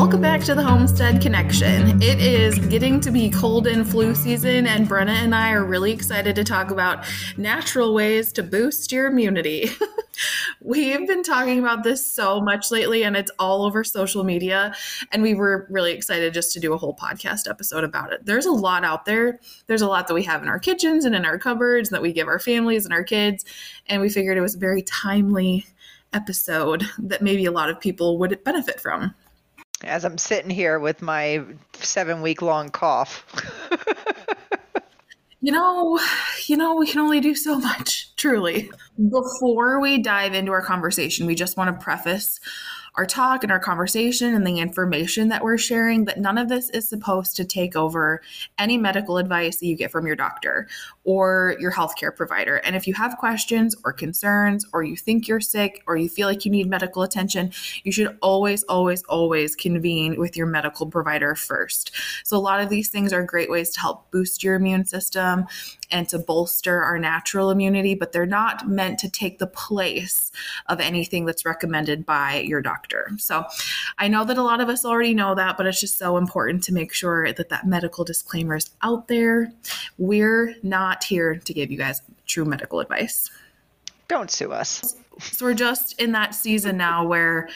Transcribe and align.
Welcome 0.00 0.22
back 0.22 0.40
to 0.44 0.54
the 0.54 0.62
Homestead 0.62 1.20
Connection. 1.20 2.02
It 2.02 2.20
is 2.20 2.58
getting 2.58 3.00
to 3.00 3.10
be 3.10 3.28
cold 3.28 3.66
and 3.66 3.86
flu 3.86 4.14
season, 4.14 4.66
and 4.66 4.88
Brenna 4.88 5.10
and 5.10 5.34
I 5.34 5.52
are 5.52 5.62
really 5.62 5.92
excited 5.92 6.34
to 6.36 6.42
talk 6.42 6.70
about 6.70 7.04
natural 7.36 7.92
ways 7.92 8.32
to 8.32 8.42
boost 8.42 8.92
your 8.92 9.08
immunity. 9.08 9.68
We've 10.62 11.06
been 11.06 11.22
talking 11.22 11.58
about 11.58 11.84
this 11.84 12.10
so 12.10 12.40
much 12.40 12.70
lately, 12.70 13.04
and 13.04 13.14
it's 13.14 13.30
all 13.38 13.62
over 13.62 13.84
social 13.84 14.24
media. 14.24 14.74
And 15.12 15.22
we 15.22 15.34
were 15.34 15.66
really 15.68 15.92
excited 15.92 16.32
just 16.32 16.54
to 16.54 16.60
do 16.60 16.72
a 16.72 16.78
whole 16.78 16.96
podcast 16.96 17.46
episode 17.46 17.84
about 17.84 18.10
it. 18.10 18.24
There's 18.24 18.46
a 18.46 18.52
lot 18.52 18.84
out 18.84 19.04
there. 19.04 19.38
There's 19.66 19.82
a 19.82 19.86
lot 19.86 20.08
that 20.08 20.14
we 20.14 20.22
have 20.22 20.42
in 20.42 20.48
our 20.48 20.58
kitchens 20.58 21.04
and 21.04 21.14
in 21.14 21.26
our 21.26 21.38
cupboards 21.38 21.90
that 21.90 22.00
we 22.00 22.14
give 22.14 22.26
our 22.26 22.38
families 22.38 22.86
and 22.86 22.94
our 22.94 23.04
kids. 23.04 23.44
And 23.86 24.00
we 24.00 24.08
figured 24.08 24.38
it 24.38 24.40
was 24.40 24.54
a 24.54 24.58
very 24.58 24.80
timely 24.80 25.66
episode 26.14 26.86
that 26.98 27.20
maybe 27.20 27.44
a 27.44 27.52
lot 27.52 27.68
of 27.68 27.78
people 27.78 28.18
would 28.18 28.42
benefit 28.44 28.80
from 28.80 29.14
as 29.84 30.04
I'm 30.04 30.18
sitting 30.18 30.50
here 30.50 30.78
with 30.78 31.02
my 31.02 31.42
seven 31.74 32.22
week 32.22 32.42
long 32.42 32.70
cough. 32.70 33.24
you 35.40 35.52
know, 35.52 35.98
you 36.46 36.56
know, 36.56 36.76
we 36.76 36.86
can 36.86 37.00
only 37.00 37.20
do 37.20 37.34
so 37.34 37.58
much, 37.58 38.14
truly. 38.16 38.70
Before 38.96 39.80
we 39.80 39.98
dive 39.98 40.34
into 40.34 40.52
our 40.52 40.62
conversation, 40.62 41.26
we 41.26 41.34
just 41.34 41.56
want 41.56 41.74
to 41.74 41.82
preface 41.82 42.40
our 42.96 43.06
talk 43.06 43.42
and 43.42 43.52
our 43.52 43.60
conversation 43.60 44.34
and 44.34 44.46
the 44.46 44.58
information 44.58 45.28
that 45.28 45.44
we're 45.44 45.56
sharing 45.56 46.04
that 46.06 46.18
none 46.18 46.36
of 46.36 46.48
this 46.48 46.70
is 46.70 46.88
supposed 46.88 47.36
to 47.36 47.44
take 47.44 47.76
over 47.76 48.20
any 48.58 48.76
medical 48.76 49.16
advice 49.16 49.58
that 49.58 49.66
you 49.66 49.76
get 49.76 49.92
from 49.92 50.06
your 50.06 50.16
doctor 50.16 50.68
or 51.04 51.56
your 51.58 51.72
healthcare 51.72 52.14
provider. 52.14 52.56
And 52.56 52.76
if 52.76 52.86
you 52.86 52.94
have 52.94 53.16
questions 53.18 53.74
or 53.84 53.92
concerns, 53.92 54.66
or 54.72 54.82
you 54.82 54.96
think 54.96 55.26
you're 55.26 55.40
sick, 55.40 55.82
or 55.86 55.96
you 55.96 56.08
feel 56.08 56.28
like 56.28 56.44
you 56.44 56.50
need 56.50 56.68
medical 56.68 57.02
attention, 57.02 57.52
you 57.84 57.92
should 57.92 58.16
always, 58.20 58.62
always, 58.64 59.02
always 59.04 59.56
convene 59.56 60.18
with 60.18 60.36
your 60.36 60.46
medical 60.46 60.86
provider 60.86 61.34
first. 61.34 61.90
So, 62.24 62.36
a 62.36 62.38
lot 62.38 62.60
of 62.60 62.68
these 62.68 62.88
things 62.88 63.12
are 63.12 63.22
great 63.22 63.50
ways 63.50 63.70
to 63.70 63.80
help 63.80 64.10
boost 64.10 64.44
your 64.44 64.56
immune 64.56 64.84
system 64.84 65.46
and 65.90 66.08
to 66.08 66.18
bolster 66.18 66.82
our 66.82 66.98
natural 66.98 67.50
immunity, 67.50 67.94
but 67.94 68.12
they're 68.12 68.26
not 68.26 68.68
meant 68.68 68.98
to 69.00 69.10
take 69.10 69.38
the 69.38 69.46
place 69.46 70.30
of 70.68 70.80
anything 70.80 71.24
that's 71.24 71.44
recommended 71.44 72.06
by 72.06 72.40
your 72.40 72.62
doctor. 72.62 73.10
So 73.18 73.44
I 73.98 74.08
know 74.08 74.24
that 74.24 74.38
a 74.38 74.42
lot 74.42 74.60
of 74.60 74.68
us 74.68 74.84
already 74.84 75.14
know 75.14 75.34
that, 75.34 75.56
but 75.56 75.66
it's 75.66 75.80
just 75.80 75.98
so 75.98 76.16
important 76.16 76.62
to 76.64 76.74
make 76.74 76.92
sure 76.92 77.32
that 77.32 77.48
that 77.48 77.66
medical 77.66 78.04
disclaimer 78.04 78.56
is 78.56 78.70
out 78.82 79.08
there. 79.08 79.52
We're 79.98 80.54
not 80.62 80.89
here 81.04 81.36
to 81.36 81.54
give 81.54 81.70
you 81.70 81.78
guys 81.78 82.02
true 82.26 82.44
medical 82.44 82.80
advice. 82.80 83.30
Don't 84.08 84.30
sue 84.30 84.52
us. 84.52 84.96
So 85.20 85.44
we're 85.46 85.54
just 85.54 86.00
in 86.00 86.12
that 86.12 86.34
season 86.34 86.76
now 86.76 87.06
where 87.06 87.48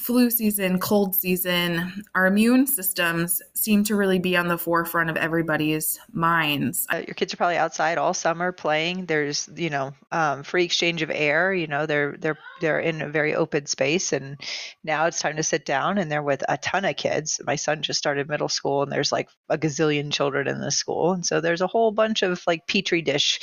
flu 0.00 0.30
season, 0.30 0.78
cold 0.78 1.14
season, 1.14 2.04
our 2.14 2.26
immune 2.26 2.66
systems 2.66 3.42
seem 3.52 3.84
to 3.84 3.94
really 3.94 4.18
be 4.18 4.34
on 4.34 4.48
the 4.48 4.56
forefront 4.56 5.10
of 5.10 5.16
everybody's 5.16 6.00
minds. 6.10 6.86
Uh, 6.90 7.02
your 7.06 7.14
kids 7.14 7.34
are 7.34 7.36
probably 7.36 7.58
outside 7.58 7.98
all 7.98 8.14
summer 8.14 8.50
playing. 8.50 9.04
There's, 9.04 9.48
you 9.54 9.68
know, 9.68 9.92
um, 10.10 10.42
free 10.42 10.64
exchange 10.64 11.02
of 11.02 11.10
air. 11.10 11.52
You 11.52 11.66
know, 11.66 11.84
they're 11.84 12.16
they're 12.18 12.38
they're 12.62 12.80
in 12.80 13.02
a 13.02 13.10
very 13.10 13.34
open 13.34 13.66
space, 13.66 14.14
and 14.14 14.40
now 14.82 15.04
it's 15.04 15.20
time 15.20 15.36
to 15.36 15.42
sit 15.42 15.66
down. 15.66 15.98
And 15.98 16.10
they're 16.10 16.22
with 16.22 16.42
a 16.48 16.56
ton 16.56 16.86
of 16.86 16.96
kids. 16.96 17.38
My 17.44 17.56
son 17.56 17.82
just 17.82 17.98
started 17.98 18.28
middle 18.28 18.48
school, 18.48 18.82
and 18.82 18.90
there's 18.90 19.12
like 19.12 19.28
a 19.50 19.58
gazillion 19.58 20.10
children 20.10 20.48
in 20.48 20.60
the 20.60 20.70
school, 20.70 21.12
and 21.12 21.26
so 21.26 21.42
there's 21.42 21.60
a 21.60 21.66
whole 21.66 21.92
bunch 21.92 22.22
of 22.22 22.42
like 22.46 22.66
petri 22.66 23.02
dish 23.02 23.40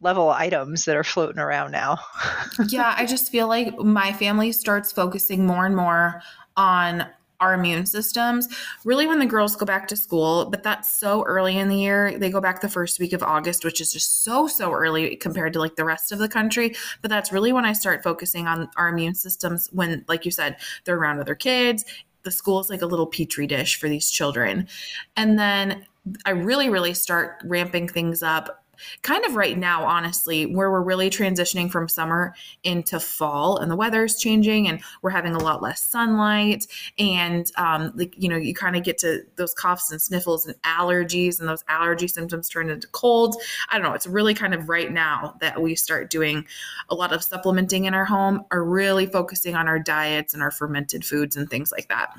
level 0.00 0.30
items 0.30 0.84
that 0.84 0.96
are 0.96 1.04
floating 1.04 1.38
around 1.38 1.72
now. 1.72 1.98
yeah, 2.68 2.94
I 2.96 3.06
just 3.06 3.30
feel 3.30 3.48
like 3.48 3.78
my 3.78 4.12
family 4.12 4.52
starts 4.52 4.92
focusing 4.92 5.46
more 5.46 5.66
and 5.66 5.74
more 5.74 6.22
on 6.56 7.06
our 7.40 7.54
immune 7.54 7.84
systems. 7.86 8.48
Really 8.84 9.06
when 9.06 9.18
the 9.18 9.26
girls 9.26 9.56
go 9.56 9.66
back 9.66 9.88
to 9.88 9.96
school 9.96 10.46
but 10.46 10.62
that's 10.62 10.88
so 10.88 11.24
early 11.24 11.58
in 11.58 11.68
the 11.68 11.76
year 11.76 12.18
they 12.18 12.30
go 12.30 12.40
back 12.40 12.60
the 12.60 12.68
first 12.68 12.98
week 12.98 13.12
of 13.12 13.22
august 13.22 13.64
which 13.64 13.80
is 13.80 13.92
just 13.92 14.24
so 14.24 14.46
so 14.46 14.72
early 14.72 15.16
compared 15.16 15.52
to 15.52 15.58
like 15.58 15.76
the 15.76 15.84
rest 15.84 16.12
of 16.12 16.18
the 16.18 16.28
country. 16.28 16.74
But 17.02 17.10
that's 17.10 17.32
really 17.32 17.52
when 17.52 17.64
i 17.64 17.72
start 17.72 18.02
focusing 18.02 18.46
on 18.46 18.70
our 18.76 18.88
immune 18.88 19.14
systems 19.14 19.68
when 19.72 20.04
like 20.08 20.24
you 20.24 20.30
said 20.30 20.56
they're 20.84 20.96
around 20.96 21.20
other 21.20 21.34
kids. 21.34 21.84
The 22.22 22.30
school 22.30 22.60
is 22.60 22.70
like 22.70 22.82
a 22.82 22.86
little 22.86 23.06
petri 23.06 23.46
dish 23.46 23.78
for 23.78 23.88
these 23.88 24.10
children. 24.10 24.68
And 25.16 25.38
then 25.38 25.86
i 26.26 26.30
really 26.30 26.68
really 26.68 26.94
start 26.94 27.42
ramping 27.44 27.88
things 27.88 28.22
up 28.22 28.63
kind 29.02 29.24
of 29.24 29.36
right 29.36 29.58
now, 29.58 29.84
honestly, 29.84 30.46
where 30.46 30.70
we're 30.70 30.82
really 30.82 31.10
transitioning 31.10 31.70
from 31.70 31.88
summer 31.88 32.34
into 32.62 33.00
fall 33.00 33.58
and 33.58 33.70
the 33.70 33.76
weather's 33.76 34.18
changing 34.18 34.68
and 34.68 34.80
we're 35.02 35.10
having 35.10 35.34
a 35.34 35.38
lot 35.38 35.62
less 35.62 35.82
sunlight. 35.82 36.66
And, 36.98 37.50
um, 37.56 37.92
like, 37.94 38.14
you 38.16 38.28
know, 38.28 38.36
you 38.36 38.54
kind 38.54 38.76
of 38.76 38.82
get 38.82 38.98
to 38.98 39.22
those 39.36 39.54
coughs 39.54 39.90
and 39.90 40.00
sniffles 40.00 40.46
and 40.46 40.60
allergies, 40.62 41.40
and 41.40 41.48
those 41.48 41.64
allergy 41.68 42.08
symptoms 42.08 42.48
turn 42.48 42.70
into 42.70 42.88
colds. 42.88 43.36
I 43.70 43.78
don't 43.78 43.86
know. 43.86 43.94
It's 43.94 44.06
really 44.06 44.34
kind 44.34 44.54
of 44.54 44.68
right 44.68 44.92
now 44.92 45.36
that 45.40 45.60
we 45.60 45.74
start 45.74 46.10
doing 46.10 46.46
a 46.88 46.94
lot 46.94 47.12
of 47.12 47.22
supplementing 47.22 47.84
in 47.84 47.94
our 47.94 48.04
home, 48.04 48.44
are 48.50 48.64
really 48.64 49.06
focusing 49.06 49.54
on 49.54 49.68
our 49.68 49.78
diets 49.78 50.34
and 50.34 50.42
our 50.42 50.50
fermented 50.50 51.04
foods 51.04 51.36
and 51.36 51.48
things 51.48 51.72
like 51.72 51.88
that. 51.88 52.14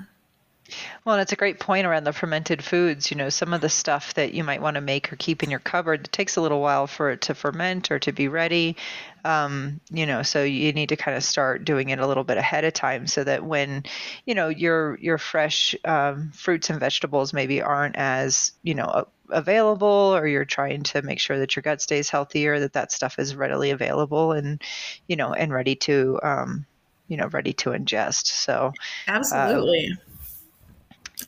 Well, 1.03 1.17
it's 1.19 1.31
a 1.31 1.35
great 1.35 1.59
point 1.59 1.85
around 1.85 2.05
the 2.05 2.13
fermented 2.13 2.63
foods. 2.63 3.11
You 3.11 3.17
know, 3.17 3.29
some 3.29 3.53
of 3.53 3.61
the 3.61 3.69
stuff 3.69 4.15
that 4.15 4.33
you 4.33 4.43
might 4.43 4.61
want 4.61 4.75
to 4.75 4.81
make 4.81 5.11
or 5.11 5.15
keep 5.15 5.43
in 5.43 5.51
your 5.51 5.59
cupboard, 5.59 6.05
it 6.05 6.11
takes 6.11 6.37
a 6.37 6.41
little 6.41 6.61
while 6.61 6.87
for 6.87 7.11
it 7.11 7.21
to 7.21 7.35
ferment 7.35 7.91
or 7.91 7.99
to 7.99 8.11
be 8.11 8.27
ready. 8.27 8.75
Um, 9.23 9.79
you 9.91 10.05
know, 10.05 10.23
so 10.23 10.43
you 10.43 10.73
need 10.73 10.89
to 10.89 10.95
kind 10.95 11.17
of 11.17 11.23
start 11.23 11.65
doing 11.65 11.89
it 11.89 11.99
a 11.99 12.07
little 12.07 12.23
bit 12.23 12.37
ahead 12.37 12.65
of 12.65 12.73
time 12.73 13.07
so 13.07 13.23
that 13.23 13.43
when, 13.43 13.83
you 14.25 14.33
know, 14.33 14.49
your 14.49 14.97
your 14.99 15.17
fresh 15.17 15.75
um, 15.85 16.31
fruits 16.33 16.69
and 16.69 16.79
vegetables 16.79 17.33
maybe 17.33 17.61
aren't 17.61 17.95
as, 17.95 18.51
you 18.63 18.73
know, 18.73 19.07
available 19.29 20.15
or 20.15 20.27
you're 20.27 20.45
trying 20.45 20.83
to 20.83 21.01
make 21.01 21.19
sure 21.19 21.39
that 21.39 21.55
your 21.55 21.63
gut 21.63 21.81
stays 21.81 22.09
healthier 22.09 22.59
that 22.59 22.73
that 22.73 22.91
stuff 22.91 23.17
is 23.17 23.35
readily 23.35 23.71
available 23.71 24.33
and 24.33 24.61
you 25.07 25.15
know 25.15 25.33
and 25.33 25.51
ready 25.51 25.75
to 25.75 26.19
um, 26.21 26.63
you 27.07 27.17
know 27.17 27.27
ready 27.29 27.51
to 27.51 27.71
ingest 27.71 28.27
so 28.27 28.71
absolutely 29.07 29.89
uh, 29.91 30.14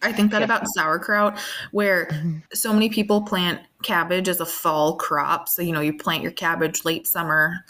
I 0.01 0.11
think 0.11 0.31
that 0.31 0.39
yeah. 0.39 0.45
about 0.45 0.67
sauerkraut, 0.67 1.39
where 1.71 2.07
mm-hmm. 2.07 2.39
so 2.53 2.73
many 2.73 2.89
people 2.89 3.21
plant 3.21 3.61
cabbage 3.83 4.27
as 4.27 4.39
a 4.39 4.45
fall 4.45 4.95
crop. 4.95 5.47
So, 5.47 5.61
you 5.61 5.71
know, 5.71 5.81
you 5.81 5.97
plant 5.97 6.23
your 6.23 6.31
cabbage 6.31 6.83
late 6.83 7.07
summer 7.07 7.63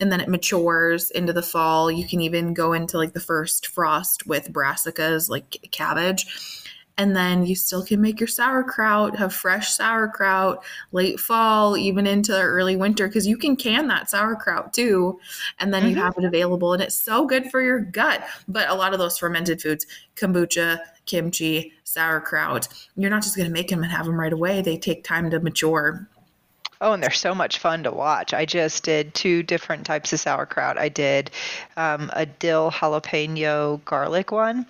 and 0.00 0.10
then 0.10 0.20
it 0.20 0.28
matures 0.28 1.10
into 1.10 1.32
the 1.32 1.42
fall. 1.42 1.90
You 1.90 2.06
can 2.06 2.20
even 2.20 2.54
go 2.54 2.72
into 2.72 2.96
like 2.96 3.12
the 3.12 3.20
first 3.20 3.66
frost 3.66 4.26
with 4.26 4.52
brassicas, 4.52 5.28
like 5.28 5.68
cabbage 5.70 6.26
and 7.00 7.16
then 7.16 7.46
you 7.46 7.56
still 7.56 7.82
can 7.82 7.98
make 7.98 8.20
your 8.20 8.26
sauerkraut, 8.26 9.16
have 9.16 9.32
fresh 9.32 9.70
sauerkraut 9.70 10.62
late 10.92 11.18
fall, 11.18 11.74
even 11.74 12.06
into 12.06 12.38
early 12.38 12.76
winter, 12.76 13.08
because 13.08 13.26
you 13.26 13.38
can 13.38 13.56
can 13.56 13.88
that 13.88 14.10
sauerkraut 14.10 14.74
too. 14.74 15.18
And 15.58 15.72
then 15.72 15.84
mm-hmm. 15.84 15.92
you 15.92 15.96
have 15.96 16.12
it 16.18 16.24
available, 16.24 16.74
and 16.74 16.82
it's 16.82 16.94
so 16.94 17.24
good 17.24 17.50
for 17.50 17.62
your 17.62 17.80
gut. 17.80 18.22
But 18.48 18.68
a 18.68 18.74
lot 18.74 18.92
of 18.92 18.98
those 18.98 19.16
fermented 19.16 19.62
foods, 19.62 19.86
kombucha, 20.14 20.80
kimchi, 21.06 21.72
sauerkraut, 21.84 22.68
you're 22.96 23.08
not 23.08 23.22
just 23.22 23.34
going 23.34 23.48
to 23.48 23.52
make 23.52 23.68
them 23.68 23.82
and 23.82 23.90
have 23.90 24.04
them 24.04 24.20
right 24.20 24.34
away. 24.34 24.60
They 24.60 24.76
take 24.76 25.02
time 25.02 25.30
to 25.30 25.40
mature. 25.40 26.06
Oh, 26.82 26.94
and 26.94 27.02
they're 27.02 27.10
so 27.10 27.34
much 27.34 27.58
fun 27.58 27.82
to 27.82 27.90
watch. 27.90 28.32
I 28.32 28.46
just 28.46 28.84
did 28.84 29.12
two 29.12 29.42
different 29.42 29.84
types 29.84 30.14
of 30.14 30.20
sauerkraut. 30.20 30.78
I 30.78 30.88
did 30.88 31.30
um, 31.76 32.10
a 32.14 32.24
dill 32.24 32.70
jalapeno 32.70 33.84
garlic 33.84 34.32
one, 34.32 34.64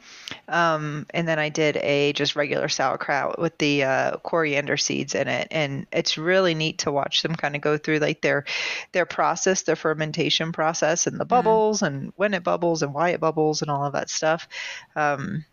um, 0.48 1.06
and 1.10 1.28
then 1.28 1.38
I 1.38 1.50
did 1.50 1.76
a 1.76 2.12
just 2.14 2.34
regular 2.34 2.68
sauerkraut 2.68 3.38
with 3.38 3.56
the 3.58 3.84
uh, 3.84 4.16
coriander 4.18 4.76
seeds 4.76 5.14
in 5.14 5.28
it. 5.28 5.46
And 5.52 5.86
it's 5.92 6.18
really 6.18 6.54
neat 6.54 6.78
to 6.78 6.90
watch 6.90 7.22
them 7.22 7.36
kind 7.36 7.54
of 7.54 7.62
go 7.62 7.78
through 7.78 7.98
like 7.98 8.22
their 8.22 8.44
their 8.90 9.06
process, 9.06 9.62
their 9.62 9.76
fermentation 9.76 10.50
process, 10.50 11.06
and 11.06 11.14
the 11.16 11.24
mm-hmm. 11.24 11.28
bubbles, 11.28 11.78
mm-hmm. 11.78 11.94
and 11.94 12.12
when 12.16 12.34
it 12.34 12.42
bubbles, 12.42 12.82
and 12.82 12.92
why 12.92 13.10
it 13.10 13.20
bubbles, 13.20 13.62
and 13.62 13.70
all 13.70 13.84
of 13.84 13.92
that 13.92 14.10
stuff. 14.10 14.48
Um, 14.96 15.44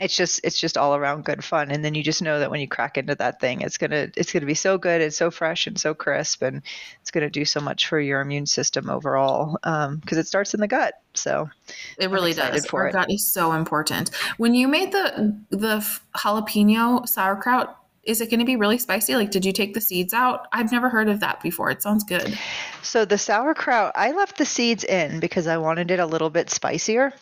it's 0.00 0.16
just 0.16 0.40
it's 0.44 0.58
just 0.58 0.76
all 0.76 0.94
around 0.94 1.24
good 1.24 1.42
fun. 1.42 1.70
And 1.70 1.84
then 1.84 1.94
you 1.94 2.02
just 2.02 2.22
know 2.22 2.38
that 2.38 2.50
when 2.50 2.60
you 2.60 2.68
crack 2.68 2.98
into 2.98 3.14
that 3.16 3.40
thing 3.40 3.62
it's 3.62 3.78
gonna 3.78 4.08
it's 4.16 4.32
gonna 4.32 4.46
be 4.46 4.54
so 4.54 4.78
good 4.78 5.00
and 5.00 5.12
so 5.12 5.30
fresh 5.30 5.66
and 5.66 5.78
so 5.78 5.94
crisp 5.94 6.42
and 6.42 6.62
it's 7.00 7.10
gonna 7.10 7.30
do 7.30 7.44
so 7.44 7.60
much 7.60 7.88
for 7.88 7.98
your 7.98 8.20
immune 8.20 8.46
system 8.46 8.90
overall 8.90 9.58
because 9.62 9.88
um, 9.88 10.18
it 10.18 10.26
starts 10.26 10.54
in 10.54 10.60
the 10.60 10.68
gut. 10.68 10.94
So 11.14 11.50
it 11.98 12.10
really 12.10 12.34
does. 12.34 12.66
our 12.72 12.88
it. 12.88 12.92
gut 12.92 13.10
is 13.10 13.32
so 13.32 13.52
important. 13.52 14.10
When 14.36 14.54
you 14.54 14.68
made 14.68 14.92
the 14.92 15.36
the 15.50 15.86
jalapeno 16.16 17.08
sauerkraut 17.08 17.76
is 18.04 18.22
it 18.22 18.30
going 18.30 18.40
to 18.40 18.46
be 18.46 18.56
really 18.56 18.78
spicy? 18.78 19.16
Like 19.16 19.30
did 19.30 19.44
you 19.44 19.52
take 19.52 19.74
the 19.74 19.82
seeds 19.82 20.14
out? 20.14 20.46
I've 20.52 20.72
never 20.72 20.88
heard 20.88 21.08
of 21.10 21.20
that 21.20 21.42
before. 21.42 21.70
It 21.70 21.82
sounds 21.82 22.04
good. 22.04 22.38
So 22.82 23.04
the 23.04 23.18
sauerkraut 23.18 23.92
i 23.94 24.12
left 24.12 24.38
the 24.38 24.46
seeds 24.46 24.84
in 24.84 25.20
because 25.20 25.46
i 25.46 25.58
wanted 25.58 25.90
it 25.90 25.98
a 25.98 26.06
little 26.06 26.30
bit 26.30 26.48
spicier 26.48 27.12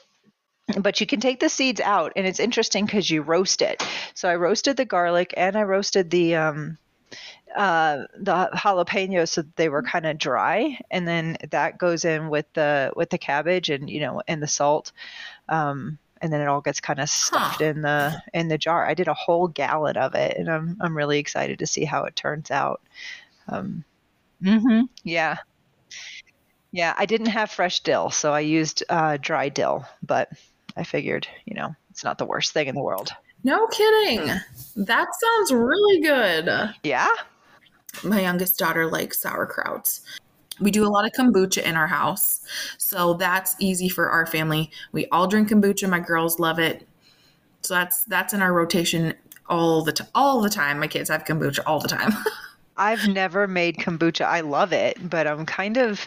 but 0.80 1.00
you 1.00 1.06
can 1.06 1.20
take 1.20 1.40
the 1.40 1.48
seeds 1.48 1.80
out 1.80 2.12
and 2.16 2.26
it's 2.26 2.40
interesting 2.40 2.84
because 2.84 3.10
you 3.10 3.22
roast 3.22 3.62
it 3.62 3.82
so 4.14 4.28
i 4.28 4.34
roasted 4.34 4.76
the 4.76 4.84
garlic 4.84 5.32
and 5.36 5.56
i 5.56 5.62
roasted 5.62 6.10
the 6.10 6.34
um, 6.34 6.78
uh, 7.56 8.04
the 8.18 8.50
jalapenos 8.54 9.28
so 9.30 9.44
they 9.54 9.68
were 9.68 9.82
kind 9.82 10.06
of 10.06 10.18
dry 10.18 10.78
and 10.90 11.06
then 11.06 11.36
that 11.50 11.78
goes 11.78 12.04
in 12.04 12.28
with 12.28 12.46
the 12.54 12.92
with 12.96 13.08
the 13.10 13.18
cabbage 13.18 13.70
and 13.70 13.88
you 13.88 14.00
know 14.00 14.20
and 14.26 14.42
the 14.42 14.48
salt 14.48 14.92
um, 15.48 15.98
and 16.20 16.32
then 16.32 16.40
it 16.40 16.48
all 16.48 16.60
gets 16.60 16.80
kind 16.80 17.00
of 17.00 17.08
stuffed 17.08 17.60
huh. 17.60 17.64
in 17.64 17.82
the 17.82 18.22
in 18.32 18.48
the 18.48 18.58
jar. 18.58 18.86
I 18.86 18.94
did 18.94 19.08
a 19.08 19.14
whole 19.14 19.48
gallon 19.48 19.96
of 19.96 20.14
it, 20.14 20.36
and 20.36 20.48
I'm 20.48 20.76
I'm 20.80 20.96
really 20.96 21.18
excited 21.18 21.58
to 21.58 21.66
see 21.66 21.84
how 21.84 22.04
it 22.04 22.16
turns 22.16 22.50
out. 22.50 22.80
Um, 23.48 23.84
mm-hmm, 24.42 24.86
yeah, 25.04 25.36
yeah. 26.72 26.94
I 26.96 27.06
didn't 27.06 27.26
have 27.26 27.50
fresh 27.50 27.80
dill, 27.80 28.10
so 28.10 28.32
I 28.32 28.40
used 28.40 28.82
uh, 28.88 29.18
dry 29.20 29.48
dill, 29.48 29.86
but 30.02 30.30
I 30.76 30.84
figured, 30.84 31.26
you 31.44 31.54
know, 31.54 31.74
it's 31.90 32.04
not 32.04 32.18
the 32.18 32.26
worst 32.26 32.52
thing 32.52 32.68
in 32.68 32.74
the 32.74 32.82
world. 32.82 33.10
No 33.44 33.66
kidding. 33.68 34.26
That 34.76 35.08
sounds 35.14 35.52
really 35.52 36.00
good. 36.00 36.74
Yeah. 36.82 37.08
My 38.02 38.20
youngest 38.20 38.58
daughter 38.58 38.90
likes 38.90 39.22
sauerkrauts. 39.22 40.00
We 40.60 40.70
do 40.70 40.86
a 40.86 40.88
lot 40.88 41.04
of 41.04 41.12
kombucha 41.12 41.62
in 41.62 41.76
our 41.76 41.86
house. 41.86 42.40
So 42.78 43.14
that's 43.14 43.56
easy 43.58 43.88
for 43.88 44.10
our 44.10 44.26
family. 44.26 44.70
We 44.92 45.06
all 45.06 45.26
drink 45.26 45.50
kombucha. 45.50 45.88
My 45.88 46.00
girls 46.00 46.38
love 46.38 46.58
it. 46.58 46.86
So 47.62 47.74
that's 47.74 48.04
that's 48.04 48.32
in 48.32 48.42
our 48.42 48.52
rotation 48.52 49.14
all 49.48 49.82
the 49.82 49.92
time. 49.92 50.08
All 50.14 50.40
the 50.40 50.50
time. 50.50 50.78
My 50.78 50.86
kids 50.86 51.10
have 51.10 51.24
kombucha 51.24 51.60
all 51.66 51.80
the 51.80 51.88
time. 51.88 52.12
I've 52.76 53.08
never 53.08 53.46
made 53.46 53.78
kombucha. 53.78 54.26
I 54.26 54.40
love 54.40 54.72
it, 54.72 55.08
but 55.08 55.26
I'm 55.26 55.46
kind 55.46 55.78
of, 55.78 56.06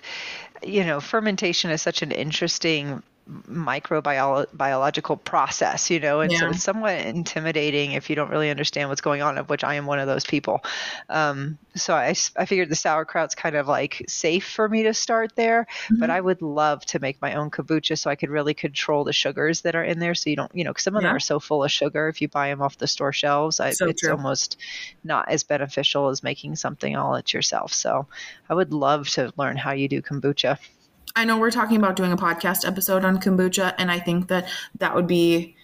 you 0.61 0.83
know, 0.83 0.99
fermentation 0.99 1.71
is 1.71 1.81
such 1.81 2.01
an 2.01 2.11
interesting 2.11 3.01
microbiological 3.29 5.23
process, 5.23 5.89
you 5.91 5.99
know, 5.99 6.21
and 6.21 6.31
yeah. 6.31 6.39
so 6.39 6.49
it's 6.49 6.63
somewhat 6.63 7.05
intimidating 7.05 7.91
if 7.91 8.09
you 8.09 8.15
don't 8.15 8.31
really 8.31 8.49
understand 8.49 8.89
what's 8.89 9.01
going 9.01 9.21
on, 9.21 9.37
of 9.37 9.49
which 9.49 9.63
I 9.63 9.75
am 9.75 9.85
one 9.85 9.99
of 9.99 10.07
those 10.07 10.25
people. 10.25 10.63
Um, 11.09 11.57
so 11.75 11.93
I, 11.93 12.15
I 12.35 12.45
figured 12.45 12.69
the 12.69 12.75
sauerkraut's 12.75 13.35
kind 13.35 13.55
of 13.55 13.67
like 13.67 14.03
safe 14.07 14.47
for 14.47 14.67
me 14.67 14.83
to 14.83 14.93
start 14.93 15.35
there, 15.35 15.67
mm-hmm. 15.85 15.99
but 15.99 16.09
I 16.09 16.19
would 16.19 16.41
love 16.41 16.83
to 16.87 16.99
make 16.99 17.21
my 17.21 17.35
own 17.35 17.51
kombucha 17.51 17.97
so 17.97 18.09
I 18.09 18.15
could 18.15 18.29
really 18.29 18.55
control 18.55 19.03
the 19.03 19.13
sugars 19.13 19.61
that 19.61 19.75
are 19.75 19.83
in 19.83 19.99
there. 19.99 20.15
So 20.15 20.29
you 20.31 20.35
don't, 20.35 20.53
you 20.55 20.63
know, 20.63 20.73
some 20.77 20.95
of 20.95 21.03
yeah. 21.03 21.09
them 21.09 21.15
are 21.17 21.19
so 21.19 21.39
full 21.39 21.63
of 21.63 21.71
sugar 21.71 22.07
if 22.07 22.21
you 22.21 22.27
buy 22.27 22.49
them 22.49 22.61
off 22.61 22.77
the 22.77 22.87
store 22.87 23.13
shelves, 23.13 23.59
I, 23.59 23.71
so 23.71 23.87
it's 23.87 24.01
true. 24.01 24.11
almost 24.11 24.57
not 25.03 25.29
as 25.29 25.43
beneficial 25.43 26.09
as 26.09 26.23
making 26.23 26.55
something 26.55 26.95
all 26.95 27.15
at 27.15 27.33
yourself. 27.33 27.73
So 27.73 28.07
I 28.49 28.55
would 28.55 28.73
love 28.73 29.07
to 29.09 29.31
learn 29.37 29.55
how 29.55 29.73
you 29.73 29.87
do 29.87 30.01
kombucha. 30.01 30.57
I 31.15 31.25
know 31.25 31.37
we're 31.37 31.51
talking 31.51 31.77
about 31.77 31.95
doing 31.95 32.11
a 32.11 32.17
podcast 32.17 32.67
episode 32.67 33.03
on 33.03 33.19
kombucha, 33.19 33.73
and 33.77 33.91
I 33.91 33.99
think 33.99 34.27
that 34.27 34.47
that 34.77 34.95
would 34.95 35.07
be 35.07 35.55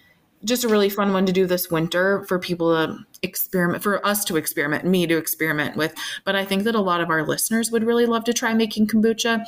just 0.44 0.64
a 0.64 0.68
really 0.68 0.90
fun 0.90 1.12
one 1.12 1.26
to 1.26 1.32
do 1.32 1.48
this 1.48 1.72
winter 1.72 2.24
for 2.28 2.38
people 2.40 2.70
to 2.70 2.98
experiment, 3.24 3.82
for 3.82 4.06
us 4.06 4.24
to 4.26 4.38
experiment, 4.38 4.86
me 4.86 5.08
to 5.08 5.18
experiment 5.18 5.76
with. 5.76 5.94
But 6.24 6.36
I 6.36 6.46
think 6.46 6.64
that 6.64 6.76
a 6.76 6.82
lot 6.82 7.02
of 7.02 7.10
our 7.10 7.26
listeners 7.26 7.72
would 7.72 7.84
really 7.84 8.06
love 8.06 8.24
to 8.26 8.34
try 8.34 8.54
making 8.54 8.88
kombucha. 8.88 9.44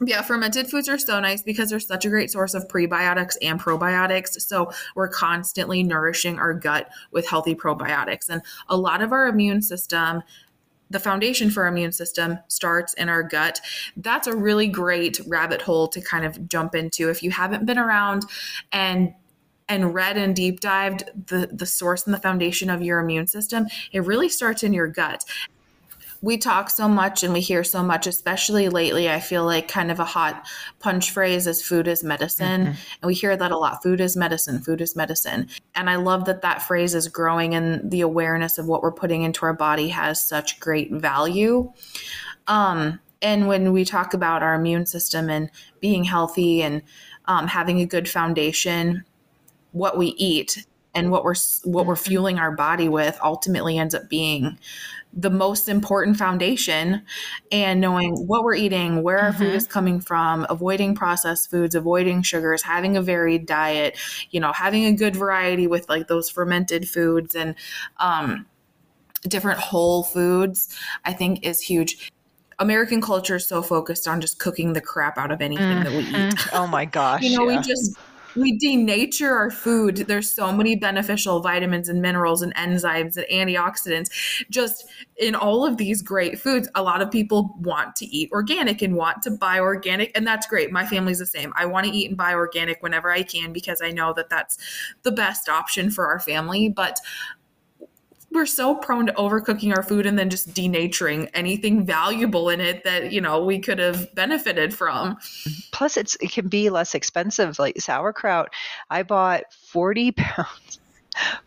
Yeah, 0.00 0.22
fermented 0.22 0.68
foods 0.68 0.88
are 0.88 0.98
so 0.98 1.18
nice 1.18 1.42
because 1.42 1.70
they're 1.70 1.80
such 1.80 2.04
a 2.04 2.08
great 2.08 2.30
source 2.30 2.54
of 2.54 2.68
prebiotics 2.68 3.36
and 3.42 3.60
probiotics. 3.60 4.40
So 4.40 4.70
we're 4.94 5.08
constantly 5.08 5.82
nourishing 5.82 6.38
our 6.38 6.54
gut 6.54 6.88
with 7.10 7.26
healthy 7.26 7.54
probiotics. 7.54 8.28
And 8.28 8.42
a 8.68 8.76
lot 8.76 9.02
of 9.02 9.12
our 9.12 9.26
immune 9.26 9.60
system 9.60 10.22
the 10.90 10.98
foundation 10.98 11.50
for 11.50 11.64
our 11.64 11.68
immune 11.68 11.92
system 11.92 12.38
starts 12.48 12.94
in 12.94 13.08
our 13.08 13.22
gut. 13.22 13.60
That's 13.96 14.26
a 14.26 14.36
really 14.36 14.68
great 14.68 15.20
rabbit 15.26 15.62
hole 15.62 15.88
to 15.88 16.00
kind 16.00 16.24
of 16.24 16.48
jump 16.48 16.74
into 16.74 17.10
if 17.10 17.22
you 17.22 17.30
haven't 17.30 17.66
been 17.66 17.78
around 17.78 18.24
and 18.72 19.14
and 19.70 19.94
read 19.94 20.16
and 20.16 20.34
deep 20.34 20.60
dived 20.60 21.10
the 21.26 21.48
the 21.52 21.66
source 21.66 22.06
and 22.06 22.14
the 22.14 22.18
foundation 22.18 22.70
of 22.70 22.82
your 22.82 23.00
immune 23.00 23.26
system. 23.26 23.66
It 23.92 24.00
really 24.00 24.28
starts 24.28 24.62
in 24.62 24.72
your 24.72 24.86
gut 24.86 25.24
we 26.20 26.36
talk 26.36 26.68
so 26.68 26.88
much 26.88 27.22
and 27.22 27.32
we 27.32 27.40
hear 27.40 27.62
so 27.62 27.82
much, 27.82 28.06
especially 28.06 28.68
lately. 28.68 29.08
I 29.08 29.20
feel 29.20 29.44
like 29.44 29.68
kind 29.68 29.90
of 29.90 30.00
a 30.00 30.04
hot 30.04 30.46
punch 30.80 31.12
phrase 31.12 31.46
is 31.46 31.62
food 31.62 31.86
is 31.86 32.02
medicine. 32.02 32.62
Mm-hmm. 32.62 32.70
And 32.70 33.06
we 33.06 33.14
hear 33.14 33.36
that 33.36 33.52
a 33.52 33.56
lot 33.56 33.82
food 33.82 34.00
is 34.00 34.16
medicine, 34.16 34.60
food 34.60 34.80
is 34.80 34.96
medicine. 34.96 35.48
And 35.74 35.88
I 35.88 35.96
love 35.96 36.24
that 36.24 36.42
that 36.42 36.62
phrase 36.62 36.94
is 36.94 37.06
growing 37.06 37.54
and 37.54 37.88
the 37.90 38.00
awareness 38.00 38.58
of 38.58 38.66
what 38.66 38.82
we're 38.82 38.92
putting 38.92 39.22
into 39.22 39.46
our 39.46 39.52
body 39.52 39.88
has 39.88 40.26
such 40.26 40.58
great 40.58 40.90
value. 40.92 41.72
Um, 42.48 42.98
and 43.22 43.46
when 43.46 43.72
we 43.72 43.84
talk 43.84 44.14
about 44.14 44.42
our 44.42 44.54
immune 44.54 44.86
system 44.86 45.30
and 45.30 45.50
being 45.80 46.04
healthy 46.04 46.62
and 46.62 46.82
um, 47.26 47.46
having 47.46 47.80
a 47.80 47.86
good 47.86 48.08
foundation, 48.08 49.04
what 49.72 49.98
we 49.98 50.08
eat 50.16 50.66
and 50.98 51.12
what 51.12 51.24
we're 51.24 51.34
what 51.64 51.86
we're 51.86 51.94
mm-hmm. 51.94 52.10
fueling 52.10 52.38
our 52.38 52.50
body 52.50 52.88
with 52.88 53.18
ultimately 53.22 53.78
ends 53.78 53.94
up 53.94 54.08
being 54.08 54.58
the 55.12 55.30
most 55.30 55.68
important 55.68 56.16
foundation 56.16 57.02
and 57.50 57.80
knowing 57.80 58.14
what 58.26 58.44
we're 58.44 58.54
eating, 58.54 59.02
where 59.02 59.18
our 59.18 59.30
mm-hmm. 59.30 59.38
food 59.38 59.54
is 59.54 59.66
coming 59.66 60.00
from, 60.00 60.44
avoiding 60.50 60.94
processed 60.94 61.50
foods, 61.50 61.74
avoiding 61.74 62.22
sugars, 62.22 62.62
having 62.62 62.96
a 62.96 63.02
varied 63.02 63.46
diet, 63.46 63.96
you 64.30 64.40
know, 64.40 64.52
having 64.52 64.84
a 64.84 64.92
good 64.92 65.16
variety 65.16 65.66
with 65.66 65.88
like 65.88 66.08
those 66.08 66.28
fermented 66.28 66.88
foods 66.88 67.34
and 67.34 67.54
um, 67.98 68.44
different 69.22 69.58
whole 69.60 70.02
foods, 70.02 70.76
I 71.04 71.12
think 71.12 71.44
is 71.44 71.60
huge. 71.60 72.12
American 72.58 73.00
culture 73.00 73.36
is 73.36 73.46
so 73.46 73.62
focused 73.62 74.08
on 74.08 74.20
just 74.20 74.40
cooking 74.40 74.72
the 74.72 74.80
crap 74.80 75.16
out 75.16 75.30
of 75.30 75.40
anything 75.40 75.64
mm-hmm. 75.64 75.84
that 75.84 75.92
we 75.92 76.00
eat. 76.00 76.34
Mm-hmm. 76.34 76.56
Oh 76.56 76.66
my 76.66 76.84
gosh. 76.84 77.22
you 77.24 77.38
know, 77.38 77.48
yeah. 77.48 77.58
we 77.58 77.62
just 77.62 77.96
we 78.36 78.58
denature 78.58 79.30
our 79.30 79.50
food. 79.50 79.96
There's 79.96 80.32
so 80.32 80.52
many 80.52 80.76
beneficial 80.76 81.40
vitamins 81.40 81.88
and 81.88 82.00
minerals 82.02 82.42
and 82.42 82.54
enzymes 82.54 83.16
and 83.16 83.26
antioxidants 83.30 84.10
just 84.50 84.84
in 85.16 85.34
all 85.34 85.64
of 85.64 85.76
these 85.76 86.02
great 86.02 86.38
foods. 86.38 86.68
A 86.74 86.82
lot 86.82 87.02
of 87.02 87.10
people 87.10 87.56
want 87.60 87.96
to 87.96 88.06
eat 88.06 88.30
organic 88.32 88.82
and 88.82 88.94
want 88.96 89.22
to 89.22 89.30
buy 89.30 89.58
organic, 89.60 90.16
and 90.16 90.26
that's 90.26 90.46
great. 90.46 90.70
My 90.70 90.86
family's 90.86 91.18
the 91.18 91.26
same. 91.26 91.52
I 91.56 91.66
want 91.66 91.86
to 91.86 91.92
eat 91.92 92.08
and 92.08 92.16
buy 92.16 92.34
organic 92.34 92.82
whenever 92.82 93.10
I 93.10 93.22
can 93.22 93.52
because 93.52 93.80
I 93.82 93.90
know 93.90 94.12
that 94.14 94.30
that's 94.30 94.58
the 95.02 95.12
best 95.12 95.48
option 95.48 95.90
for 95.90 96.06
our 96.06 96.20
family. 96.20 96.68
But 96.68 96.98
we're 98.30 98.46
so 98.46 98.74
prone 98.74 99.06
to 99.06 99.12
overcooking 99.14 99.74
our 99.74 99.82
food 99.82 100.06
and 100.06 100.18
then 100.18 100.28
just 100.28 100.52
denaturing 100.54 101.30
anything 101.34 101.84
valuable 101.84 102.50
in 102.50 102.60
it 102.60 102.84
that 102.84 103.12
you 103.12 103.20
know 103.20 103.42
we 103.42 103.58
could 103.58 103.78
have 103.78 104.14
benefited 104.14 104.74
from. 104.74 105.16
Plus 105.72 105.96
it's 105.96 106.16
it 106.20 106.30
can 106.30 106.48
be 106.48 106.70
less 106.70 106.94
expensive 106.94 107.58
like 107.58 107.80
sauerkraut. 107.80 108.52
I 108.90 109.02
bought 109.02 109.52
40 109.52 110.12
pounds 110.16 110.78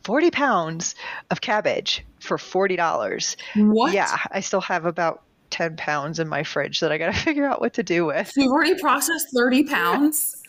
40 0.04 0.32
pounds 0.32 0.96
of 1.30 1.40
cabbage 1.40 2.04
for 2.20 2.38
$40 2.38 3.36
what? 3.56 3.94
Yeah 3.94 4.18
i 4.32 4.42
still 4.42 4.60
have 4.60 4.86
about 4.86 5.24
10 5.52 5.78
pounds 5.78 6.20
in 6.20 6.28
my 6.28 6.44
fridge 6.44 6.82
that 6.82 6.92
i 6.92 6.98
gotta 6.98 7.14
figure 7.18 7.46
out 7.46 7.62
what 7.62 7.74
to 7.74 7.84
do 7.84 8.06
with. 8.06 8.34
You've 8.36 8.52
already 8.52 8.78
processed 8.80 9.28
30 9.34 9.64
pounds 9.64 10.41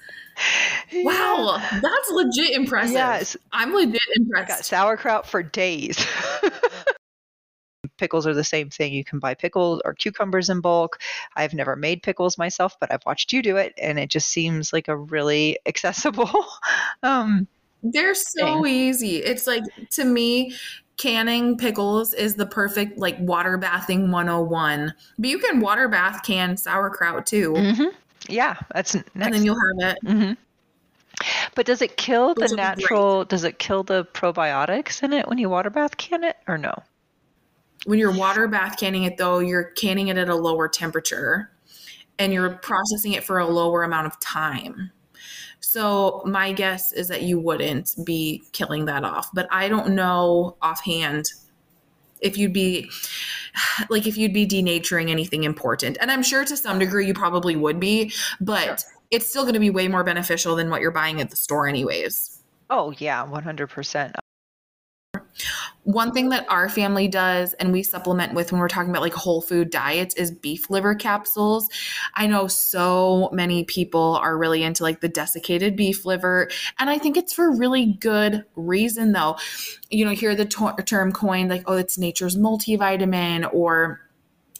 Wow, 0.95 1.59
that's 1.59 2.11
legit 2.11 2.51
impressive. 2.51 2.95
Yes. 2.95 3.37
I'm 3.53 3.73
legit 3.73 4.01
impressed. 4.17 4.51
I 4.51 4.55
got 4.57 4.65
sauerkraut 4.65 5.27
for 5.27 5.43
days. 5.43 6.05
pickles 7.99 8.27
are 8.27 8.35
the 8.35 8.45
same 8.45 8.69
thing. 8.69 8.93
You 8.93 9.05
can 9.05 9.19
buy 9.19 9.35
pickles 9.35 9.81
or 9.85 9.95
cucumbers 9.95 10.51
in 10.51 10.61
bulk. 10.61 11.01
I've 11.37 11.55
never 11.55 11.77
made 11.77 12.03
pickles 12.03 12.37
myself, 12.37 12.77
but 12.81 12.93
I've 12.93 13.05
watched 13.07 13.33
you 13.33 13.43
do 13.43 13.57
it, 13.57 13.75
and 13.81 13.99
it 13.99 14.11
just 14.11 14.29
seems 14.29 14.73
like 14.73 14.89
a 14.89 14.97
really 14.97 15.59
accessible. 15.67 16.47
um, 17.03 17.47
They're 17.83 18.15
so 18.15 18.63
thing. 18.63 18.67
easy. 18.67 19.17
It's 19.19 19.47
like 19.47 19.63
to 19.91 20.05
me, 20.05 20.55
canning 20.97 21.57
pickles 21.57 22.13
is 22.13 22.35
the 22.35 22.47
perfect 22.47 22.99
like 22.99 23.17
water 23.21 23.57
bathing 23.57 24.11
101. 24.11 24.95
But 25.19 25.31
you 25.31 25.39
can 25.39 25.61
water 25.61 25.89
bath 25.89 26.23
can 26.25 26.57
sauerkraut 26.57 27.27
too. 27.27 27.53
Mm-hmm. 27.53 27.97
Yeah, 28.29 28.57
that's 28.75 28.95
next. 28.95 29.11
and 29.17 29.35
then 29.35 29.45
you'll 29.45 29.57
have 29.57 29.97
it. 29.97 29.99
Mm-hmm. 30.05 30.33
But 31.55 31.67
does 31.67 31.83
it 31.83 31.97
kill 31.97 32.35
Those 32.35 32.51
the 32.51 32.57
natural? 32.57 33.25
Does 33.25 33.45
it 33.45 33.59
kill 33.59 33.83
the 33.83 34.05
probiotics 34.13 35.03
in 35.03 35.13
it 35.13 35.29
when 35.29 35.39
you 35.39 35.49
water 35.49 35.71
bath 35.71 35.97
can 35.97 36.25
it 36.25 36.37
or 36.49 36.59
no? 36.59 36.75
When 37.85 37.99
you're 37.99 38.17
water 38.17 38.47
bath 38.49 38.79
canning 38.79 39.05
it, 39.05 39.17
though, 39.17 39.41
you're 39.41 39.65
canning 39.65 40.09
it 40.09 40.17
at 40.17 40.29
a 40.29 40.35
lower 40.35 40.69
temperature, 40.69 41.51
and 42.19 42.33
you're 42.33 42.51
processing 42.51 43.13
it 43.13 43.25
for 43.25 43.39
a 43.39 43.47
lower 43.47 43.83
amount 43.83 44.07
of 44.07 44.19
time. 44.21 44.91
So 45.61 46.23
my 46.27 46.53
guess 46.53 46.93
is 46.93 47.09
that 47.09 47.23
you 47.23 47.41
wouldn't 47.41 47.95
be 48.05 48.43
killing 48.53 48.85
that 48.87 49.05
off, 49.05 49.31
but 49.33 49.49
I 49.51 49.69
don't 49.69 49.95
know 49.95 50.57
offhand 50.63 51.33
if 52.23 52.39
you'd 52.39 52.53
be 52.53 52.91
like 53.91 54.07
if 54.07 54.17
you'd 54.17 54.33
be 54.33 54.47
denaturing 54.47 55.11
anything 55.11 55.45
important. 55.45 55.99
And 56.01 56.11
I'm 56.11 56.23
sure 56.23 56.45
to 56.45 56.57
some 56.57 56.79
degree 56.79 57.07
you 57.07 57.15
probably 57.15 57.57
would 57.57 57.79
be, 57.79 58.13
but 58.41 58.65
sure. 58.65 58.77
it's 59.11 59.27
still 59.27 59.43
going 59.43 59.55
to 59.55 59.61
be 59.61 59.71
way 59.71 59.89
more 59.89 60.05
beneficial 60.05 60.57
than 60.57 60.71
what 60.71 60.81
you're 60.81 60.91
buying 60.91 61.21
at 61.21 61.31
the 61.31 61.37
store 61.37 61.69
anyways. 61.69 62.41
Oh, 62.71 62.93
yeah, 62.99 63.27
100%. 63.27 64.15
One 65.85 66.13
thing 66.13 66.29
that 66.29 66.47
our 66.49 66.69
family 66.69 67.09
does 67.09 67.55
and 67.55 67.73
we 67.73 67.83
supplement 67.83 68.35
with 68.35 68.53
when 68.53 68.61
we're 68.61 68.69
talking 68.69 68.91
about 68.91 69.03
like 69.03 69.15
whole 69.15 69.43
food 69.43 69.71
diets 69.71 70.15
is 70.15 70.31
beef 70.31 70.71
liver 70.71 70.95
capsules. 70.95 71.69
I 72.15 72.29
know 72.29 72.47
so 72.47 73.31
many 73.33 73.65
people 73.65 74.17
are 74.23 74.39
really 74.39 74.63
into 74.63 74.85
like 74.85 75.01
the 75.01 75.09
desiccated 75.09 75.75
beef 75.75 76.05
liver, 76.05 76.49
and 76.79 76.89
I 76.89 76.99
think 76.99 77.17
it's 77.17 77.33
for 77.33 77.51
really 77.51 77.97
good 78.01 78.45
reason 78.55 79.11
though. 79.13 79.37
You 79.91 80.05
know, 80.05 80.13
hear 80.13 80.37
the 80.37 80.45
term 80.45 81.11
coined 81.11 81.51
like, 81.51 81.65
oh, 81.67 81.77
it's 81.77 81.99
nature's 81.99 82.37
multivitamin 82.37 83.53
or 83.53 84.01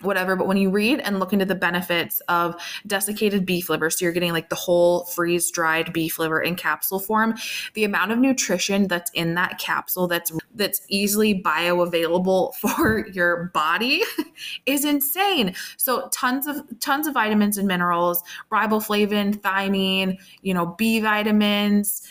whatever. 0.03 0.37
But 0.37 0.47
when 0.47 0.57
you 0.57 0.71
read 0.71 1.01
and 1.01 1.19
look 1.19 1.33
into 1.33 1.45
the 1.45 1.55
benefits 1.55 2.21
of 2.29 2.61
desiccated 2.87 3.47
beef 3.47 3.69
liver, 3.69 3.91
so 3.91 4.05
you're 4.05 4.13
getting 4.13 4.33
like 4.33 4.49
the 4.49 4.57
whole 4.57 5.05
freeze 5.05 5.51
dried 5.51 5.93
beef 5.93 6.19
liver 6.19 6.41
in 6.41 6.57
capsule 6.57 6.99
form, 6.99 7.35
the 7.75 7.85
amount 7.85 8.13
of 8.13 8.19
nutrition 8.19 8.89
that's 8.89 9.11
in 9.13 9.35
that 9.35 9.59
capsule 9.59 10.07
that's 10.07 10.33
that's 10.55 10.83
easily 10.89 11.41
bioavailable 11.43 12.55
for 12.57 13.07
your 13.09 13.51
body 13.55 14.03
is 14.67 14.85
insane. 14.85 15.55
So 15.77 16.09
tons 16.13 16.47
of 16.47 16.63
tons 16.81 17.07
of 17.07 17.15
vitamins 17.15 17.59
and 17.59 17.69
minerals, 17.69 18.23
riboflavin, 18.51 19.41
thiamine, 19.41 20.19
you 20.43 20.55
know, 20.55 20.67
B 20.79 21.01
vitamins, 21.01 22.03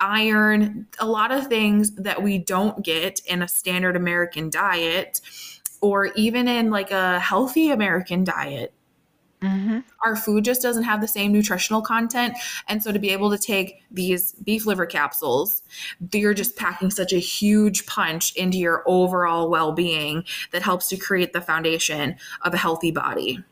iron, 0.00 0.86
a 0.98 1.06
lot 1.06 1.32
of 1.32 1.48
things 1.48 1.94
that 1.96 2.22
we 2.22 2.38
don't 2.38 2.84
get 2.84 3.20
in 3.26 3.42
a 3.42 3.48
standard 3.48 3.96
American 3.96 4.50
diet 4.50 5.20
or 5.80 6.06
even 6.16 6.48
in 6.48 6.70
like 6.70 6.90
a 6.90 7.18
healthy 7.20 7.70
American 7.70 8.24
diet. 8.24 8.72
Mm-hmm. 9.42 9.80
Our 10.04 10.16
food 10.16 10.44
just 10.44 10.62
doesn't 10.62 10.82
have 10.82 11.00
the 11.00 11.06
same 11.06 11.32
nutritional 11.32 11.80
content. 11.80 12.36
And 12.66 12.82
so 12.82 12.90
to 12.90 12.98
be 12.98 13.10
able 13.10 13.30
to 13.30 13.38
take 13.38 13.82
these 13.90 14.32
beef 14.32 14.66
liver 14.66 14.86
capsules, 14.86 15.62
you're 16.12 16.34
just 16.34 16.56
packing 16.56 16.90
such 16.90 17.12
a 17.12 17.18
huge 17.18 17.86
punch 17.86 18.34
into 18.34 18.58
your 18.58 18.82
overall 18.86 19.48
well 19.48 19.72
being 19.72 20.24
that 20.50 20.62
helps 20.62 20.88
to 20.88 20.96
create 20.96 21.32
the 21.32 21.40
foundation 21.40 22.16
of 22.42 22.52
a 22.52 22.58
healthy 22.58 22.90
body. 22.90 23.44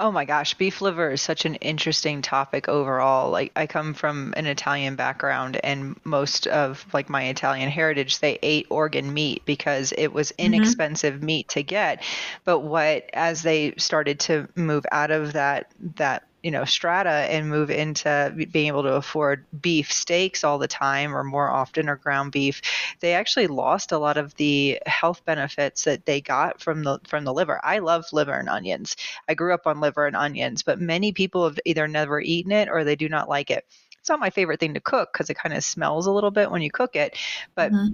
Oh 0.00 0.10
my 0.10 0.24
gosh, 0.24 0.54
beef 0.54 0.80
liver 0.80 1.12
is 1.12 1.22
such 1.22 1.44
an 1.44 1.56
interesting 1.56 2.22
topic 2.22 2.68
overall. 2.68 3.30
Like 3.30 3.52
I 3.56 3.66
come 3.66 3.94
from 3.94 4.34
an 4.36 4.46
Italian 4.46 4.96
background 4.96 5.58
and 5.62 5.98
most 6.04 6.46
of 6.46 6.84
like 6.92 7.08
my 7.08 7.24
Italian 7.24 7.70
heritage 7.70 8.18
they 8.18 8.38
ate 8.42 8.66
organ 8.70 9.12
meat 9.12 9.42
because 9.44 9.92
it 9.96 10.12
was 10.12 10.32
mm-hmm. 10.32 10.54
inexpensive 10.54 11.16
mm-hmm. 11.16 11.26
meat 11.26 11.48
to 11.50 11.62
get. 11.62 12.02
But 12.44 12.60
what 12.60 13.10
as 13.12 13.42
they 13.42 13.74
started 13.76 14.20
to 14.20 14.48
move 14.56 14.84
out 14.92 15.10
of 15.10 15.34
that 15.34 15.72
that 15.96 16.24
you 16.42 16.50
know 16.50 16.64
strata 16.64 17.08
and 17.08 17.48
move 17.48 17.70
into 17.70 18.46
being 18.50 18.66
able 18.66 18.82
to 18.82 18.94
afford 18.94 19.44
beef 19.60 19.92
steaks 19.92 20.44
all 20.44 20.58
the 20.58 20.68
time 20.68 21.14
or 21.14 21.22
more 21.22 21.50
often 21.50 21.88
or 21.88 21.96
ground 21.96 22.32
beef 22.32 22.60
they 23.00 23.14
actually 23.14 23.46
lost 23.46 23.92
a 23.92 23.98
lot 23.98 24.16
of 24.16 24.34
the 24.36 24.78
health 24.86 25.24
benefits 25.24 25.84
that 25.84 26.06
they 26.06 26.20
got 26.20 26.60
from 26.60 26.82
the 26.82 26.98
from 27.06 27.24
the 27.24 27.32
liver. 27.32 27.60
I 27.62 27.78
love 27.78 28.04
liver 28.12 28.32
and 28.32 28.48
onions. 28.48 28.96
I 29.28 29.34
grew 29.34 29.54
up 29.54 29.66
on 29.66 29.80
liver 29.80 30.06
and 30.06 30.16
onions 30.16 30.62
but 30.62 30.80
many 30.80 31.12
people 31.12 31.44
have 31.44 31.58
either 31.64 31.88
never 31.88 32.20
eaten 32.20 32.52
it 32.52 32.68
or 32.68 32.84
they 32.84 32.96
do 32.96 33.08
not 33.08 33.28
like 33.28 33.50
it. 33.50 33.66
It's 33.98 34.08
not 34.08 34.20
my 34.20 34.30
favorite 34.30 34.60
thing 34.60 34.74
to 34.74 34.80
cook 34.80 35.12
because 35.12 35.30
it 35.30 35.34
kind 35.34 35.54
of 35.54 35.62
smells 35.62 36.06
a 36.06 36.12
little 36.12 36.30
bit 36.30 36.50
when 36.50 36.62
you 36.62 36.70
cook 36.70 36.96
it 36.96 37.16
but 37.54 37.72
mm-hmm. 37.72 37.92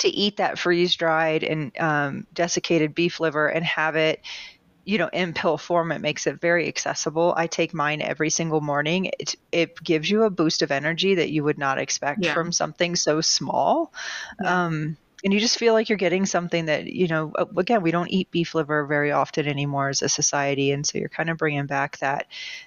to 0.00 0.08
eat 0.08 0.36
that 0.38 0.58
freeze 0.58 0.94
dried 0.96 1.44
and 1.44 1.76
um, 1.78 2.26
desiccated 2.32 2.94
beef 2.94 3.20
liver 3.20 3.46
and 3.48 3.64
have 3.64 3.94
it 3.94 4.20
you 4.84 4.98
know, 4.98 5.08
in 5.12 5.32
pill 5.32 5.56
form, 5.58 5.92
it 5.92 6.00
makes 6.00 6.26
it 6.26 6.40
very 6.40 6.68
accessible. 6.68 7.32
I 7.36 7.46
take 7.46 7.72
mine 7.72 8.02
every 8.02 8.30
single 8.30 8.60
morning. 8.60 9.10
It, 9.18 9.34
it 9.50 9.82
gives 9.82 10.10
you 10.10 10.24
a 10.24 10.30
boost 10.30 10.62
of 10.62 10.70
energy 10.70 11.14
that 11.16 11.30
you 11.30 11.42
would 11.44 11.58
not 11.58 11.78
expect 11.78 12.24
yeah. 12.24 12.34
from 12.34 12.52
something 12.52 12.94
so 12.96 13.20
small. 13.20 13.92
Yeah. 14.42 14.66
Um, 14.66 14.96
and 15.24 15.32
you 15.32 15.40
just 15.40 15.58
feel 15.58 15.72
like 15.72 15.88
you're 15.88 15.96
getting 15.96 16.26
something 16.26 16.66
that, 16.66 16.86
you 16.86 17.08
know, 17.08 17.32
again, 17.56 17.82
we 17.82 17.90
don't 17.90 18.10
eat 18.10 18.30
beef 18.30 18.54
liver 18.54 18.84
very 18.84 19.10
often 19.10 19.48
anymore 19.48 19.88
as 19.88 20.02
a 20.02 20.08
society. 20.08 20.70
And 20.70 20.86
so 20.86 20.98
you're 20.98 21.08
kind 21.08 21.30
of 21.30 21.38
bringing 21.38 21.64
back 21.64 21.96
that, 21.98 22.26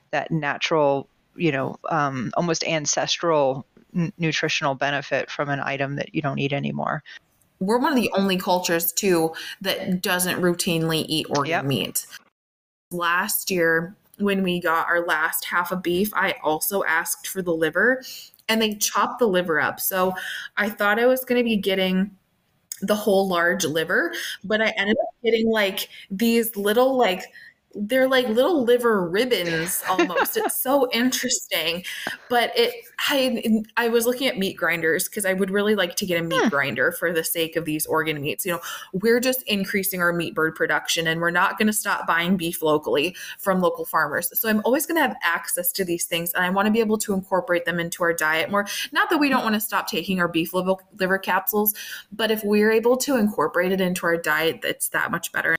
that 0.09 0.31
natural, 0.31 1.07
you 1.35 1.51
know, 1.51 1.77
um, 1.87 2.31
almost 2.35 2.63
ancestral 2.63 3.67
n- 3.95 4.11
nutritional 4.17 4.73
benefit 4.73 5.29
from 5.29 5.49
an 5.49 5.59
item 5.59 5.97
that 5.97 6.15
you 6.15 6.23
don't 6.23 6.39
eat 6.39 6.51
anymore 6.51 7.03
we're 7.59 7.79
one 7.79 7.93
of 7.93 7.99
the 7.99 8.11
only 8.15 8.37
cultures 8.37 8.91
too 8.91 9.33
that 9.61 10.01
doesn't 10.01 10.41
routinely 10.41 11.05
eat 11.07 11.27
organ 11.29 11.49
yep. 11.49 11.65
meat. 11.65 12.05
Last 12.91 13.51
year, 13.51 13.95
when 14.19 14.43
we 14.43 14.59
got 14.59 14.87
our 14.87 15.05
last 15.05 15.45
half 15.45 15.71
of 15.71 15.83
beef, 15.83 16.11
I 16.13 16.35
also 16.43 16.83
asked 16.83 17.27
for 17.27 17.41
the 17.41 17.53
liver 17.53 18.03
and 18.49 18.61
they 18.61 18.75
chopped 18.75 19.19
the 19.19 19.27
liver 19.27 19.59
up. 19.59 19.79
So 19.79 20.13
I 20.55 20.69
thought 20.69 20.99
I 20.99 21.05
was 21.05 21.25
going 21.25 21.39
to 21.39 21.43
be 21.43 21.57
getting 21.57 22.11
the 22.81 22.95
whole 22.95 23.27
large 23.27 23.65
liver, 23.65 24.13
but 24.43 24.61
I 24.61 24.69
ended 24.77 24.97
up 25.01 25.09
getting 25.23 25.49
like 25.49 25.89
these 26.11 26.55
little, 26.55 26.97
like, 26.97 27.23
they're 27.79 28.07
like 28.07 28.27
little 28.27 28.63
liver 28.63 29.07
ribbons 29.07 29.83
almost. 29.89 30.37
it's 30.37 30.55
so 30.55 30.89
interesting. 30.91 31.83
But 32.29 32.51
it 32.57 32.73
I 32.99 33.63
I 33.77 33.89
was 33.89 34.05
looking 34.05 34.27
at 34.27 34.37
meat 34.37 34.57
grinders 34.57 35.07
because 35.07 35.25
I 35.25 35.33
would 35.33 35.51
really 35.51 35.75
like 35.75 35.95
to 35.97 36.05
get 36.05 36.19
a 36.19 36.23
meat 36.23 36.41
huh. 36.41 36.49
grinder 36.49 36.91
for 36.91 37.13
the 37.13 37.23
sake 37.23 37.55
of 37.55 37.65
these 37.65 37.85
organ 37.85 38.21
meats. 38.21 38.45
You 38.45 38.53
know, 38.53 38.61
we're 38.93 39.19
just 39.19 39.43
increasing 39.43 40.01
our 40.01 40.13
meat 40.13 40.33
bird 40.33 40.55
production 40.55 41.07
and 41.07 41.21
we're 41.21 41.31
not 41.31 41.57
going 41.57 41.67
to 41.67 41.73
stop 41.73 42.07
buying 42.07 42.37
beef 42.37 42.61
locally 42.61 43.15
from 43.37 43.61
local 43.61 43.85
farmers. 43.85 44.37
So 44.37 44.49
I'm 44.49 44.61
always 44.65 44.85
going 44.85 44.95
to 44.95 45.01
have 45.01 45.15
access 45.23 45.71
to 45.73 45.85
these 45.85 46.05
things 46.05 46.33
and 46.33 46.43
I 46.43 46.49
want 46.49 46.65
to 46.65 46.71
be 46.71 46.79
able 46.79 46.97
to 46.99 47.13
incorporate 47.13 47.65
them 47.65 47.79
into 47.79 48.03
our 48.03 48.13
diet 48.13 48.49
more. 48.49 48.67
Not 48.91 49.09
that 49.09 49.19
we 49.19 49.29
don't 49.29 49.39
hmm. 49.39 49.45
want 49.45 49.55
to 49.55 49.61
stop 49.61 49.87
taking 49.87 50.19
our 50.19 50.27
beef 50.27 50.53
liver, 50.53 50.75
liver 50.99 51.17
capsules, 51.17 51.73
but 52.11 52.31
if 52.31 52.43
we're 52.43 52.71
able 52.71 52.97
to 52.97 53.17
incorporate 53.17 53.71
it 53.71 53.81
into 53.81 54.05
our 54.05 54.17
diet, 54.17 54.61
that's 54.61 54.89
that 54.89 55.11
much 55.11 55.31
better. 55.31 55.57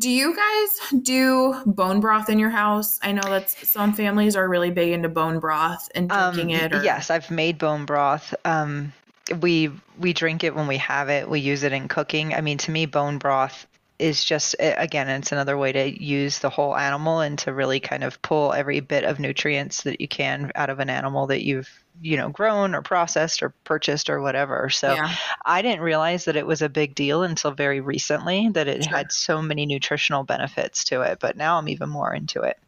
Do 0.00 0.08
you 0.08 0.34
guys 0.34 1.00
do 1.02 1.62
bone 1.66 2.00
broth 2.00 2.30
in 2.30 2.38
your 2.38 2.48
house? 2.48 2.98
I 3.02 3.12
know 3.12 3.28
that 3.28 3.50
some 3.50 3.92
families 3.92 4.34
are 4.34 4.48
really 4.48 4.70
big 4.70 4.92
into 4.92 5.10
bone 5.10 5.40
broth 5.40 5.90
and 5.94 6.08
drinking 6.08 6.54
um, 6.54 6.60
it. 6.60 6.74
Or... 6.74 6.82
Yes, 6.82 7.10
I've 7.10 7.30
made 7.30 7.58
bone 7.58 7.84
broth. 7.84 8.34
Um, 8.46 8.94
we 9.40 9.70
we 9.98 10.14
drink 10.14 10.42
it 10.42 10.54
when 10.54 10.66
we 10.66 10.78
have 10.78 11.10
it. 11.10 11.28
We 11.28 11.40
use 11.40 11.64
it 11.64 11.72
in 11.72 11.86
cooking. 11.86 12.34
I 12.34 12.40
mean, 12.40 12.56
to 12.58 12.70
me, 12.70 12.86
bone 12.86 13.18
broth 13.18 13.66
is 14.00 14.24
just 14.24 14.56
again 14.58 15.08
it's 15.08 15.32
another 15.32 15.56
way 15.56 15.72
to 15.72 16.02
use 16.02 16.38
the 16.38 16.50
whole 16.50 16.76
animal 16.76 17.20
and 17.20 17.38
to 17.38 17.52
really 17.52 17.80
kind 17.80 18.02
of 18.02 18.20
pull 18.22 18.52
every 18.52 18.80
bit 18.80 19.04
of 19.04 19.20
nutrients 19.20 19.82
that 19.82 20.00
you 20.00 20.08
can 20.08 20.50
out 20.54 20.70
of 20.70 20.80
an 20.80 20.88
animal 20.88 21.26
that 21.26 21.44
you've 21.44 21.68
you 22.00 22.16
know 22.16 22.30
grown 22.30 22.74
or 22.74 22.82
processed 22.82 23.42
or 23.42 23.50
purchased 23.64 24.08
or 24.08 24.20
whatever 24.20 24.70
so 24.70 24.94
yeah. 24.94 25.14
i 25.44 25.60
didn't 25.60 25.82
realize 25.82 26.24
that 26.24 26.36
it 26.36 26.46
was 26.46 26.62
a 26.62 26.68
big 26.68 26.94
deal 26.94 27.22
until 27.22 27.50
very 27.50 27.80
recently 27.80 28.48
that 28.48 28.68
it 28.68 28.84
sure. 28.84 28.96
had 28.96 29.12
so 29.12 29.42
many 29.42 29.66
nutritional 29.66 30.24
benefits 30.24 30.84
to 30.84 31.02
it 31.02 31.18
but 31.20 31.36
now 31.36 31.58
i'm 31.58 31.68
even 31.68 31.88
more 31.88 32.14
into 32.14 32.40
it 32.40 32.58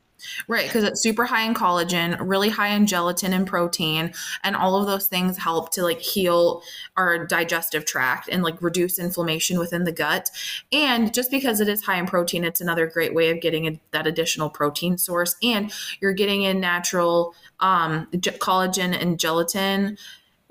Right, 0.48 0.66
because 0.66 0.84
it's 0.84 1.02
super 1.02 1.24
high 1.24 1.44
in 1.44 1.54
collagen, 1.54 2.16
really 2.20 2.48
high 2.48 2.68
in 2.68 2.86
gelatin 2.86 3.32
and 3.32 3.46
protein, 3.46 4.12
and 4.42 4.56
all 4.56 4.76
of 4.76 4.86
those 4.86 5.06
things 5.06 5.36
help 5.36 5.72
to 5.72 5.82
like 5.82 6.00
heal 6.00 6.62
our 6.96 7.26
digestive 7.26 7.84
tract 7.84 8.28
and 8.28 8.42
like 8.42 8.60
reduce 8.62 8.98
inflammation 8.98 9.58
within 9.58 9.84
the 9.84 9.92
gut. 9.92 10.30
And 10.72 11.12
just 11.12 11.30
because 11.30 11.60
it 11.60 11.68
is 11.68 11.82
high 11.82 11.98
in 11.98 12.06
protein, 12.06 12.44
it's 12.44 12.60
another 12.60 12.86
great 12.86 13.14
way 13.14 13.30
of 13.30 13.40
getting 13.40 13.66
a, 13.66 13.80
that 13.90 14.06
additional 14.06 14.50
protein 14.50 14.98
source. 14.98 15.36
And 15.42 15.72
you're 16.00 16.12
getting 16.12 16.42
in 16.42 16.60
natural 16.60 17.34
um, 17.60 18.08
collagen 18.12 19.00
and 19.00 19.18
gelatin 19.18 19.98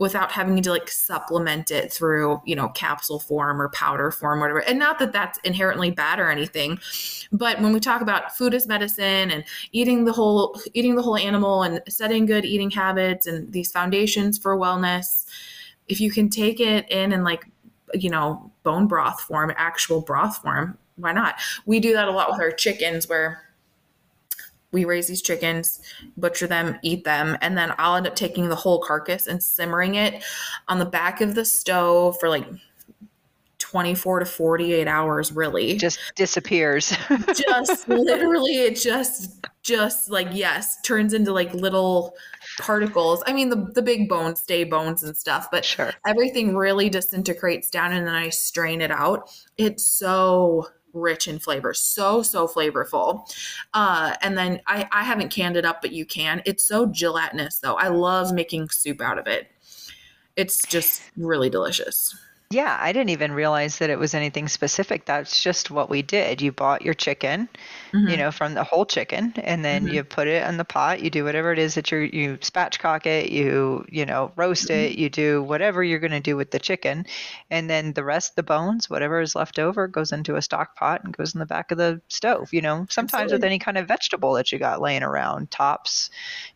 without 0.02 0.32
having 0.32 0.60
to 0.60 0.72
like 0.72 0.90
supplement 0.90 1.70
it 1.70 1.94
through, 1.94 2.42
you 2.44 2.56
know, 2.56 2.70
capsule 2.70 3.20
form 3.20 3.62
or 3.62 3.70
powder 3.70 4.10
form, 4.10 4.40
whatever. 4.40 4.58
And 4.58 4.80
not 4.80 4.98
that 4.98 5.14
that's 5.14 5.38
inherently 5.44 5.92
bad 5.92 6.20
or 6.20 6.32
anything, 6.32 6.80
but 7.32 7.62
when 7.62 7.72
we 7.72 7.80
talk 7.80 8.02
about 8.02 8.36
food 8.36 8.56
as 8.56 8.66
medicine 8.66 9.30
and 9.30 9.44
eating 9.74 10.06
the 10.06 10.12
whole 10.12 10.60
eating 10.74 10.96
the 10.96 11.04
whole 11.04 11.18
animal 11.18 11.62
and 11.62 11.84
setting 11.88 12.26
good 12.26 12.46
eating 12.46 12.72
habits 12.72 13.28
and 13.28 13.54
these 13.54 13.72
foundations 13.72 14.40
for 14.40 14.58
wellness, 14.58 15.28
if 15.88 16.02
you 16.02 16.10
can 16.10 16.32
take 16.32 16.60
it 16.60 16.90
in 16.90 17.12
and 17.12 17.24
like, 17.24 17.46
you 17.94 18.10
know, 18.10 18.52
bone 18.64 18.88
broth 18.88 19.22
form, 19.22 19.54
actual 19.56 20.02
broth 20.02 20.38
form, 20.38 20.80
why 20.96 21.12
not? 21.12 21.36
We 21.68 21.80
do 21.80 21.94
that 21.94 22.08
a 22.08 22.12
lot 22.12 22.32
with 22.32 22.42
our 22.42 22.52
chickens 22.52 23.08
where 23.08 23.44
we 24.72 24.86
raise 24.86 25.08
these 25.08 25.22
chickens, 25.22 25.82
butcher 26.18 26.48
them, 26.48 26.78
eat 26.82 27.04
them, 27.04 27.38
and 27.42 27.58
then 27.58 27.74
I'll 27.78 27.96
end 27.96 28.08
up 28.08 28.16
taking 28.16 28.50
the 28.50 28.56
whole 28.56 28.82
carcass 28.82 29.28
and 29.28 29.42
simmering 29.42 29.96
it 29.96 30.24
on 30.68 30.80
the 30.80 30.86
back 30.86 31.22
of 31.22 31.36
the 31.36 31.46
stove 31.46 32.18
for 32.20 32.30
like 32.30 32.46
24 33.72 34.20
to 34.20 34.26
48 34.26 34.88
hours 34.88 35.32
really. 35.32 35.78
Just 35.78 36.00
disappears. 36.16 36.94
Just 37.34 37.88
literally 37.88 38.64
it 38.64 38.76
just 38.76 39.46
just 39.64 40.10
like 40.10 40.28
yes 40.32 40.82
turns 40.82 41.14
into 41.14 41.32
like 41.32 41.54
little 41.54 42.16
particles. 42.60 43.24
I 43.28 43.34
mean 43.34 43.50
the, 43.50 43.72
the 43.74 43.82
big 43.82 44.10
bones 44.10 44.42
stay 44.42 44.64
bones 44.66 45.04
and 45.04 45.16
stuff 45.16 45.48
but 45.52 45.64
sure. 45.64 45.94
everything 46.06 46.56
really 46.56 46.90
disintegrates 46.90 47.70
down 47.70 47.94
and 47.94 48.06
then 48.06 48.16
i 48.16 48.30
strain 48.30 48.82
it 48.82 48.92
out. 48.92 49.32
It's 49.58 49.86
so 49.86 50.68
rich 50.94 51.28
in 51.28 51.40
flavor 51.40 51.74
so 51.74 52.22
so 52.22 52.48
flavorful. 52.48 53.30
Uh 53.74 54.14
and 54.22 54.38
then 54.38 54.62
i 54.68 54.88
i 54.92 55.04
haven't 55.04 55.30
canned 55.30 55.58
it 55.58 55.66
up 55.66 55.82
but 55.82 55.92
you 55.92 56.06
can. 56.06 56.42
It's 56.46 56.64
so 56.66 56.86
gelatinous 56.86 57.60
though. 57.60 57.76
I 57.76 57.90
love 57.90 58.34
making 58.34 58.70
soup 58.70 59.02
out 59.02 59.18
of 59.18 59.28
it. 59.28 59.48
It's 60.36 60.66
just 60.68 61.02
really 61.18 61.50
delicious. 61.50 62.16
Yeah 62.50 62.78
i 62.82 62.92
didn't 62.92 63.10
even 63.10 63.32
realize 63.32 63.78
that 63.78 63.90
it 63.90 64.00
was 64.00 64.14
anything 64.14 64.48
specific. 64.48 65.06
That's 65.06 65.42
just 65.42 65.72
what 65.72 65.90
we 65.90 66.02
did. 66.02 66.42
You 66.42 66.52
bought 66.52 66.82
your 66.82 66.94
chicken 66.94 67.50
mm-hmm. 67.94 68.08
you 68.08 68.18
know, 68.18 68.32
from 68.32 68.54
the 68.54 68.64
whole 68.64 68.86
chicken, 68.86 69.34
and 69.38 69.64
then 69.64 69.86
mm-hmm. 69.86 69.96
you 69.96 70.04
put 70.04 70.28
it 70.28 70.48
in 70.48 70.58
the 70.58 70.66
pot. 70.66 71.02
You 71.02 71.10
do 71.10 71.24
whatever 71.24 71.52
it 71.52 71.60
is 71.60 71.76
that 71.76 71.92
you 71.92 72.00
you 72.00 72.38
spatchcock 72.38 73.06
it, 73.06 73.32
you 73.32 73.86
you 73.90 74.06
know 74.06 74.32
roast 74.36 74.70
mm-hmm. 74.70 74.94
it, 74.94 74.98
you 74.98 75.10
do 75.10 75.44
whatever 75.44 75.84
you're 75.84 76.00
going 76.00 76.12
to 76.12 76.20
do 76.20 76.36
with 76.36 76.52
the 76.52 76.60
chicken, 76.60 77.06
and 77.50 77.70
then 77.70 77.94
the 77.94 78.04
rest, 78.04 78.36
the 78.36 78.44
bones, 78.44 78.90
whatever 78.90 79.22
is 79.22 79.36
left 79.36 79.60
over, 79.60 79.88
goes 79.88 80.12
into 80.12 80.36
a 80.36 80.42
stock 80.42 80.76
pot 80.76 81.04
and 81.04 81.16
goes 81.16 81.34
in 81.34 81.40
the 81.40 81.46
back 81.46 81.72
of 81.72 81.78
the 81.78 82.02
stove. 82.08 82.54
You 82.54 82.62
know, 82.62 82.86
sometimes 82.90 83.32
Absolutely. 83.32 83.36
with 83.36 83.44
any 83.46 83.60
kind 83.60 83.78
of 83.78 83.88
vegetable 83.88 84.34
that 84.34 84.52
you 84.52 84.60
got 84.60 84.82
laying 84.82 85.04
around, 85.04 85.52
tops, 85.52 86.10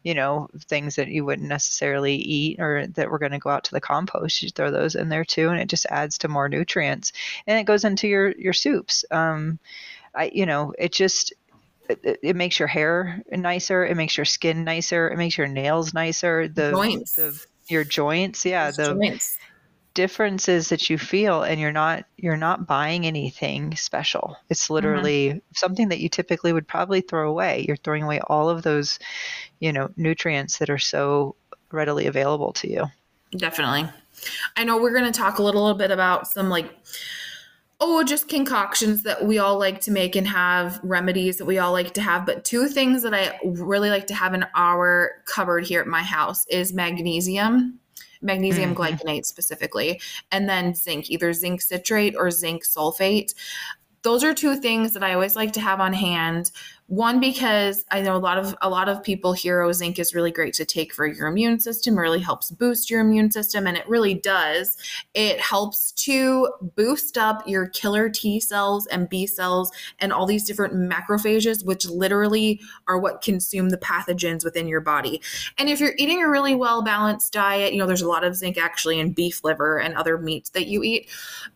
you 0.03 0.13
know, 0.13 0.49
things 0.67 0.95
that 0.95 1.07
you 1.07 1.25
wouldn't 1.25 1.49
necessarily 1.49 2.15
eat 2.15 2.59
or 2.59 2.87
that 2.87 3.09
were 3.09 3.19
going 3.19 3.31
to 3.31 3.39
go 3.39 3.49
out 3.49 3.65
to 3.65 3.71
the 3.71 3.81
compost, 3.81 4.41
you 4.41 4.49
throw 4.49 4.71
those 4.71 4.95
in 4.95 5.09
there 5.09 5.25
too, 5.25 5.49
and 5.49 5.59
it 5.59 5.69
just 5.69 5.85
adds 5.89 6.17
to 6.19 6.27
more 6.27 6.49
nutrients, 6.49 7.11
and 7.47 7.59
it 7.59 7.65
goes 7.65 7.83
into 7.83 8.07
your 8.07 8.31
your 8.31 8.53
soups. 8.53 9.05
Um, 9.11 9.59
I, 10.15 10.31
you 10.33 10.45
know, 10.45 10.73
it 10.77 10.91
just 10.91 11.33
it, 11.89 12.19
it, 12.23 12.35
makes 12.35 12.59
your 12.59 12.67
hair 12.67 13.21
nicer. 13.31 13.85
It 13.85 13.95
makes 13.95 14.17
your 14.17 14.25
skin 14.25 14.63
nicer. 14.63 15.09
It 15.09 15.17
makes 15.17 15.37
your 15.37 15.47
nails 15.47 15.93
nicer. 15.93 16.47
The 16.47 16.71
joints, 16.71 17.13
the, 17.13 17.45
your 17.67 17.83
joints, 17.83 18.45
yeah, 18.45 18.71
Those 18.71 18.77
the 18.77 18.93
joints. 18.93 19.37
differences 19.93 20.69
that 20.69 20.89
you 20.89 20.97
feel, 20.97 21.43
and 21.43 21.59
you're 21.59 21.71
not 21.71 22.05
you're 22.17 22.37
not 22.37 22.67
buying 22.67 23.05
anything 23.05 23.75
special. 23.75 24.37
It's 24.49 24.65
mm-hmm. 24.65 24.73
literally 24.73 25.27
mm-hmm. 25.29 25.39
something 25.53 25.89
that 25.89 25.99
you 25.99 26.09
typically 26.09 26.53
would 26.53 26.67
probably 26.67 27.01
throw 27.01 27.29
away. 27.29 27.65
You're 27.67 27.77
throwing 27.77 28.03
away 28.03 28.19
all 28.27 28.49
of 28.49 28.63
those, 28.63 28.99
you 29.59 29.71
know, 29.71 29.89
nutrients 29.95 30.57
that 30.59 30.69
are 30.69 30.79
so 30.79 31.35
readily 31.71 32.07
available 32.07 32.53
to 32.53 32.71
you. 32.71 32.85
Definitely. 33.37 33.89
I 34.55 34.63
know 34.63 34.77
we're 34.81 34.93
going 34.93 35.11
to 35.11 35.17
talk 35.17 35.39
a 35.39 35.43
little 35.43 35.73
bit 35.73 35.91
about 35.91 36.27
some 36.27 36.49
like 36.49 36.69
oh, 37.79 38.03
just 38.03 38.29
concoctions 38.29 39.03
that 39.03 39.25
we 39.25 39.37
all 39.37 39.59
like 39.59 39.81
to 39.81 39.91
make 39.91 40.15
and 40.15 40.27
have 40.27 40.79
remedies 40.83 41.37
that 41.37 41.45
we 41.45 41.57
all 41.57 41.71
like 41.71 41.93
to 41.93 42.01
have. 42.01 42.25
But 42.25 42.45
two 42.45 42.67
things 42.67 43.03
that 43.03 43.13
I 43.13 43.37
really 43.43 43.89
like 43.89 44.07
to 44.07 44.15
have 44.15 44.33
in 44.33 44.45
our 44.55 45.11
cupboard 45.25 45.65
here 45.65 45.81
at 45.81 45.87
my 45.87 46.01
house 46.01 46.45
is 46.47 46.73
magnesium, 46.73 47.79
magnesium 48.21 48.73
mm-hmm. 48.73 48.81
glycinate 48.81 49.25
specifically, 49.25 49.99
and 50.31 50.47
then 50.47 50.73
zinc, 50.73 51.09
either 51.09 51.33
zinc 51.33 51.61
citrate 51.61 52.15
or 52.15 52.31
zinc 52.31 52.63
sulfate. 52.65 53.33
Those 54.03 54.23
are 54.23 54.33
two 54.33 54.55
things 54.55 54.93
that 54.93 55.03
I 55.03 55.13
always 55.13 55.35
like 55.35 55.51
to 55.53 55.61
have 55.61 55.81
on 55.81 55.91
hand 55.91 56.51
one 56.87 57.19
because 57.19 57.83
I 57.89 58.01
know 58.01 58.15
a 58.15 58.17
lot 58.17 58.37
of 58.37 58.55
a 58.61 58.69
lot 58.69 58.89
of 58.89 59.01
people 59.01 59.33
Hero 59.33 59.71
Zinc 59.71 59.97
is 59.97 60.13
really 60.13 60.31
great 60.31 60.53
to 60.55 60.65
take 60.65 60.93
for 60.93 61.07
your 61.07 61.27
immune 61.27 61.59
system, 61.59 61.97
really 61.97 62.19
helps 62.19 62.51
boost 62.51 62.91
your 62.91 63.01
immune 63.01 63.31
system 63.31 63.65
and 63.65 63.75
it 63.75 63.87
really 63.89 64.13
does. 64.13 64.77
It 65.15 65.39
helps 65.39 65.91
to 65.93 66.47
boost 66.75 67.17
up 67.17 67.41
your 67.47 67.67
killer 67.69 68.07
T 68.07 68.39
cells 68.39 68.85
and 68.87 69.09
B 69.09 69.25
cells 69.25 69.71
and 69.97 70.13
all 70.13 70.27
these 70.27 70.45
different 70.45 70.75
macrophages 70.75 71.65
which 71.65 71.87
literally 71.87 72.61
are 72.87 72.99
what 72.99 73.23
consume 73.23 73.69
the 73.69 73.79
pathogens 73.79 74.43
within 74.43 74.67
your 74.67 74.81
body. 74.81 75.21
And 75.57 75.69
if 75.69 75.79
you're 75.79 75.95
eating 75.97 76.21
a 76.21 76.29
really 76.29 76.53
well 76.53 76.83
balanced 76.83 77.33
diet, 77.33 77.73
you 77.73 77.79
know 77.79 77.87
there's 77.87 78.03
a 78.03 78.07
lot 78.07 78.23
of 78.23 78.35
zinc 78.35 78.59
actually 78.59 78.99
in 78.99 79.11
beef 79.11 79.43
liver 79.43 79.79
and 79.79 79.95
other 79.95 80.19
meats 80.19 80.51
that 80.51 80.67
you 80.67 80.83
eat, 80.83 81.09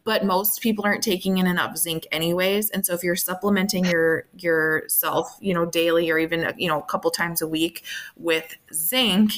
but 0.04 0.26
most 0.26 0.60
people 0.62 0.86
aren't 0.86 1.04
taking 1.04 1.38
in 1.38 1.46
enough 1.46 1.78
zinc 1.78 2.08
anyways. 2.12 2.72
And 2.72 2.84
so 2.84 2.96
if 2.96 3.04
you're 3.04 3.16
supplementing 3.16 3.86
your 3.86 4.26
yourself 4.36 5.19
yourself, 5.20 5.38
you 5.42 5.54
know, 5.54 5.66
daily 5.66 6.10
or 6.10 6.18
even, 6.18 6.54
you 6.58 6.68
know, 6.68 6.80
a 6.80 6.86
couple 6.86 7.12
times 7.12 7.42
a 7.42 7.48
week 7.48 7.84
with 8.18 8.56
zinc, 8.74 9.34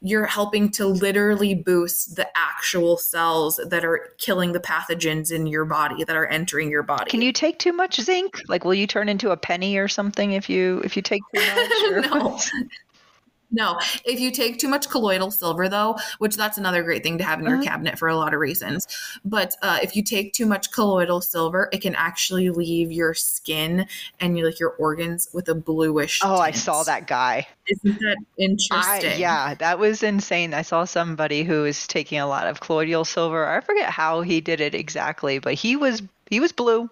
you're 0.00 0.26
helping 0.26 0.70
to 0.70 0.86
literally 0.86 1.54
boost 1.54 2.16
the 2.16 2.26
actual 2.36 2.96
cells 2.96 3.60
that 3.68 3.84
are 3.84 4.12
killing 4.18 4.52
the 4.52 4.60
pathogens 4.60 5.30
in 5.30 5.46
your 5.46 5.64
body 5.64 6.04
that 6.04 6.16
are 6.16 6.26
entering 6.26 6.70
your 6.70 6.82
body. 6.82 7.10
Can 7.10 7.22
you 7.22 7.32
take 7.32 7.58
too 7.58 7.72
much 7.72 8.00
zinc? 8.00 8.40
Like 8.48 8.64
will 8.64 8.74
you 8.74 8.86
turn 8.86 9.08
into 9.08 9.30
a 9.30 9.36
penny 9.36 9.76
or 9.76 9.88
something 9.88 10.32
if 10.32 10.48
you 10.48 10.80
if 10.84 10.96
you 10.96 11.02
take 11.02 11.22
too 11.34 11.40
much? 12.10 12.10
no. 12.12 12.38
No, 13.52 13.78
if 14.04 14.20
you 14.20 14.30
take 14.30 14.58
too 14.58 14.68
much 14.68 14.88
colloidal 14.88 15.30
silver, 15.30 15.68
though, 15.68 15.96
which 16.18 16.36
that's 16.36 16.58
another 16.58 16.82
great 16.82 17.02
thing 17.02 17.18
to 17.18 17.24
have 17.24 17.40
in 17.40 17.46
your 17.46 17.56
uh-huh. 17.56 17.64
cabinet 17.64 17.98
for 17.98 18.08
a 18.08 18.16
lot 18.16 18.32
of 18.32 18.40
reasons. 18.40 18.86
But 19.24 19.56
uh, 19.62 19.78
if 19.82 19.96
you 19.96 20.02
take 20.02 20.32
too 20.32 20.46
much 20.46 20.70
colloidal 20.70 21.20
silver, 21.20 21.68
it 21.72 21.82
can 21.82 21.94
actually 21.94 22.50
leave 22.50 22.92
your 22.92 23.14
skin 23.14 23.86
and 24.20 24.38
you 24.38 24.44
like 24.44 24.60
your 24.60 24.70
organs 24.70 25.28
with 25.32 25.48
a 25.48 25.54
bluish. 25.54 26.20
Oh, 26.22 26.36
tint. 26.36 26.40
I 26.40 26.50
saw 26.52 26.82
that 26.84 27.06
guy. 27.06 27.46
Isn't 27.66 27.98
that 28.00 28.16
interesting? 28.38 29.12
I, 29.12 29.16
yeah, 29.16 29.54
that 29.54 29.78
was 29.78 30.02
insane. 30.02 30.54
I 30.54 30.62
saw 30.62 30.84
somebody 30.84 31.42
who 31.42 31.62
was 31.62 31.86
taking 31.86 32.18
a 32.18 32.26
lot 32.26 32.46
of 32.46 32.60
colloidal 32.60 33.04
silver. 33.04 33.46
I 33.46 33.60
forget 33.60 33.90
how 33.90 34.22
he 34.22 34.40
did 34.40 34.60
it 34.60 34.74
exactly, 34.74 35.38
but 35.38 35.54
he 35.54 35.76
was 35.76 36.02
he 36.30 36.38
was 36.38 36.52
blue. 36.52 36.88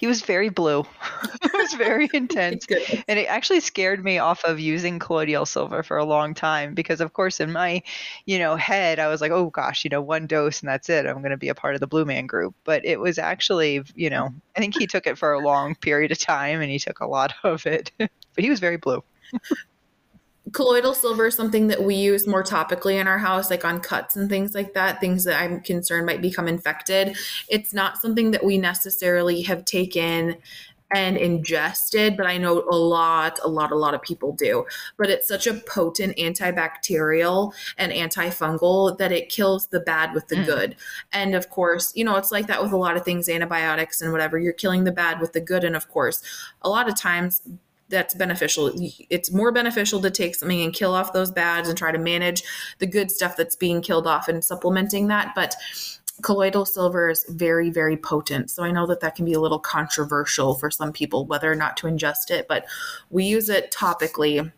He 0.00 0.06
was 0.06 0.22
very 0.22 0.48
blue. 0.48 0.80
it 1.42 1.52
was 1.52 1.74
very 1.74 2.08
intense. 2.14 2.66
and 3.06 3.18
it 3.18 3.26
actually 3.26 3.60
scared 3.60 4.02
me 4.02 4.16
off 4.16 4.44
of 4.44 4.58
using 4.58 4.98
colloidal 4.98 5.44
silver 5.44 5.82
for 5.82 5.98
a 5.98 6.06
long 6.06 6.32
time 6.32 6.72
because 6.72 7.02
of 7.02 7.12
course 7.12 7.38
in 7.38 7.52
my, 7.52 7.82
you 8.24 8.38
know, 8.38 8.56
head 8.56 8.98
I 8.98 9.08
was 9.08 9.20
like, 9.20 9.30
"Oh 9.30 9.50
gosh, 9.50 9.84
you 9.84 9.90
know, 9.90 10.00
one 10.00 10.26
dose 10.26 10.60
and 10.60 10.70
that's 10.70 10.88
it. 10.88 11.04
I'm 11.04 11.18
going 11.18 11.32
to 11.32 11.36
be 11.36 11.50
a 11.50 11.54
part 11.54 11.74
of 11.74 11.82
the 11.82 11.86
Blue 11.86 12.06
Man 12.06 12.26
group." 12.26 12.54
But 12.64 12.86
it 12.86 12.98
was 12.98 13.18
actually, 13.18 13.82
you 13.94 14.08
know, 14.08 14.30
I 14.56 14.60
think 14.60 14.74
he 14.74 14.86
took 14.86 15.06
it 15.06 15.18
for 15.18 15.34
a 15.34 15.40
long 15.40 15.74
period 15.74 16.12
of 16.12 16.18
time 16.18 16.62
and 16.62 16.70
he 16.70 16.78
took 16.78 17.00
a 17.00 17.06
lot 17.06 17.34
of 17.44 17.66
it. 17.66 17.92
but 17.98 18.10
he 18.38 18.48
was 18.48 18.58
very 18.58 18.78
blue 18.78 19.04
colloidal 20.52 20.94
silver 20.94 21.26
is 21.26 21.34
something 21.34 21.68
that 21.68 21.82
we 21.82 21.94
use 21.94 22.26
more 22.26 22.42
topically 22.42 23.00
in 23.00 23.06
our 23.06 23.18
house 23.18 23.50
like 23.50 23.64
on 23.64 23.80
cuts 23.80 24.16
and 24.16 24.28
things 24.28 24.54
like 24.54 24.74
that 24.74 25.00
things 25.00 25.24
that 25.24 25.40
i'm 25.40 25.60
concerned 25.60 26.06
might 26.06 26.22
become 26.22 26.48
infected. 26.48 27.16
It's 27.48 27.72
not 27.72 27.98
something 27.98 28.30
that 28.32 28.44
we 28.44 28.58
necessarily 28.58 29.42
have 29.42 29.64
taken 29.64 30.36
and 30.92 31.16
ingested 31.16 32.16
but 32.16 32.26
i 32.26 32.36
know 32.36 32.64
a 32.68 32.74
lot 32.74 33.38
a 33.44 33.48
lot 33.48 33.70
a 33.70 33.76
lot 33.76 33.94
of 33.94 34.02
people 34.02 34.32
do. 34.32 34.66
But 34.96 35.10
it's 35.10 35.28
such 35.28 35.46
a 35.46 35.54
potent 35.54 36.16
antibacterial 36.16 37.52
and 37.78 37.92
antifungal 37.92 38.98
that 38.98 39.12
it 39.12 39.28
kills 39.28 39.68
the 39.68 39.80
bad 39.80 40.14
with 40.14 40.26
the 40.28 40.36
mm. 40.36 40.46
good. 40.46 40.76
And 41.12 41.34
of 41.34 41.48
course 41.50 41.92
you 41.94 42.04
know 42.04 42.16
it's 42.16 42.32
like 42.32 42.48
that 42.48 42.62
with 42.62 42.72
a 42.72 42.76
lot 42.76 42.96
of 42.96 43.04
things 43.04 43.28
antibiotics 43.28 44.00
and 44.00 44.10
whatever. 44.10 44.38
You're 44.38 44.52
killing 44.52 44.84
the 44.84 44.92
bad 44.92 45.20
with 45.20 45.32
the 45.32 45.40
good. 45.40 45.64
And 45.64 45.76
of 45.76 45.88
course 45.88 46.22
a 46.62 46.68
lot 46.68 46.88
of 46.88 46.96
times 46.96 47.42
that's 47.90 48.14
beneficial. 48.14 48.72
It's 49.10 49.32
more 49.32 49.52
beneficial 49.52 50.00
to 50.00 50.10
take 50.10 50.34
something 50.34 50.62
and 50.62 50.72
kill 50.72 50.94
off 50.94 51.12
those 51.12 51.30
bads 51.30 51.68
and 51.68 51.76
try 51.76 51.92
to 51.92 51.98
manage 51.98 52.42
the 52.78 52.86
good 52.86 53.10
stuff 53.10 53.36
that's 53.36 53.56
being 53.56 53.82
killed 53.82 54.06
off 54.06 54.28
and 54.28 54.42
supplementing 54.42 55.08
that. 55.08 55.32
But 55.34 55.54
colloidal 56.22 56.64
silver 56.66 57.10
is 57.10 57.24
very, 57.28 57.70
very 57.70 57.96
potent. 57.96 58.50
So 58.50 58.62
I 58.62 58.70
know 58.70 58.86
that 58.86 59.00
that 59.00 59.14
can 59.14 59.24
be 59.24 59.32
a 59.32 59.40
little 59.40 59.58
controversial 59.58 60.54
for 60.54 60.70
some 60.70 60.92
people 60.92 61.26
whether 61.26 61.50
or 61.50 61.56
not 61.56 61.76
to 61.78 61.86
ingest 61.86 62.30
it, 62.30 62.46
but 62.48 62.66
we 63.10 63.24
use 63.24 63.48
it 63.48 63.72
topically 63.72 64.50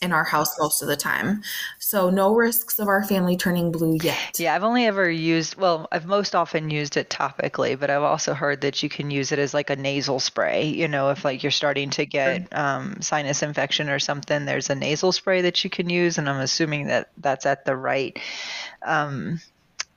in 0.00 0.12
our 0.12 0.24
house 0.24 0.58
most 0.58 0.80
of 0.80 0.88
the 0.88 0.96
time. 0.96 1.42
So 1.78 2.08
no 2.08 2.34
risks 2.34 2.78
of 2.78 2.88
our 2.88 3.04
family 3.04 3.36
turning 3.36 3.70
blue 3.70 3.98
yet. 4.02 4.38
Yeah, 4.38 4.54
I've 4.54 4.64
only 4.64 4.86
ever 4.86 5.10
used 5.10 5.56
well, 5.56 5.88
I've 5.92 6.06
most 6.06 6.34
often 6.34 6.70
used 6.70 6.96
it 6.96 7.10
topically, 7.10 7.78
but 7.78 7.90
I've 7.90 8.02
also 8.02 8.32
heard 8.32 8.62
that 8.62 8.82
you 8.82 8.88
can 8.88 9.10
use 9.10 9.30
it 9.32 9.38
as 9.38 9.52
like 9.52 9.68
a 9.68 9.76
nasal 9.76 10.18
spray. 10.18 10.64
You 10.64 10.88
know, 10.88 11.10
if 11.10 11.24
like 11.24 11.42
you're 11.42 11.50
starting 11.52 11.90
to 11.90 12.06
get 12.06 12.48
um, 12.56 12.96
sinus 13.00 13.42
infection 13.42 13.90
or 13.90 13.98
something, 13.98 14.46
there's 14.46 14.70
a 14.70 14.74
nasal 14.74 15.12
spray 15.12 15.42
that 15.42 15.62
you 15.64 15.70
can 15.70 15.90
use, 15.90 16.16
and 16.16 16.28
I'm 16.28 16.40
assuming 16.40 16.86
that 16.86 17.10
that's 17.18 17.44
at 17.44 17.64
the 17.64 17.76
right 17.76 18.18
um, 18.82 19.40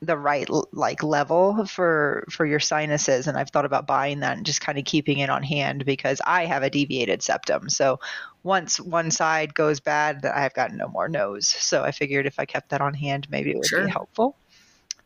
the 0.05 0.17
right 0.17 0.49
like 0.71 1.01
level 1.01 1.65
for 1.65 2.25
for 2.29 2.45
your 2.45 2.59
sinuses 2.59 3.27
and 3.27 3.37
I've 3.37 3.49
thought 3.49 3.65
about 3.65 3.87
buying 3.87 4.19
that 4.19 4.37
and 4.37 4.45
just 4.45 4.61
kind 4.61 4.77
of 4.77 4.85
keeping 4.85 5.19
it 5.19 5.29
on 5.29 5.43
hand 5.43 5.85
because 5.85 6.19
I 6.25 6.45
have 6.45 6.63
a 6.63 6.69
deviated 6.69 7.21
septum. 7.21 7.69
So 7.69 7.99
once 8.43 8.79
one 8.79 9.11
side 9.11 9.53
goes 9.53 9.79
bad, 9.79 10.25
I've 10.25 10.53
got 10.53 10.73
no 10.73 10.87
more 10.87 11.07
nose. 11.07 11.47
So 11.47 11.83
I 11.83 11.91
figured 11.91 12.25
if 12.25 12.39
I 12.39 12.45
kept 12.45 12.69
that 12.69 12.81
on 12.81 12.93
hand, 12.93 13.27
maybe 13.29 13.51
it 13.51 13.57
would 13.57 13.65
sure. 13.65 13.85
be 13.85 13.91
helpful. 13.91 14.35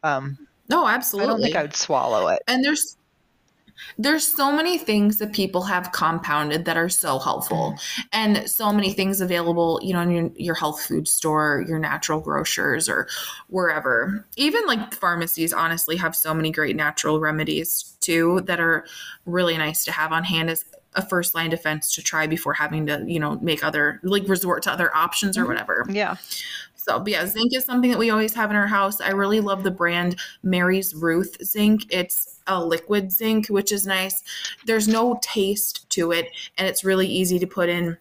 Um, 0.04 0.38
no, 0.70 0.88
absolutely. 0.88 1.28
I 1.28 1.32
don't 1.32 1.42
think 1.42 1.56
I 1.56 1.62
would 1.62 1.76
swallow 1.76 2.28
it. 2.28 2.42
And 2.48 2.64
there's 2.64 2.98
there's 3.98 4.26
so 4.28 4.52
many 4.52 4.78
things 4.78 5.18
that 5.18 5.34
people 5.34 5.64
have 5.64 5.92
compounded 5.92 6.66
that 6.66 6.78
are 6.78 6.90
so 6.90 7.20
helpful 7.20 7.74
mm. 7.76 8.04
and 8.12 8.50
so 8.50 8.72
many 8.72 8.92
things 8.92 9.22
available 9.22 9.80
you 9.84 9.94
know 9.94 10.02
in 10.02 10.12
your, 10.12 10.30
your, 10.36 10.56
health 10.56 10.82
food 10.82 11.08
store 11.08 11.64
your 11.68 11.80
natural 11.80 12.20
grocers 12.20 12.90
or 12.90 13.08
wherever 13.48 14.26
even 14.36 14.66
like 14.66 14.94
pharmacies 14.94 15.54
honestly 15.54 15.96
have 15.96 16.16
so 16.16 16.34
many 16.34 16.52
great 16.52 16.76
natural 16.76 17.20
remedies 17.20 17.96
too 18.02 18.42
that 18.46 18.60
are 18.60 18.86
really 19.26 19.58
nice 19.58 19.84
to 19.84 19.92
have 19.92 20.12
on 20.12 20.24
hand 20.24 20.50
as 20.50 20.66
a 20.96 21.08
first 21.08 21.36
line 21.36 21.50
defense 21.50 21.94
to 21.94 22.02
try 22.02 22.26
before 22.26 22.54
having 22.54 22.88
to 22.88 23.04
you 23.08 23.20
know 23.20 23.38
make 23.40 23.64
other 23.64 24.00
like 24.04 24.28
resort 24.28 24.64
to 24.64 24.72
other 24.72 24.94
options 24.96 25.38
or 25.38 25.42
mm-hmm. 25.42 25.50
whatever 25.50 25.86
yeah 25.90 26.16
so, 26.88 27.04
yeah, 27.06 27.26
zinc 27.26 27.54
is 27.54 27.66
something 27.66 27.90
that 27.92 28.00
we 28.00 28.12
always 28.12 28.34
have 28.34 28.50
in 28.50 28.56
our 28.56 28.68
house. 28.68 29.02
I 29.02 29.10
really 29.10 29.42
love 29.42 29.64
the 29.64 29.72
brand 29.72 30.18
Mary's 30.42 30.96
Ruth 30.96 31.36
zinc. 31.44 31.86
It's 31.90 32.40
a 32.48 32.64
liquid 32.64 33.12
zinc, 33.12 33.48
which 33.48 33.72
is 33.72 33.86
nice. 33.86 34.24
There's 34.66 34.88
no 34.88 35.20
taste 35.22 35.90
to 35.92 36.12
it, 36.12 36.30
and 36.58 36.68
it's 36.68 36.86
really 36.86 37.08
easy 37.08 37.40
to 37.40 37.48
put 37.48 37.68
in 37.68 37.98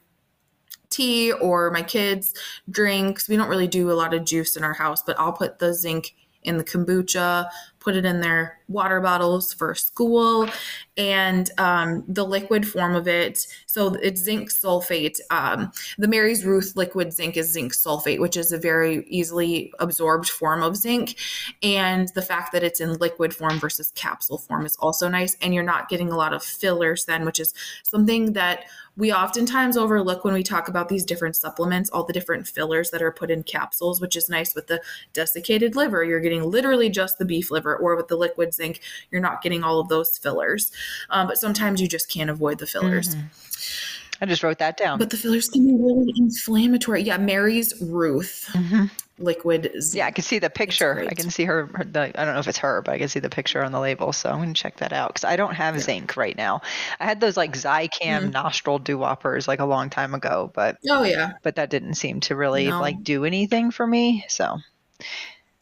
tea 0.88 1.33
or 1.33 1.70
my 1.72 1.83
kids' 1.83 2.33
drinks. 2.70 3.29
We 3.29 3.37
don't 3.37 3.49
really 3.49 3.66
do 3.66 3.90
a 3.90 3.94
lot 3.94 4.14
of 4.14 4.25
juice 4.25 4.57
in 4.57 4.62
our 4.62 4.75
house, 4.75 5.03
but 5.03 5.18
I'll 5.18 5.33
put 5.33 5.59
the 5.59 5.75
zinc 5.75 6.14
in 6.44 6.57
the 6.57 6.64
kombucha, 6.64 7.49
put 7.87 7.94
it 7.94 8.05
in 8.05 8.20
their 8.20 8.59
water 8.66 9.01
bottles 9.01 9.53
for 9.53 9.72
school. 9.77 10.49
And 10.96 11.49
um, 11.57 12.03
the 12.09 12.25
liquid 12.25 12.66
form 12.66 12.96
of 12.96 13.07
it, 13.07 13.46
so 13.66 13.94
it's 13.94 14.20
zinc 14.20 14.51
sulfate. 14.51 15.20
Um, 15.31 15.70
the 15.96 16.09
Mary's 16.09 16.44
Ruth 16.44 16.72
liquid 16.75 17.12
zinc 17.12 17.37
is 17.37 17.53
zinc 17.53 17.75
sulfate, 17.75 18.18
which 18.18 18.37
is 18.37 18.51
a 18.51 18.59
very 18.59 19.05
easily 19.07 19.72
absorbed 19.79 20.29
form 20.29 20.64
of 20.64 20.77
zinc. 20.77 21.16
And 21.62 22.09
the 22.16 22.22
fact 22.22 22.51
that 22.53 22.64
it's 22.64 22.81
in 22.81 22.94
liquid 22.94 23.33
form 23.33 23.61
versus 23.61 23.92
capsule 23.94 24.38
form 24.38 24.66
is 24.66 24.75
also 24.81 25.09
nice. 25.09 25.37
And 25.40 25.55
you're 25.55 25.62
not 25.62 25.88
getting 25.88 26.11
a 26.11 26.16
lot 26.16 26.33
of 26.33 26.42
fillers 26.42 27.05
then, 27.05 27.25
which 27.25 27.38
is 27.38 27.55
something 27.85 28.33
that 28.33 28.64
we 28.96 29.12
oftentimes 29.12 29.77
overlook 29.77 30.25
when 30.25 30.33
we 30.33 30.42
talk 30.42 30.68
about 30.68 30.88
these 30.88 31.05
different 31.05 31.37
supplements, 31.37 31.90
all 31.90 32.05
the 32.05 32.14
different 32.14 32.49
fillers 32.49 32.90
that 32.90 33.03
are 33.03 33.12
put 33.12 33.31
in 33.31 33.42
capsules, 33.42 34.01
which 34.01 34.16
is 34.16 34.31
nice 34.31 34.55
with 34.55 34.68
the 34.68 34.81
desiccated 35.12 35.77
liver. 35.77 36.03
You're 36.03 36.20
getting 36.20 36.42
literally 36.42 36.88
just 36.88 37.18
the 37.18 37.27
beef 37.27 37.51
liver, 37.51 37.76
or 37.77 37.97
with 37.97 38.09
the 38.09 38.17
liquid 38.17 38.55
zinc, 38.55 38.81
you're 39.11 39.21
not 39.21 39.43
getting 39.43 39.62
all 39.62 39.81
of 39.81 39.89
those 39.89 40.19
fillers. 40.19 40.73
Um, 41.11 41.27
but 41.27 41.39
sometimes 41.39 41.81
you 41.81 41.89
just 41.89 42.11
can't 42.11 42.31
avoid 42.31 42.59
the 42.59 42.67
fillers. 42.67 43.15
Mm-hmm. 43.15 44.23
I 44.23 44.27
just 44.27 44.43
wrote 44.43 44.59
that 44.59 44.77
down. 44.77 44.99
But 44.99 45.11
the 45.11 45.17
fillers 45.17 45.49
can 45.49 45.67
be 45.67 45.75
really 45.75 46.12
inflammatory. 46.17 47.03
Yeah, 47.03 47.19
Mary's 47.19 47.81
Ruth. 47.83 48.49
Mm-hmm 48.53 48.87
liquid 49.19 49.73
zinc. 49.81 49.99
Yeah, 49.99 50.07
I 50.07 50.11
can 50.11 50.25
see 50.25 50.39
the 50.39 50.51
picture. 50.51 51.07
I 51.09 51.15
can 51.15 51.31
see 51.31 51.45
her, 51.45 51.67
her 51.75 51.85
the, 51.85 52.21
I 52.21 52.25
don't 52.25 52.35
know 52.35 52.41
if 52.41 52.49
it's 52.49 52.59
her, 52.59 52.83
but 52.83 52.93
I 52.93 52.99
can 52.99 53.09
see 53.09 53.21
the 53.21 53.31
picture 53.31 53.65
on 53.65 53.73
the 53.73 53.81
label. 53.81 54.12
So 54.12 54.31
I'm 54.31 54.37
going 54.37 54.53
to 54.53 54.61
check 54.61 54.77
that 54.77 54.93
out 54.93 55.15
because 55.15 55.25
I 55.25 55.37
don't 55.37 55.55
have 55.55 55.75
yeah. 55.75 55.81
zinc 55.81 56.17
right 56.17 56.37
now. 56.37 56.62
I 57.01 57.05
had 57.05 57.21
those 57.21 57.37
like 57.37 57.53
Zicam 57.53 57.91
mm-hmm. 58.01 58.31
nostril 58.31 58.79
dewhoppers 58.79 59.49
like 59.49 59.61
a 59.61 59.65
long 59.65 59.91
time 59.91 60.15
ago, 60.15 60.51
but 60.55 60.79
oh 60.89 61.03
yeah, 61.03 61.33
but 61.43 61.57
that 61.57 61.71
didn't 61.71 61.95
seem 61.95 62.21
to 62.21 62.37
really 62.37 62.69
no. 62.69 62.81
like 62.81 63.03
do 63.03 63.25
anything 63.25 63.71
for 63.71 63.87
me. 63.87 64.25
So 64.29 64.59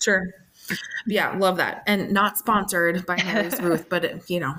sure, 0.01 0.35
yeah, 1.07 1.37
love 1.37 1.57
that, 1.59 1.83
and 1.87 2.13
not 2.13 2.39
sponsored 2.39 3.05
by 3.07 3.17
Mary's 3.25 3.61
Ruth, 3.63 3.89
but 3.89 4.05
it, 4.05 4.31
you 4.31 4.41
know, 4.41 4.55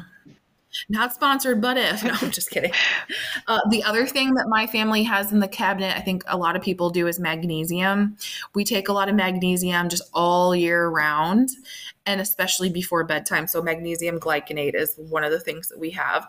not 0.89 1.13
sponsored, 1.13 1.61
but 1.61 1.77
if. 1.77 2.03
No, 2.03 2.13
I'm 2.21 2.31
just 2.31 2.49
kidding. 2.49 2.71
Uh, 3.47 3.59
the 3.69 3.83
other 3.83 4.05
thing 4.05 4.33
that 4.35 4.47
my 4.47 4.67
family 4.67 5.03
has 5.03 5.31
in 5.31 5.39
the 5.39 5.47
cabinet, 5.47 5.95
I 5.95 6.01
think 6.01 6.23
a 6.27 6.37
lot 6.37 6.55
of 6.55 6.61
people 6.61 6.89
do, 6.89 7.07
is 7.07 7.19
magnesium. 7.19 8.17
We 8.53 8.63
take 8.63 8.89
a 8.89 8.93
lot 8.93 9.09
of 9.09 9.15
magnesium 9.15 9.89
just 9.89 10.03
all 10.13 10.55
year 10.55 10.89
round 10.89 11.49
and 12.05 12.21
especially 12.21 12.69
before 12.69 13.03
bedtime. 13.03 13.47
So, 13.47 13.61
magnesium 13.61 14.19
glycinate 14.19 14.75
is 14.75 14.95
one 14.97 15.23
of 15.23 15.31
the 15.31 15.39
things 15.39 15.69
that 15.69 15.79
we 15.79 15.89
have. 15.91 16.27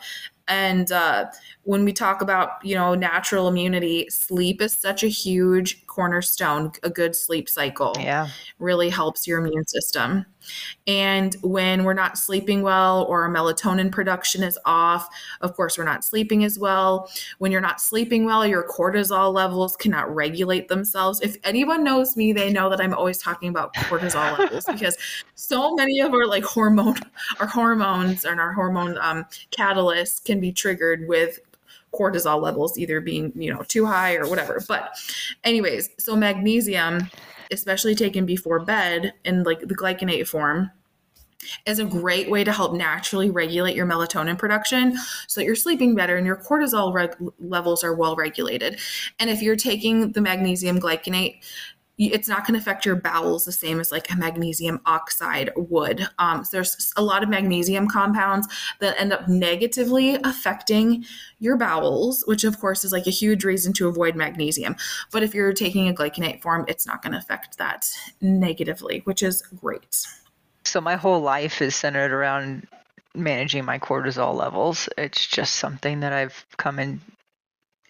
And 0.49 0.91
uh, 0.93 1.27
when 1.65 1.85
we 1.85 1.93
talk 1.93 2.23
about, 2.23 2.65
you 2.65 2.77
know, 2.77 2.95
natural 2.95 3.49
immunity, 3.49 4.09
sleep 4.11 4.63
is 4.63 4.73
such 4.73 5.03
a 5.03 5.09
huge 5.09 5.86
cornerstone. 5.97 6.71
A 6.83 6.91
good 6.91 7.17
sleep 7.17 7.49
cycle 7.49 7.95
yeah. 7.99 8.29
really 8.59 8.91
helps 8.91 9.27
your 9.27 9.39
immune 9.39 9.67
system. 9.67 10.27
And 10.87 11.35
when 11.41 11.85
we're 11.85 11.95
not 11.95 12.19
sleeping 12.19 12.61
well 12.61 13.05
or 13.05 13.23
our 13.23 13.31
melatonin 13.31 13.91
production 13.91 14.43
is 14.43 14.59
off, 14.67 15.09
of 15.41 15.57
course, 15.57 15.79
we're 15.79 15.85
not 15.85 16.05
sleeping 16.05 16.45
as 16.45 16.59
well. 16.59 17.11
When 17.39 17.51
you're 17.51 17.63
not 17.63 17.81
sleeping 17.81 18.27
well, 18.27 18.47
your 18.47 18.63
cortisol 18.69 19.33
levels 19.33 19.75
cannot 19.75 20.15
regulate 20.15 20.69
themselves. 20.69 21.23
If 21.23 21.39
anyone 21.45 21.83
knows 21.83 22.15
me, 22.15 22.35
they 22.35 22.53
know 22.53 22.69
that 22.69 22.81
I'm 22.81 22.93
always 22.93 23.17
talking 23.17 23.49
about 23.49 23.75
cortisol 23.75 24.39
levels 24.39 24.67
because 24.71 24.99
so 25.35 25.75
many 25.77 26.01
of 26.01 26.13
our 26.13 26.27
like 26.27 26.45
hormone, 26.45 27.01
our 27.41 27.47
hormones 27.47 28.27
and 28.27 28.39
our 28.39 28.53
hormone 28.53 28.99
um, 29.01 29.25
catalysts 29.59 30.23
can 30.23 30.41
be 30.41 30.53
triggered 30.53 31.09
with 31.09 31.41
cortisol 31.95 32.41
levels 32.41 32.79
either 32.79 33.01
being 33.01 33.33
you 33.35 33.53
know 33.53 33.63
too 33.63 33.87
high 33.87 34.17
or 34.17 34.29
whatever 34.29 34.63
but 34.69 34.95
anyways 35.45 35.91
so 35.99 36.15
magnesium 36.15 37.09
especially 37.51 37.95
taken 37.95 38.27
before 38.27 38.65
bed 38.65 39.13
in 39.25 39.43
like 39.45 39.61
the 39.61 39.75
glycinate 39.75 40.27
form 40.27 40.71
is 41.65 41.79
a 41.79 41.85
great 41.85 42.31
way 42.31 42.45
to 42.45 42.53
help 42.53 42.75
naturally 42.75 43.31
regulate 43.31 43.77
your 43.77 43.87
melatonin 43.87 44.39
production 44.39 44.97
so 45.27 45.41
that 45.41 45.45
you're 45.45 45.55
sleeping 45.55 45.95
better 45.95 46.17
and 46.17 46.27
your 46.27 46.37
cortisol 46.37 46.93
reg- 46.93 47.17
levels 47.39 47.85
are 47.85 47.95
well 47.95 48.17
regulated. 48.17 48.79
And 49.19 49.31
if 49.31 49.43
you're 49.43 49.57
taking 49.57 50.13
the 50.13 50.21
magnesium 50.21 50.81
glycinate, 50.81 51.45
it's 51.99 52.29
not 52.29 52.47
going 52.47 52.55
to 52.55 52.61
affect 52.61 52.85
your 52.85 52.97
bowels 52.97 53.45
the 53.45 53.53
same 53.53 53.81
as 53.81 53.91
like 53.91 54.11
a 54.11 54.17
magnesium 54.17 54.81
oxide 54.85 55.51
would. 55.57 56.07
Um, 56.19 56.45
so 56.45 56.59
there's 56.59 56.93
a 56.97 57.03
lot 57.03 57.23
of 57.23 57.29
magnesium 57.29 57.89
compounds 57.89 58.47
that 58.81 59.01
end 59.01 59.13
up 59.13 59.29
negatively 59.29 60.17
affecting 60.17 61.05
your 61.39 61.57
bowels, 61.57 62.23
which 62.27 62.45
of 62.45 62.61
course 62.61 62.85
is 62.85 62.93
like 62.93 63.07
a 63.07 63.11
huge 63.11 63.45
reason 63.45 63.73
to 63.75 63.89
avoid 63.89 64.15
magnesium. 64.15 64.77
But 65.11 65.23
if 65.23 65.35
you're 65.35 65.53
taking 65.53 65.89
a 65.89 65.95
glycinate 65.95 66.43
form, 66.43 66.67
it's 66.69 66.87
not 66.87 67.03
going 67.03 67.13
to 67.13 67.19
affect 67.19 67.59
that 67.59 67.91
negatively, 68.21 69.01
which 69.05 69.23
is 69.23 69.43
great. 69.43 70.07
So 70.65 70.81
my 70.81 70.97
whole 70.97 71.21
life 71.21 71.63
is 71.63 71.75
centered 71.75 72.13
around 72.13 72.67
managing 73.15 73.65
my 73.65 73.79
cortisol 73.79 74.35
levels. 74.35 74.89
It's 74.99 75.27
just 75.27 75.55
something 75.55 76.01
that 76.01 76.13
I've 76.13 76.45
come 76.59 76.79
in 76.79 77.01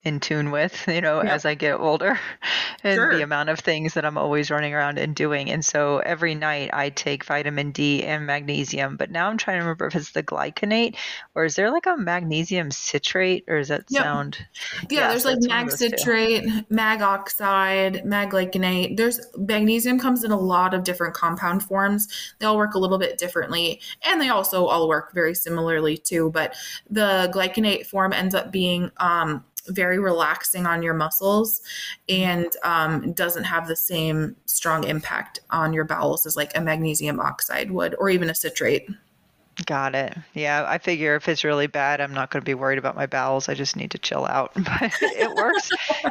in 0.06 0.20
tune 0.20 0.52
with, 0.52 0.84
you 0.88 1.00
know, 1.00 1.18
as 1.18 1.44
I 1.44 1.54
get 1.54 1.80
older 1.80 2.18
and 2.84 2.94
sure. 2.94 3.14
the 3.14 3.22
amount 3.22 3.48
of 3.48 3.58
things 3.58 3.94
that 3.94 4.04
I'm 4.04 4.16
always 4.16 4.50
running 4.50 4.72
around 4.72 4.98
and 4.98 5.14
doing. 5.14 5.50
And 5.50 5.64
so 5.64 5.98
every 5.98 6.34
night 6.34 6.70
I 6.72 6.90
take 6.90 7.24
vitamin 7.24 7.72
D 7.72 8.04
and 8.04 8.24
magnesium, 8.24 8.96
but 8.96 9.10
now 9.10 9.28
I'm 9.28 9.36
trying 9.36 9.56
to 9.56 9.62
remember 9.62 9.86
if 9.86 9.96
it's 9.96 10.12
the 10.12 10.22
glycinate 10.22 10.94
or 11.34 11.44
is 11.44 11.56
there 11.56 11.70
like 11.70 11.86
a 11.86 11.96
magnesium 11.96 12.70
citrate 12.70 13.44
or 13.48 13.58
is 13.58 13.68
that 13.68 13.84
yep. 13.88 14.04
sound? 14.04 14.38
Yeah, 14.88 15.00
yeah 15.00 15.08
there's 15.08 15.24
so 15.24 15.30
like 15.30 15.42
mag 15.42 15.70
citrate, 15.72 16.70
mag 16.70 17.02
oxide, 17.02 18.04
mag 18.04 18.30
glycinate. 18.30 18.96
There's 18.96 19.20
magnesium 19.36 19.98
comes 19.98 20.22
in 20.22 20.30
a 20.30 20.38
lot 20.38 20.72
of 20.72 20.84
different 20.84 21.14
compound 21.14 21.64
forms. 21.64 22.06
They 22.38 22.46
all 22.46 22.56
work 22.56 22.74
a 22.74 22.78
little 22.78 22.98
bit 22.98 23.18
differently 23.18 23.80
and 24.02 24.20
they 24.20 24.28
also 24.28 24.66
all 24.66 24.88
work 24.88 25.12
very 25.12 25.34
similarly 25.34 25.98
too. 25.98 26.30
But 26.30 26.54
the 26.88 27.28
glycinate 27.34 27.86
form 27.86 28.12
ends 28.12 28.34
up 28.34 28.52
being 28.52 28.92
um, 28.98 29.44
very 29.68 29.98
relaxing 29.98 30.66
on 30.66 30.82
your 30.82 30.94
muscles 30.94 31.60
and 32.08 32.56
um, 32.62 33.12
doesn't 33.12 33.44
have 33.44 33.68
the 33.68 33.76
same 33.76 34.36
strong 34.46 34.84
impact 34.84 35.40
on 35.50 35.72
your 35.72 35.84
bowels 35.84 36.26
as 36.26 36.36
like 36.36 36.56
a 36.56 36.60
magnesium 36.60 37.20
oxide 37.20 37.70
would 37.70 37.94
or 37.98 38.08
even 38.08 38.30
a 38.30 38.34
citrate. 38.34 38.88
Got 39.64 39.94
it. 39.94 40.14
Yeah, 40.34 40.66
I 40.68 40.76
figure 40.76 41.16
if 41.16 41.30
it's 41.30 41.42
really 41.42 41.66
bad, 41.66 42.02
I'm 42.02 42.12
not 42.12 42.30
going 42.30 42.42
to 42.42 42.44
be 42.44 42.52
worried 42.52 42.76
about 42.78 42.94
my 42.94 43.06
bowels. 43.06 43.48
I 43.48 43.54
just 43.54 43.74
need 43.74 43.90
to 43.92 43.98
chill 43.98 44.26
out. 44.26 44.52
But 44.66 44.92
it 45.00 45.34
works. 45.34 45.70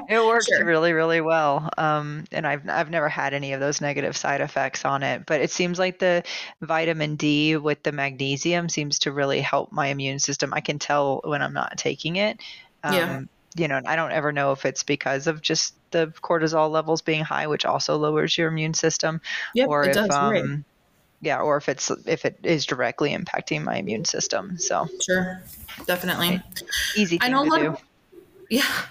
it 0.10 0.20
works 0.26 0.48
sure. 0.48 0.66
really, 0.66 0.94
really 0.94 1.22
well. 1.22 1.70
Um, 1.78 2.24
and 2.32 2.48
I've 2.48 2.68
I've 2.68 2.90
never 2.90 3.08
had 3.08 3.36
any 3.36 3.54
of 3.54 3.60
those 3.60 3.82
negative 3.82 4.18
side 4.18 4.42
effects 4.42 4.84
on 4.84 5.04
it. 5.04 5.28
But 5.28 5.42
it 5.42 5.52
seems 5.52 5.78
like 5.78 6.00
the 6.00 6.24
vitamin 6.62 7.18
D 7.18 7.56
with 7.58 7.84
the 7.84 7.92
magnesium 7.92 8.68
seems 8.68 8.98
to 9.00 9.12
really 9.12 9.42
help 9.42 9.72
my 9.72 9.88
immune 9.88 10.18
system. 10.18 10.52
I 10.52 10.62
can 10.62 10.80
tell 10.80 11.22
when 11.24 11.44
I'm 11.44 11.54
not 11.54 11.78
taking 11.78 12.16
it. 12.16 12.40
Um, 12.84 12.94
yeah 12.94 13.22
you 13.56 13.68
know, 13.68 13.82
I 13.86 13.96
don't 13.96 14.12
ever 14.12 14.32
know 14.32 14.52
if 14.52 14.66
it's 14.66 14.84
because 14.84 15.28
of 15.28 15.42
just 15.42 15.76
the 15.92 16.08
cortisol 16.22 16.70
levels 16.70 17.02
being 17.02 17.24
high, 17.24 17.48
which 17.48 17.66
also 17.66 17.98
lowers 17.98 18.38
your 18.38 18.50
immune 18.50 18.74
system, 18.74 19.22
yep, 19.54 19.70
or 19.70 19.86
if 19.86 19.94
does, 19.94 20.10
um, 20.10 20.32
right. 20.32 20.60
yeah, 21.22 21.40
or 21.40 21.58
if 21.58 21.70
it's 21.70 21.90
if 22.06 22.26
it 22.26 22.38
is 22.44 22.66
directly 22.66 23.16
impacting 23.16 23.64
my 23.64 23.78
immune 23.78 24.04
system. 24.04 24.58
So 24.58 24.88
sure, 25.02 25.42
definitely 25.86 26.42
easy. 26.98 27.18
I 27.22 27.30
know 27.30 27.44
a 27.44 27.46
lot 27.46 27.60
do. 27.60 27.68
Of, 27.68 27.84
yeah, 28.50 28.86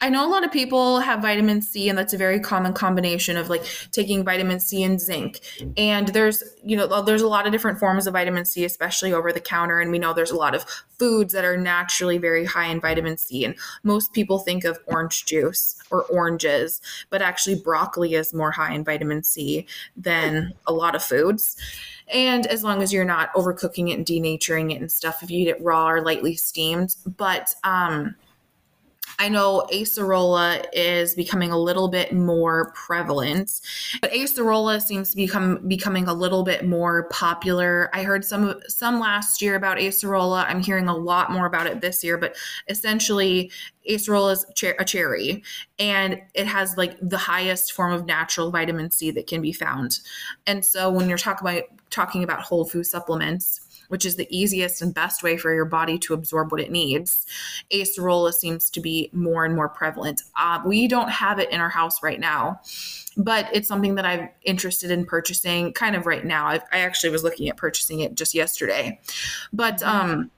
I 0.00 0.08
know 0.08 0.26
a 0.26 0.30
lot 0.30 0.44
of 0.44 0.52
people 0.52 1.00
have 1.00 1.20
vitamin 1.20 1.62
C, 1.62 1.88
and 1.88 1.98
that's 1.98 2.14
a 2.14 2.18
very 2.18 2.40
common 2.40 2.72
combination 2.72 3.36
of 3.36 3.48
like 3.48 3.64
taking 3.92 4.24
vitamin 4.24 4.60
C 4.60 4.82
and 4.82 5.00
zinc. 5.00 5.40
And 5.76 6.08
there's, 6.08 6.42
you 6.64 6.76
know, 6.76 7.02
there's 7.02 7.22
a 7.22 7.28
lot 7.28 7.46
of 7.46 7.52
different 7.52 7.78
forms 7.78 8.06
of 8.06 8.12
vitamin 8.12 8.44
C, 8.44 8.64
especially 8.64 9.12
over 9.12 9.32
the 9.32 9.40
counter. 9.40 9.80
And 9.80 9.90
we 9.90 9.98
know 9.98 10.12
there's 10.12 10.30
a 10.30 10.36
lot 10.36 10.54
of 10.54 10.64
foods 10.98 11.32
that 11.32 11.44
are 11.44 11.56
naturally 11.56 12.18
very 12.18 12.44
high 12.44 12.66
in 12.66 12.80
vitamin 12.80 13.16
C. 13.16 13.44
And 13.44 13.54
most 13.82 14.12
people 14.12 14.38
think 14.38 14.64
of 14.64 14.78
orange 14.86 15.26
juice 15.26 15.76
or 15.90 16.02
oranges, 16.04 16.80
but 17.10 17.22
actually, 17.22 17.56
broccoli 17.56 18.14
is 18.14 18.34
more 18.34 18.50
high 18.50 18.74
in 18.74 18.84
vitamin 18.84 19.22
C 19.22 19.66
than 19.96 20.54
a 20.66 20.72
lot 20.72 20.94
of 20.94 21.02
foods. 21.02 21.56
And 22.12 22.46
as 22.46 22.64
long 22.64 22.82
as 22.82 22.92
you're 22.92 23.04
not 23.04 23.32
overcooking 23.34 23.90
it 23.90 23.94
and 23.94 24.06
denaturing 24.06 24.72
it 24.72 24.80
and 24.80 24.90
stuff, 24.90 25.22
if 25.22 25.30
you 25.30 25.40
eat 25.40 25.48
it 25.48 25.62
raw 25.62 25.90
or 25.90 26.00
lightly 26.00 26.36
steamed. 26.36 26.96
But, 27.06 27.54
um, 27.64 28.14
I 29.20 29.28
know 29.28 29.66
acerola 29.72 30.64
is 30.72 31.14
becoming 31.14 31.50
a 31.50 31.58
little 31.58 31.88
bit 31.88 32.12
more 32.12 32.72
prevalent, 32.72 33.60
but 34.00 34.12
acerola 34.12 34.80
seems 34.80 35.10
to 35.10 35.16
become 35.16 35.66
becoming 35.66 36.06
a 36.06 36.14
little 36.14 36.44
bit 36.44 36.64
more 36.64 37.08
popular. 37.08 37.90
I 37.92 38.04
heard 38.04 38.24
some 38.24 38.60
some 38.68 39.00
last 39.00 39.42
year 39.42 39.56
about 39.56 39.78
acerola. 39.78 40.44
I'm 40.46 40.60
hearing 40.60 40.86
a 40.86 40.96
lot 40.96 41.32
more 41.32 41.46
about 41.46 41.66
it 41.66 41.80
this 41.80 42.04
year, 42.04 42.16
but 42.16 42.36
essentially 42.68 43.50
acerola 43.88 44.32
is 44.32 44.46
a 44.78 44.84
cherry 44.84 45.42
and 45.78 46.20
it 46.34 46.46
has 46.46 46.76
like 46.76 46.96
the 47.00 47.18
highest 47.18 47.72
form 47.72 47.92
of 47.92 48.06
natural 48.06 48.50
vitamin 48.50 48.90
C 48.90 49.10
that 49.10 49.26
can 49.26 49.40
be 49.40 49.52
found. 49.52 49.98
And 50.46 50.64
so 50.64 50.90
when 50.90 51.08
you're 51.08 51.18
talking 51.18 51.48
about 51.48 51.64
talking 51.90 52.22
about 52.22 52.42
whole 52.42 52.66
food 52.66 52.84
supplements, 52.84 53.60
which 53.88 54.04
is 54.06 54.16
the 54.16 54.28
easiest 54.30 54.80
and 54.80 54.94
best 54.94 55.22
way 55.22 55.36
for 55.36 55.52
your 55.52 55.64
body 55.64 55.98
to 55.98 56.14
absorb 56.14 56.52
what 56.52 56.60
it 56.60 56.70
needs. 56.70 57.26
Acerola 57.72 58.32
seems 58.32 58.70
to 58.70 58.80
be 58.80 59.10
more 59.12 59.44
and 59.44 59.54
more 59.54 59.68
prevalent. 59.68 60.22
Uh, 60.36 60.60
we 60.64 60.88
don't 60.88 61.10
have 61.10 61.38
it 61.38 61.50
in 61.50 61.60
our 61.60 61.68
house 61.68 62.02
right 62.02 62.20
now, 62.20 62.60
but 63.16 63.48
it's 63.52 63.68
something 63.68 63.96
that 63.96 64.06
I'm 64.06 64.28
interested 64.42 64.90
in 64.90 65.04
purchasing 65.04 65.72
kind 65.72 65.96
of 65.96 66.06
right 66.06 66.24
now. 66.24 66.46
I've, 66.46 66.62
i 66.72 66.78
actually 66.80 67.10
was 67.10 67.24
looking 67.24 67.48
at 67.48 67.56
purchasing 67.56 68.00
it 68.00 68.14
just 68.14 68.34
yesterday. 68.34 69.00
But, 69.52 69.82
um, 69.82 70.30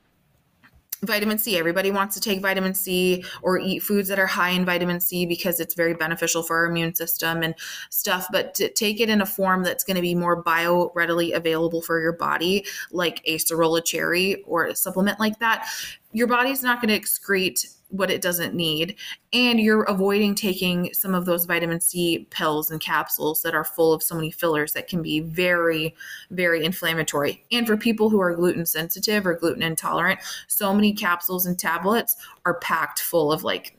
vitamin 1.03 1.39
C. 1.39 1.57
Everybody 1.57 1.91
wants 1.91 2.15
to 2.15 2.21
take 2.21 2.41
vitamin 2.41 2.75
C 2.75 3.25
or 3.43 3.59
eat 3.59 3.81
foods 3.81 4.09
that 4.09 4.19
are 4.19 4.27
high 4.27 4.51
in 4.51 4.65
vitamin 4.65 5.01
C 5.01 5.27
because 5.27 5.61
it's 5.61 5.75
very 5.75 5.95
beneficial 5.95 6.43
for 6.43 6.57
our 6.59 6.67
immune 6.67 6.95
system 6.95 7.43
and 7.43 7.55
stuff. 7.91 8.27
But 8.31 8.55
to 8.55 8.71
take 8.71 9.01
it 9.01 9.09
in 9.09 9.21
a 9.21 9.27
form 9.27 9.63
that's 9.63 9.85
going 9.85 9.97
to 9.97 10.03
be 10.03 10.15
more 10.15 10.43
bio 10.43 10.93
readily 10.95 11.33
available 11.33 11.83
for 11.83 12.01
your 12.01 12.13
body, 12.13 12.65
like 12.93 13.23
a 13.27 13.37
acerola 13.37 13.85
cherry 13.85 14.43
or 14.45 14.67
a 14.67 14.77
supplement 14.77 15.19
like 15.19 15.39
that, 15.39 15.67
your 16.13 16.27
body's 16.27 16.63
not 16.63 16.83
going 16.83 16.89
to 16.89 17.01
excrete 17.01 17.77
what 17.91 18.11
it 18.11 18.23
doesn't 18.23 18.55
need. 18.55 18.97
And 19.33 19.61
you're 19.61 19.83
avoiding 19.83 20.35
taking 20.35 20.95
some 20.95 21.15
of 21.15 21.27
those 21.27 21.45
vitamin 21.45 21.81
C 21.81 22.27
pills 22.31 22.71
and 22.71 22.81
capsules 22.81 23.43
that 23.43 23.55
are 23.55 23.65
full 23.65 23.93
of 23.93 24.03
so 24.03 24.15
many 24.15 24.31
fillers 24.31 24.73
that 24.73 24.89
can 24.89 25.03
be 25.03 25.21
very, 25.21 25.95
very 26.31 26.65
inflammatory. 26.65 27.45
And 27.53 27.67
for 27.67 27.77
people 27.77 28.09
who 28.09 28.21
are 28.21 28.35
gluten 28.35 28.65
sensitive 28.65 29.27
or 29.27 29.35
gluten 29.35 29.63
intolerant, 29.63 30.21
so 30.47 30.73
many 30.73 30.93
capsules 30.93 31.47
and 31.47 31.59
tablets 31.59 32.17
are 32.45 32.55
packed 32.55 33.01
full 33.01 33.33
of 33.33 33.43
like 33.43 33.77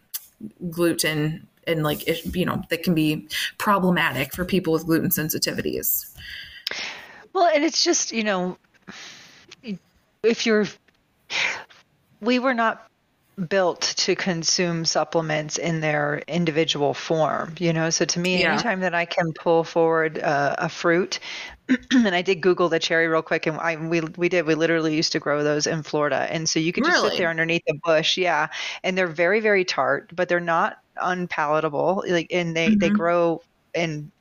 gluten 0.69 1.47
and 1.67 1.83
like, 1.83 2.05
you 2.35 2.45
know, 2.45 2.61
that 2.69 2.83
can 2.83 2.93
be 2.93 3.27
problematic 3.57 4.33
for 4.33 4.43
people 4.43 4.73
with 4.73 4.85
gluten 4.85 5.09
sensitivities. 5.09 6.13
Well, 7.33 7.49
and 7.53 7.63
it's 7.63 7.83
just, 7.83 8.11
you 8.11 8.23
know, 8.23 8.57
if 10.23 10.45
you're, 10.45 10.65
we 12.19 12.39
were 12.39 12.53
not 12.53 12.90
built 13.47 13.81
to 13.81 14.15
consume 14.15 14.83
supplements 14.83 15.57
in 15.57 15.79
their 15.79 16.21
individual 16.27 16.93
form 16.93 17.55
you 17.59 17.71
know 17.71 17.89
so 17.89 18.03
to 18.03 18.19
me 18.19 18.41
yeah. 18.41 18.53
anytime 18.53 18.81
that 18.81 18.93
i 18.93 19.05
can 19.05 19.31
pull 19.33 19.63
forward 19.63 20.19
uh, 20.19 20.55
a 20.57 20.67
fruit 20.67 21.19
and 21.91 22.13
i 22.13 22.21
did 22.21 22.41
google 22.41 22.67
the 22.67 22.77
cherry 22.77 23.07
real 23.07 23.21
quick 23.21 23.47
and 23.47 23.57
I, 23.57 23.77
we, 23.77 24.01
we 24.01 24.27
did 24.27 24.45
we 24.45 24.55
literally 24.55 24.95
used 24.95 25.13
to 25.13 25.19
grow 25.19 25.43
those 25.43 25.65
in 25.65 25.81
florida 25.81 26.27
and 26.29 26.47
so 26.47 26.59
you 26.59 26.73
could 26.73 26.83
just 26.83 26.97
really? 26.97 27.11
sit 27.11 27.19
there 27.19 27.29
underneath 27.29 27.63
the 27.65 27.79
bush 27.83 28.17
yeah 28.17 28.47
and 28.83 28.97
they're 28.97 29.07
very 29.07 29.39
very 29.39 29.63
tart 29.63 30.11
but 30.13 30.27
they're 30.27 30.41
not 30.41 30.79
unpalatable 31.01 32.03
like 32.09 32.27
and 32.31 32.55
they 32.55 32.67
mm-hmm. 32.67 32.79
they 32.79 32.89
grow 32.89 33.41
in 33.73 34.11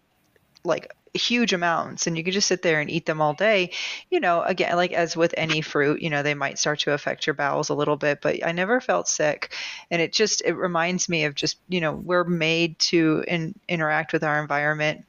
like 0.65 0.95
huge 1.15 1.53
amounts 1.53 2.07
and 2.07 2.17
you 2.17 2.23
could 2.23 2.33
just 2.33 2.47
sit 2.47 2.63
there 2.63 2.81
and 2.81 2.89
eat 2.89 3.05
them 3.05 3.21
all 3.21 3.35
day 3.35 3.71
you 4.11 4.21
know 4.21 4.43
again 4.43 4.77
like 4.77 4.93
as 4.93 5.17
with 5.17 5.35
any 5.37 5.61
fruit 5.61 6.01
you 6.01 6.09
know 6.09 6.23
they 6.23 6.35
might 6.35 6.59
start 6.59 6.79
to 6.79 6.93
affect 6.93 7.27
your 7.27 7.35
bowels 7.35 7.69
a 7.69 7.75
little 7.75 7.97
bit 7.97 8.21
but 8.21 8.45
i 8.47 8.53
never 8.53 8.81
felt 8.81 9.09
sick 9.09 9.53
and 9.91 10.01
it 10.01 10.13
just 10.13 10.41
it 10.45 10.55
reminds 10.55 11.09
me 11.09 11.25
of 11.25 11.35
just 11.35 11.59
you 11.69 11.81
know 11.81 11.93
we're 11.93 12.25
made 12.25 12.79
to 12.79 13.25
in, 13.27 13.59
interact 13.69 14.13
with 14.13 14.23
our 14.23 14.41
environment 14.41 15.05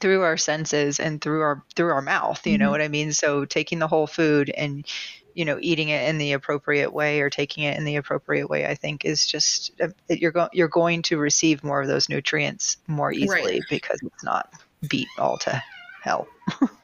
through 0.00 0.22
our 0.22 0.38
senses 0.38 0.98
and 0.98 1.20
through 1.20 1.42
our 1.42 1.62
through 1.76 1.92
our 1.92 2.02
mouth 2.02 2.46
you 2.46 2.54
mm-hmm. 2.54 2.62
know 2.62 2.70
what 2.70 2.80
i 2.80 2.88
mean 2.88 3.12
so 3.12 3.44
taking 3.44 3.78
the 3.78 3.88
whole 3.88 4.06
food 4.06 4.50
and 4.50 4.86
you 5.34 5.44
know 5.44 5.58
eating 5.60 5.90
it 5.90 6.08
in 6.08 6.16
the 6.16 6.32
appropriate 6.32 6.92
way 6.92 7.20
or 7.20 7.28
taking 7.28 7.64
it 7.64 7.76
in 7.76 7.84
the 7.84 7.96
appropriate 7.96 8.48
way 8.48 8.66
i 8.66 8.74
think 8.74 9.04
is 9.04 9.26
just 9.26 9.72
uh, 9.80 9.88
you're 10.08 10.32
going 10.32 10.48
you're 10.54 10.68
going 10.68 11.02
to 11.02 11.18
receive 11.18 11.62
more 11.62 11.82
of 11.82 11.88
those 11.88 12.08
nutrients 12.08 12.78
more 12.86 13.12
easily 13.12 13.42
right. 13.42 13.62
because 13.68 14.00
it's 14.02 14.24
not 14.24 14.50
beat 14.86 15.08
all 15.18 15.38
to 15.38 15.62
hell. 16.02 16.26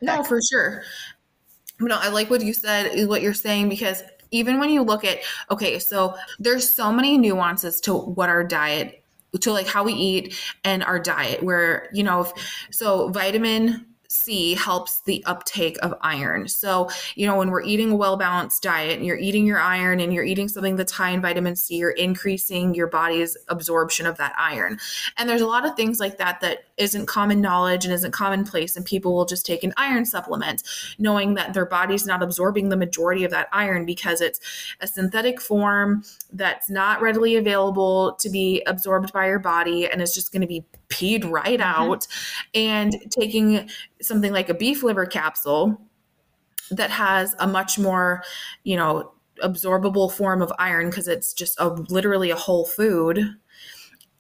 no, 0.00 0.22
for 0.24 0.40
sure. 0.42 0.82
No, 1.80 1.98
I 1.98 2.08
like 2.08 2.30
what 2.30 2.42
you 2.42 2.52
said, 2.52 3.08
what 3.08 3.22
you're 3.22 3.34
saying, 3.34 3.68
because 3.68 4.02
even 4.30 4.58
when 4.58 4.70
you 4.70 4.82
look 4.82 5.04
at, 5.04 5.20
okay, 5.50 5.78
so 5.78 6.16
there's 6.38 6.68
so 6.68 6.92
many 6.92 7.18
nuances 7.18 7.80
to 7.82 7.94
what 7.94 8.28
our 8.28 8.44
diet, 8.44 9.02
to 9.40 9.52
like 9.52 9.66
how 9.66 9.84
we 9.84 9.92
eat 9.92 10.40
and 10.62 10.84
our 10.84 10.98
diet, 10.98 11.42
where, 11.42 11.88
you 11.92 12.02
know, 12.02 12.22
if, 12.22 12.32
so 12.70 13.08
vitamin 13.08 13.86
C 14.14 14.54
helps 14.54 15.00
the 15.00 15.22
uptake 15.26 15.76
of 15.82 15.94
iron. 16.00 16.48
So, 16.48 16.88
you 17.14 17.26
know, 17.26 17.36
when 17.36 17.50
we're 17.50 17.62
eating 17.62 17.92
a 17.92 17.96
well 17.96 18.16
balanced 18.16 18.62
diet 18.62 18.96
and 18.96 19.04
you're 19.04 19.18
eating 19.18 19.46
your 19.46 19.60
iron 19.60 20.00
and 20.00 20.12
you're 20.12 20.24
eating 20.24 20.48
something 20.48 20.76
that's 20.76 20.92
high 20.92 21.10
in 21.10 21.20
vitamin 21.20 21.56
C, 21.56 21.76
you're 21.76 21.90
increasing 21.90 22.74
your 22.74 22.86
body's 22.86 23.36
absorption 23.48 24.06
of 24.06 24.16
that 24.18 24.34
iron. 24.38 24.78
And 25.18 25.28
there's 25.28 25.40
a 25.40 25.46
lot 25.46 25.66
of 25.66 25.76
things 25.76 26.00
like 26.00 26.18
that 26.18 26.40
that 26.40 26.64
isn't 26.76 27.06
common 27.06 27.40
knowledge 27.40 27.84
and 27.84 27.94
isn't 27.94 28.12
commonplace. 28.12 28.76
And 28.76 28.84
people 28.84 29.14
will 29.14 29.26
just 29.26 29.46
take 29.46 29.64
an 29.64 29.72
iron 29.76 30.04
supplement, 30.04 30.62
knowing 30.98 31.34
that 31.34 31.54
their 31.54 31.66
body's 31.66 32.06
not 32.06 32.22
absorbing 32.22 32.68
the 32.68 32.76
majority 32.76 33.24
of 33.24 33.30
that 33.30 33.48
iron 33.52 33.84
because 33.84 34.20
it's 34.20 34.40
a 34.80 34.86
synthetic 34.86 35.40
form 35.40 36.04
that's 36.32 36.68
not 36.70 37.00
readily 37.00 37.36
available 37.36 38.14
to 38.20 38.28
be 38.28 38.62
absorbed 38.66 39.12
by 39.12 39.26
your 39.26 39.38
body 39.38 39.88
and 39.88 40.02
it's 40.02 40.14
just 40.14 40.32
going 40.32 40.40
to 40.40 40.46
be 40.46 40.64
peed 40.94 41.28
right 41.28 41.58
mm-hmm. 41.60 41.82
out. 41.82 42.06
And 42.54 42.94
taking 43.10 43.68
something 44.00 44.32
like 44.32 44.48
a 44.48 44.54
beef 44.54 44.82
liver 44.82 45.06
capsule 45.06 45.80
that 46.70 46.90
has 46.90 47.34
a 47.38 47.46
much 47.46 47.78
more, 47.78 48.22
you 48.62 48.76
know, 48.76 49.12
absorbable 49.42 50.12
form 50.12 50.40
of 50.40 50.52
iron 50.58 50.90
because 50.90 51.08
it's 51.08 51.32
just 51.32 51.58
a 51.58 51.68
literally 51.68 52.30
a 52.30 52.36
whole 52.36 52.64
food 52.64 53.36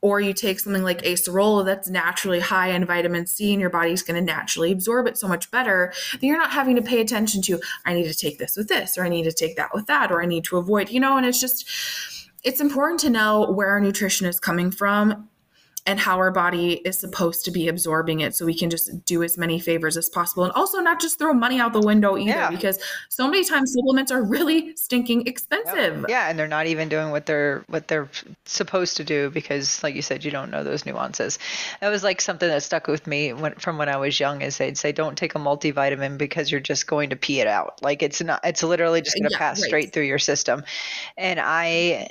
or 0.04 0.20
you 0.20 0.34
take 0.34 0.60
something 0.60 0.82
like 0.82 1.00
acerola 1.02 1.64
that's 1.64 1.88
naturally 1.88 2.40
high 2.40 2.68
in 2.68 2.84
vitamin 2.84 3.26
C 3.26 3.52
and 3.52 3.60
your 3.60 3.70
body's 3.70 4.02
going 4.02 4.16
to 4.16 4.32
naturally 4.32 4.72
absorb 4.72 5.06
it 5.06 5.16
so 5.16 5.28
much 5.28 5.50
better 5.50 5.92
that 6.12 6.22
you're 6.22 6.36
not 6.36 6.50
having 6.50 6.76
to 6.76 6.82
pay 6.82 7.00
attention 7.00 7.40
to 7.42 7.60
I 7.86 7.94
need 7.94 8.08
to 8.08 8.14
take 8.14 8.38
this 8.38 8.56
with 8.56 8.68
this 8.68 8.98
or 8.98 9.04
I 9.04 9.08
need 9.08 9.22
to 9.22 9.32
take 9.32 9.56
that 9.56 9.70
with 9.72 9.86
that 9.86 10.10
or 10.10 10.20
I 10.20 10.26
need 10.26 10.44
to 10.44 10.58
avoid, 10.58 10.90
you 10.90 11.00
know, 11.00 11.16
and 11.16 11.24
it's 11.24 11.40
just 11.40 11.66
it's 12.42 12.60
important 12.60 13.00
to 13.00 13.10
know 13.10 13.50
where 13.52 13.68
our 13.68 13.80
nutrition 13.80 14.26
is 14.26 14.38
coming 14.38 14.70
from 14.70 15.28
and 15.86 16.00
how 16.00 16.16
our 16.16 16.30
body 16.30 16.74
is 16.84 16.98
supposed 16.98 17.44
to 17.44 17.50
be 17.50 17.68
absorbing 17.68 18.20
it 18.20 18.34
so 18.34 18.46
we 18.46 18.56
can 18.56 18.70
just 18.70 19.04
do 19.04 19.22
as 19.22 19.36
many 19.36 19.58
favors 19.58 19.96
as 19.96 20.08
possible 20.08 20.44
and 20.44 20.52
also 20.54 20.78
not 20.78 21.00
just 21.00 21.18
throw 21.18 21.34
money 21.34 21.60
out 21.60 21.72
the 21.72 21.80
window 21.80 22.16
either 22.16 22.30
yeah. 22.30 22.50
because 22.50 22.78
so 23.10 23.28
many 23.28 23.44
times 23.44 23.72
supplements 23.72 24.10
are 24.10 24.22
really 24.22 24.74
stinking 24.76 25.26
expensive 25.26 26.00
yep. 26.00 26.06
yeah 26.08 26.30
and 26.30 26.38
they're 26.38 26.48
not 26.48 26.66
even 26.66 26.88
doing 26.88 27.10
what 27.10 27.26
they're 27.26 27.64
what 27.68 27.88
they're 27.88 28.08
supposed 28.44 28.96
to 28.96 29.04
do 29.04 29.30
because 29.30 29.82
like 29.82 29.94
you 29.94 30.02
said 30.02 30.24
you 30.24 30.30
don't 30.30 30.50
know 30.50 30.64
those 30.64 30.86
nuances 30.86 31.38
that 31.80 31.90
was 31.90 32.02
like 32.02 32.20
something 32.20 32.48
that 32.48 32.62
stuck 32.62 32.86
with 32.86 33.06
me 33.06 33.32
when, 33.32 33.54
from 33.54 33.76
when 33.76 33.88
i 33.88 33.96
was 33.96 34.18
young 34.18 34.40
is 34.40 34.56
they'd 34.58 34.78
say 34.78 34.90
don't 34.90 35.18
take 35.18 35.34
a 35.34 35.38
multivitamin 35.38 36.16
because 36.16 36.50
you're 36.50 36.60
just 36.60 36.86
going 36.86 37.10
to 37.10 37.16
pee 37.16 37.40
it 37.40 37.46
out 37.46 37.82
like 37.82 38.02
it's 38.02 38.22
not 38.22 38.40
it's 38.44 38.62
literally 38.62 39.02
just 39.02 39.16
going 39.16 39.28
to 39.28 39.32
yeah, 39.32 39.38
pass 39.38 39.60
right. 39.60 39.66
straight 39.66 39.92
through 39.92 40.04
your 40.04 40.18
system 40.18 40.62
and 41.16 41.38
i 41.40 42.08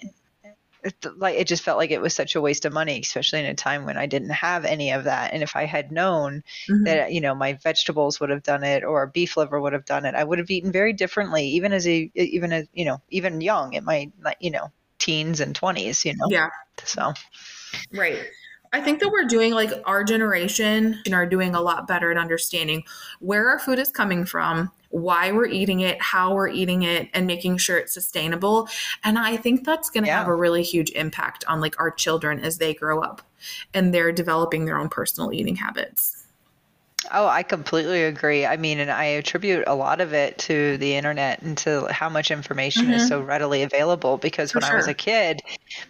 like 1.15 1.37
it 1.37 1.47
just 1.47 1.63
felt 1.63 1.77
like 1.77 1.91
it 1.91 2.01
was 2.01 2.13
such 2.13 2.35
a 2.35 2.41
waste 2.41 2.65
of 2.65 2.73
money 2.73 2.99
especially 2.99 3.39
in 3.39 3.45
a 3.45 3.53
time 3.53 3.85
when 3.85 3.97
i 3.97 4.05
didn't 4.05 4.29
have 4.29 4.65
any 4.65 4.91
of 4.91 5.05
that. 5.05 5.33
And 5.33 5.41
if 5.41 5.55
i 5.55 5.65
had 5.65 5.91
known 5.91 6.43
mm-hmm. 6.69 6.83
that 6.83 7.13
you 7.13 7.21
know 7.21 7.33
my 7.33 7.53
vegetables 7.53 8.19
would 8.19 8.29
have 8.29 8.43
done 8.43 8.63
it 8.63 8.83
or 8.83 9.07
beef 9.07 9.37
liver 9.37 9.59
would 9.59 9.73
have 9.73 9.85
done 9.85 10.05
it 10.05 10.15
i 10.15 10.23
would 10.23 10.39
have 10.39 10.49
eaten 10.49 10.71
very 10.71 10.93
differently 10.93 11.47
even 11.47 11.73
as 11.73 11.87
a 11.87 12.11
even 12.15 12.51
as 12.51 12.67
you 12.73 12.85
know 12.85 13.01
even 13.09 13.41
young 13.41 13.73
in 13.73 13.85
my, 13.85 14.11
you 14.39 14.51
know 14.51 14.71
teens 14.99 15.39
and 15.39 15.59
20s 15.59 16.05
you 16.05 16.15
know? 16.15 16.27
Yeah. 16.29 16.49
So. 16.83 17.13
Right. 17.91 18.19
I 18.71 18.81
think 18.81 18.99
that 19.01 19.09
we're 19.09 19.25
doing 19.25 19.53
like 19.53 19.71
our 19.85 20.03
generation 20.03 20.99
and 21.05 21.13
are 21.13 21.27
doing 21.27 21.53
a 21.53 21.61
lot 21.61 21.87
better 21.87 22.11
at 22.11 22.17
understanding 22.17 22.83
where 23.19 23.47
our 23.49 23.59
food 23.59 23.77
is 23.77 23.91
coming 23.91 24.25
from, 24.25 24.71
why 24.93 25.31
we're 25.31 25.47
eating 25.47 25.79
it, 25.79 25.99
how 25.99 26.35
we're 26.35 26.49
eating 26.49 26.83
it, 26.83 27.09
and 27.15 27.25
making 27.25 27.57
sure 27.57 27.77
it's 27.79 27.95
sustainable. 27.95 28.69
And 29.03 29.17
I 29.17 29.37
think 29.37 29.65
that's 29.65 29.89
going 29.89 30.03
to 30.03 30.07
yeah. 30.07 30.19
have 30.19 30.27
a 30.27 30.35
really 30.35 30.61
huge 30.61 30.91
impact 30.91 31.43
on 31.47 31.59
like 31.59 31.79
our 31.79 31.89
children 31.89 32.39
as 32.39 32.59
they 32.59 32.75
grow 32.75 33.01
up 33.01 33.23
and 33.73 33.91
they're 33.91 34.11
developing 34.11 34.65
their 34.65 34.77
own 34.77 34.89
personal 34.89 35.33
eating 35.33 35.55
habits. 35.55 36.22
Oh, 37.11 37.27
I 37.27 37.43
completely 37.43 38.03
agree. 38.03 38.45
I 38.45 38.57
mean, 38.57 38.79
and 38.79 38.89
I 38.89 39.05
attribute 39.05 39.65
a 39.67 39.75
lot 39.75 40.01
of 40.01 40.13
it 40.13 40.37
to 40.39 40.77
the 40.77 40.95
internet 40.95 41.41
and 41.41 41.57
to 41.59 41.91
how 41.91 42.09
much 42.09 42.31
information 42.31 42.85
mm-hmm. 42.85 42.93
is 42.93 43.07
so 43.07 43.21
readily 43.21 43.63
available. 43.63 44.17
Because 44.17 44.51
For 44.51 44.59
when 44.59 44.67
sure. 44.67 44.73
I 44.73 44.77
was 44.77 44.87
a 44.87 44.93
kid, 44.93 45.41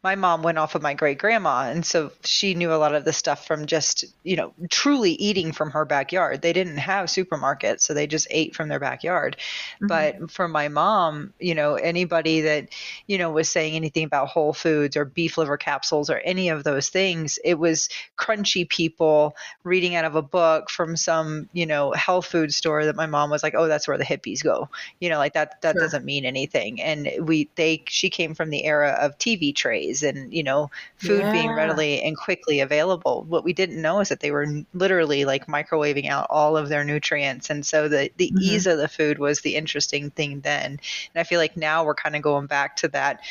my 0.04 0.16
mom 0.16 0.44
went 0.44 0.58
off 0.58 0.76
of 0.76 0.82
my 0.82 0.94
great 0.94 1.20
grandma, 1.20 1.70
and 1.70 1.86
so 1.86 2.12
she 2.24 2.56
knew 2.56 2.74
a 2.74 2.76
lot 2.76 2.96
of 2.96 3.06
the 3.06 3.14
stuff 3.14 3.46
from 3.46 3.66
just, 3.66 4.06
you 4.24 4.36
know, 4.36 4.54
truly 4.70 5.12
eating 5.12 5.52
from 5.52 5.72
her 5.72 5.86
backyard. 5.86 6.42
They 6.42 6.54
didn't 6.54 6.78
have 6.78 7.08
supermarkets, 7.10 7.82
so 7.82 7.94
they 7.94 8.08
just 8.08 8.28
ate 8.30 8.56
from 8.56 8.70
their 8.70 8.80
backyard. 8.80 9.38
Mm-hmm. 9.76 9.88
But 9.88 10.32
for 10.32 10.48
my 10.48 10.68
mom, 10.68 11.34
you 11.40 11.54
know, 11.54 11.76
anybody 11.76 12.42
that, 12.42 12.70
you 13.08 13.18
know, 13.18 13.30
was 13.30 13.50
saying 13.50 13.76
anything 13.76 14.06
about 14.06 14.30
whole 14.30 14.54
foods 14.54 14.98
or 14.98 15.06
beef 15.06 15.38
liver 15.38 15.58
capsules 15.58 16.10
or 16.10 16.18
any 16.20 16.50
of 16.50 16.64
those 16.64 16.90
things, 16.90 17.38
it 17.44 17.60
was 17.60 17.90
crunchy 18.18 18.68
people 18.68 19.36
reading 19.64 19.96
out 19.96 20.06
of 20.06 20.16
a 20.16 20.22
book 20.22 20.70
from 20.70 20.96
some, 21.04 21.50
you 21.54 21.66
know, 21.66 21.92
health 21.92 22.26
food 22.26 22.54
store 22.54 22.86
that 22.86 22.96
my 22.96 23.06
mom 23.06 23.30
was 23.30 23.44
like, 23.44 23.56
"Oh, 23.56 23.68
that's 23.68 23.88
where 23.88 23.98
the 23.98 24.06
hippies 24.06 24.44
go." 24.44 24.70
You 25.00 25.10
know, 25.10 25.18
like 25.18 25.34
that 25.34 25.62
that 25.62 25.74
sure. 25.74 25.82
doesn't 25.82 26.06
mean 26.06 26.26
anything. 26.26 26.82
And 26.82 27.10
we 27.22 27.50
they 27.56 27.84
she 27.88 28.10
came 28.10 28.34
from 28.34 28.50
the 28.50 28.66
era 28.66 28.98
of 29.00 29.18
TV 29.18 29.56
trays 29.56 30.04
and, 30.04 30.34
you 30.34 30.44
know, 30.44 30.72
food 30.98 31.22
yeah. 31.22 31.32
being 31.32 31.52
readily 31.52 32.02
and 32.02 32.18
quickly 32.18 32.60
available. 32.62 33.26
What 33.28 33.44
we 33.44 33.54
didn't 33.54 33.82
know 33.82 34.00
is 34.00 34.10
that 34.10 34.20
they 34.20 34.32
were 34.32 34.48
literally 34.74 35.26
like 35.26 35.48
microwaving 35.48 36.10
out 36.10 36.28
all 36.30 36.58
of 36.58 36.70
their 36.70 36.84
nutrients. 36.84 37.50
And 37.50 37.66
so 37.66 37.88
the 37.88 38.12
the 38.18 38.28
mm-hmm. 38.28 38.42
ease 38.42 38.68
of 38.68 38.78
the 38.78 38.88
food 38.88 39.20
was 39.20 39.42
the 39.42 39.56
interesting 39.56 40.10
thing 40.12 40.42
then. 40.42 40.72
And 40.72 40.80
I 41.16 41.24
feel 41.24 41.40
like 41.40 41.58
now 41.58 41.84
we're 41.84 41.96
kind 41.96 42.16
of 42.16 42.22
going 42.22 42.48
back 42.48 42.78
to 42.78 42.88
that 42.90 43.22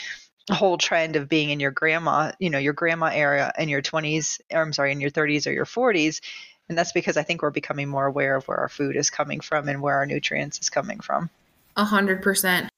whole 0.50 0.78
trend 0.78 1.16
of 1.16 1.28
being 1.28 1.50
in 1.50 1.60
your 1.60 1.70
grandma, 1.70 2.32
you 2.38 2.50
know, 2.50 2.58
your 2.58 2.72
grandma 2.72 3.06
era 3.06 3.52
in 3.58 3.68
your 3.68 3.82
20s, 3.82 4.40
or 4.50 4.62
I'm 4.62 4.72
sorry, 4.72 4.92
in 4.92 5.00
your 5.00 5.10
30s 5.10 5.46
or 5.46 5.52
your 5.52 5.66
40s. 5.66 6.20
And 6.68 6.78
that's 6.78 6.92
because 6.92 7.16
I 7.16 7.22
think 7.22 7.42
we're 7.42 7.50
becoming 7.50 7.88
more 7.88 8.06
aware 8.06 8.36
of 8.36 8.46
where 8.48 8.58
our 8.58 8.68
food 8.68 8.96
is 8.96 9.10
coming 9.10 9.40
from 9.40 9.68
and 9.68 9.82
where 9.82 9.96
our 9.96 10.06
nutrients 10.06 10.58
is 10.60 10.70
coming 10.70 11.00
from. 11.00 11.28
A 11.76 11.84
hundred 11.84 12.22
percent. 12.22 12.68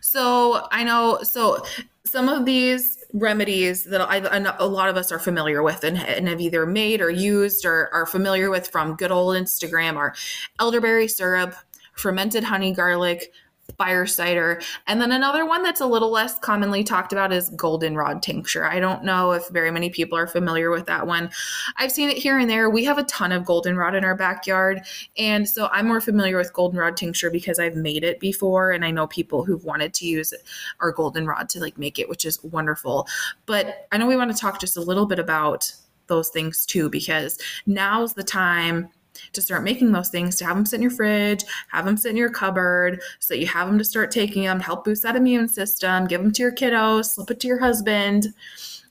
So 0.00 0.66
I 0.72 0.84
know, 0.84 1.20
so 1.22 1.64
some 2.04 2.28
of 2.28 2.44
these 2.44 2.98
remedies 3.12 3.84
that 3.84 4.00
I, 4.00 4.16
a 4.58 4.66
lot 4.66 4.88
of 4.88 4.96
us 4.96 5.12
are 5.12 5.18
familiar 5.18 5.62
with 5.62 5.84
and, 5.84 5.98
and, 5.98 6.28
have 6.28 6.40
either 6.40 6.66
made 6.66 7.00
or 7.00 7.10
used 7.10 7.64
or 7.64 7.88
are 7.92 8.06
familiar 8.06 8.50
with 8.50 8.68
from 8.68 8.96
good 8.96 9.10
old 9.10 9.36
Instagram 9.36 9.96
are 9.96 10.14
elderberry 10.58 11.08
syrup, 11.08 11.54
fermented 11.94 12.44
honey 12.44 12.72
garlic, 12.72 13.32
fire 13.76 14.06
cider. 14.06 14.60
And 14.86 15.00
then 15.00 15.12
another 15.12 15.46
one 15.46 15.62
that's 15.62 15.80
a 15.80 15.86
little 15.86 16.10
less 16.10 16.38
commonly 16.38 16.82
talked 16.82 17.12
about 17.12 17.32
is 17.32 17.50
goldenrod 17.50 18.22
tincture. 18.22 18.64
I 18.64 18.80
don't 18.80 19.04
know 19.04 19.32
if 19.32 19.48
very 19.50 19.70
many 19.70 19.90
people 19.90 20.16
are 20.16 20.26
familiar 20.26 20.70
with 20.70 20.86
that 20.86 21.06
one. 21.06 21.30
I've 21.76 21.92
seen 21.92 22.08
it 22.08 22.16
here 22.16 22.38
and 22.38 22.48
there. 22.48 22.70
We 22.70 22.84
have 22.84 22.98
a 22.98 23.04
ton 23.04 23.30
of 23.30 23.44
goldenrod 23.44 23.94
in 23.94 24.04
our 24.04 24.16
backyard. 24.16 24.82
And 25.16 25.48
so 25.48 25.68
I'm 25.70 25.86
more 25.86 26.00
familiar 26.00 26.36
with 26.36 26.52
goldenrod 26.52 26.96
tincture 26.96 27.30
because 27.30 27.58
I've 27.58 27.76
made 27.76 28.04
it 28.04 28.20
before 28.20 28.72
and 28.72 28.84
I 28.84 28.90
know 28.90 29.06
people 29.06 29.44
who've 29.44 29.64
wanted 29.64 29.94
to 29.94 30.06
use 30.06 30.32
our 30.80 30.90
goldenrod 30.90 31.48
to 31.50 31.60
like 31.60 31.78
make 31.78 31.98
it, 31.98 32.08
which 32.08 32.24
is 32.24 32.42
wonderful. 32.42 33.06
But 33.46 33.86
I 33.92 33.98
know 33.98 34.06
we 34.06 34.16
want 34.16 34.34
to 34.34 34.40
talk 34.40 34.60
just 34.60 34.76
a 34.76 34.82
little 34.82 35.06
bit 35.06 35.18
about 35.18 35.72
those 36.08 36.30
things 36.30 36.66
too 36.66 36.88
because 36.90 37.38
now's 37.66 38.14
the 38.14 38.24
time 38.24 38.88
to 39.32 39.42
start 39.42 39.64
making 39.64 39.92
those 39.92 40.08
things, 40.08 40.36
to 40.36 40.44
have 40.44 40.56
them 40.56 40.66
sit 40.66 40.76
in 40.76 40.82
your 40.82 40.90
fridge, 40.90 41.44
have 41.68 41.84
them 41.84 41.96
sit 41.96 42.10
in 42.10 42.16
your 42.16 42.30
cupboard 42.30 43.00
so 43.18 43.34
that 43.34 43.40
you 43.40 43.46
have 43.46 43.68
them 43.68 43.78
to 43.78 43.84
start 43.84 44.10
taking 44.10 44.44
them, 44.44 44.60
help 44.60 44.84
boost 44.84 45.02
that 45.02 45.16
immune 45.16 45.48
system, 45.48 46.06
give 46.06 46.22
them 46.22 46.32
to 46.32 46.42
your 46.42 46.52
kiddos, 46.52 47.06
slip 47.06 47.30
it 47.30 47.40
to 47.40 47.48
your 47.48 47.60
husband 47.60 48.28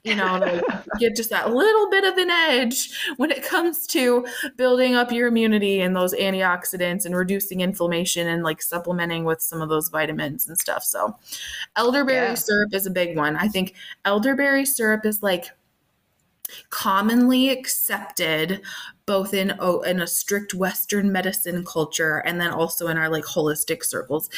you 0.08 0.16
know, 0.16 0.62
get 1.00 1.16
just 1.16 1.30
that 1.30 1.54
little 1.54 1.90
bit 1.90 2.06
of 2.06 2.18
an 2.18 2.30
edge 2.30 2.90
when 3.18 3.30
it 3.30 3.44
comes 3.44 3.86
to 3.88 4.26
building 4.56 4.96
up 4.96 5.12
your 5.12 5.28
immunity 5.28 5.82
and 5.82 5.96
those 5.96 6.14
antioxidants 6.14 7.06
and 7.06 7.16
reducing 7.16 7.62
inflammation 7.62 8.28
and 8.28 8.44
like 8.44 8.62
supplementing 8.62 9.26
with 9.26 9.42
some 9.42 9.62
of 9.62 9.70
those 9.70 9.90
vitamins 9.90 10.48
and 10.48 10.58
stuff. 10.58 10.84
So, 10.84 11.18
elderberry 11.76 12.28
yeah. 12.28 12.34
syrup 12.36 12.74
is 12.74 12.86
a 12.86 12.92
big 12.92 13.18
one. 13.18 13.36
I 13.36 13.48
think 13.48 13.76
elderberry 14.06 14.66
syrup 14.66 15.06
is 15.06 15.22
like 15.22 15.52
commonly 16.70 17.50
accepted 17.50 18.62
both 19.06 19.34
in 19.34 19.56
oh, 19.60 19.82
in 19.82 20.02
a 20.02 20.08
strict 20.08 20.54
western 20.54 21.12
medicine 21.12 21.66
culture 21.66 22.18
and 22.26 22.40
then 22.40 22.52
also 22.52 22.88
in 22.88 22.98
our 22.98 23.10
like 23.10 23.26
holistic 23.26 23.84
circles 23.84 24.30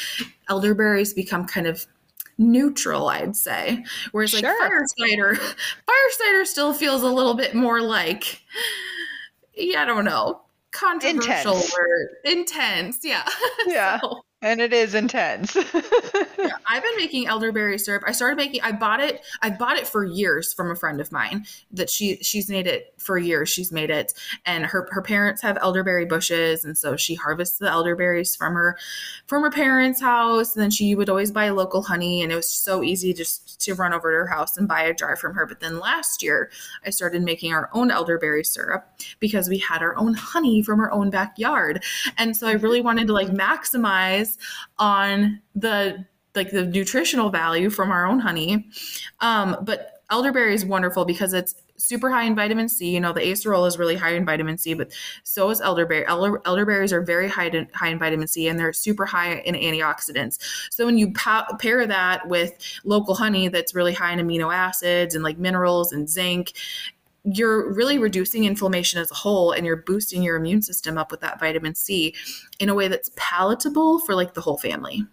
elderberries 0.48 1.14
become 1.14 1.46
kind 1.46 1.68
of 1.68 1.86
neutral 2.38 3.10
i'd 3.10 3.36
say 3.36 3.84
whereas 4.12 4.34
like 4.34 4.46
sure. 4.46 4.60
fire 4.60 4.86
cider 4.98 5.36
fire 5.36 6.12
cider 6.12 6.46
still 6.46 6.74
feels 6.74 7.04
a 7.04 7.08
little 7.08 7.34
bit 7.34 7.54
more 7.54 7.82
like 7.82 8.42
yeah 9.56 9.82
i 9.82 9.86
don't 9.86 10.06
know 10.06 10.42
controversial 10.72 11.56
intense. 11.56 11.76
or 11.76 12.10
intense 12.24 13.00
yeah 13.04 13.28
yeah 13.68 14.00
so, 14.00 14.24
and 14.42 14.62
it 14.62 14.72
is 14.72 14.96
intense. 14.96 15.56
yeah, 15.74 16.52
I've 16.66 16.84
been 16.84 16.96
making 16.98 17.28
elderberry 17.28 17.78
syrup. 17.78 18.04
I 18.08 18.14
started 18.14 18.38
making. 18.38 18.62
I 18.62 18.72
bought 18.72 19.02
it. 19.02 19.26
I 19.42 19.50
bought 19.50 19.78
it 19.78 19.86
for 19.86 20.06
years 20.06 20.54
from 20.54 20.72
a 20.72 20.76
friend 20.76 21.02
of 21.02 21.12
mine. 21.12 21.46
That 21.72 21.90
she 21.90 22.18
she's 22.18 22.50
made 22.50 22.66
it 22.66 22.94
for 22.98 23.18
years. 23.18 23.50
She's 23.50 23.72
made 23.72 23.90
it, 23.90 24.14
and 24.46 24.66
her 24.66 24.88
her 24.92 25.02
parents 25.02 25.42
have 25.42 25.58
elderberry 25.62 26.06
bushes, 26.06 26.64
and 26.64 26.78
so 26.78 26.96
she 26.96 27.16
harvests 27.16 27.58
the 27.58 27.70
elderberries 27.70 28.36
from 28.36 28.54
her 28.54 28.78
from 29.28 29.44
her 29.44 29.52
parents' 29.52 30.00
house. 30.00 30.56
And 30.56 30.64
then 30.64 30.72
she 30.72 30.96
would 30.96 31.10
always 31.10 31.32
buy 31.32 31.50
local 31.50 31.82
honey, 31.82 32.22
and 32.22 32.32
it 32.32 32.36
was 32.36 32.50
so 32.50 32.82
easy 32.82 33.14
just 33.14 33.60
to 33.62 33.76
run 33.76 33.94
over 33.94 34.10
to 34.10 34.18
her 34.20 34.28
house 34.28 34.56
and 34.56 34.70
buy 34.70 34.84
a 34.84 34.94
jar 34.94 35.18
from 35.18 35.34
her. 35.34 35.46
But 35.46 35.60
then 35.60 35.80
last 35.80 36.24
year, 36.24 36.50
I 36.86 36.92
started 36.92 37.24
making 37.24 37.52
our 37.52 37.70
own 37.74 37.92
elderberry 37.92 38.46
syrup 38.46 38.90
because 39.20 39.50
we 39.50 39.58
had 39.58 39.82
our 39.82 39.98
own 39.98 40.14
honey 40.14 40.62
from 40.62 40.80
our 40.80 40.92
own 40.92 41.10
backyard, 41.10 41.84
and 42.18 42.38
so 42.38 42.48
I 42.48 42.54
really 42.54 42.80
wanted 42.80 43.08
to 43.08 43.14
like 43.14 43.28
maximize 43.28 44.29
on 44.78 45.42
the 45.56 46.06
like 46.36 46.52
the 46.52 46.66
nutritional 46.66 47.30
value 47.30 47.70
from 47.70 47.92
our 47.92 48.06
own 48.06 48.20
honey. 48.20 48.70
Um, 49.20 49.58
but 49.62 50.04
elderberry 50.10 50.54
is 50.54 50.66
wonderful 50.66 51.06
because 51.06 51.34
it's 51.34 51.56
super 51.78 52.10
high 52.10 52.24
in 52.24 52.36
vitamin 52.36 52.68
C. 52.68 52.90
You 52.90 53.00
know, 53.00 53.14
the 53.14 53.22
acerola 53.22 53.68
is 53.68 53.78
really 53.78 53.96
high 53.96 54.14
in 54.14 54.26
vitamin 54.26 54.58
C, 54.58 54.74
but 54.74 54.92
so 55.24 55.50
is 55.50 55.62
elderberry. 55.62 56.06
Elder, 56.08 56.42
elderberries 56.46 56.92
are 56.92 57.02
very 57.02 57.28
high 57.28 57.48
in, 57.48 57.68
high 57.74 57.90
in 57.90 58.00
vitamin 58.00 58.28
C 58.28 58.48
and 58.48 58.60
they're 58.60 58.74
super 58.74 59.06
high 59.06 59.40
in 59.40 59.56
antioxidants. 59.56 60.40
So 60.72 60.86
when 60.86 60.98
you 60.98 61.14
pa- 61.14 61.56
pair 61.60 61.86
that 61.88 62.28
with 62.28 62.54
local 62.84 63.16
honey 63.16 63.48
that's 63.48 63.74
really 63.74 63.94
high 63.94 64.14
in 64.14 64.20
amino 64.20 64.54
acids 64.54 65.16
and 65.16 65.24
like 65.24 65.38
minerals 65.38 65.92
and 65.92 66.10
zinc, 66.10 66.54
you're 67.24 67.74
really 67.74 67.98
reducing 67.98 68.46
inflammation 68.46 69.00
as 69.00 69.12
a 69.12 69.16
whole 69.16 69.52
and 69.52 69.66
you're 69.66 69.84
boosting 69.84 70.24
your 70.24 70.36
immune 70.36 70.62
system 70.62 70.98
up 70.98 71.12
with 71.12 71.22
that 71.22 71.40
vitamin 71.40 71.76
C 71.76 72.16
in 72.60 72.70
a 72.70 72.76
way 72.76 72.88
that's 72.88 73.12
palatable 73.16 74.00
for 74.00 74.16
like 74.16 74.34
the 74.34 74.42
whole 74.42 74.58
family. 74.58 75.06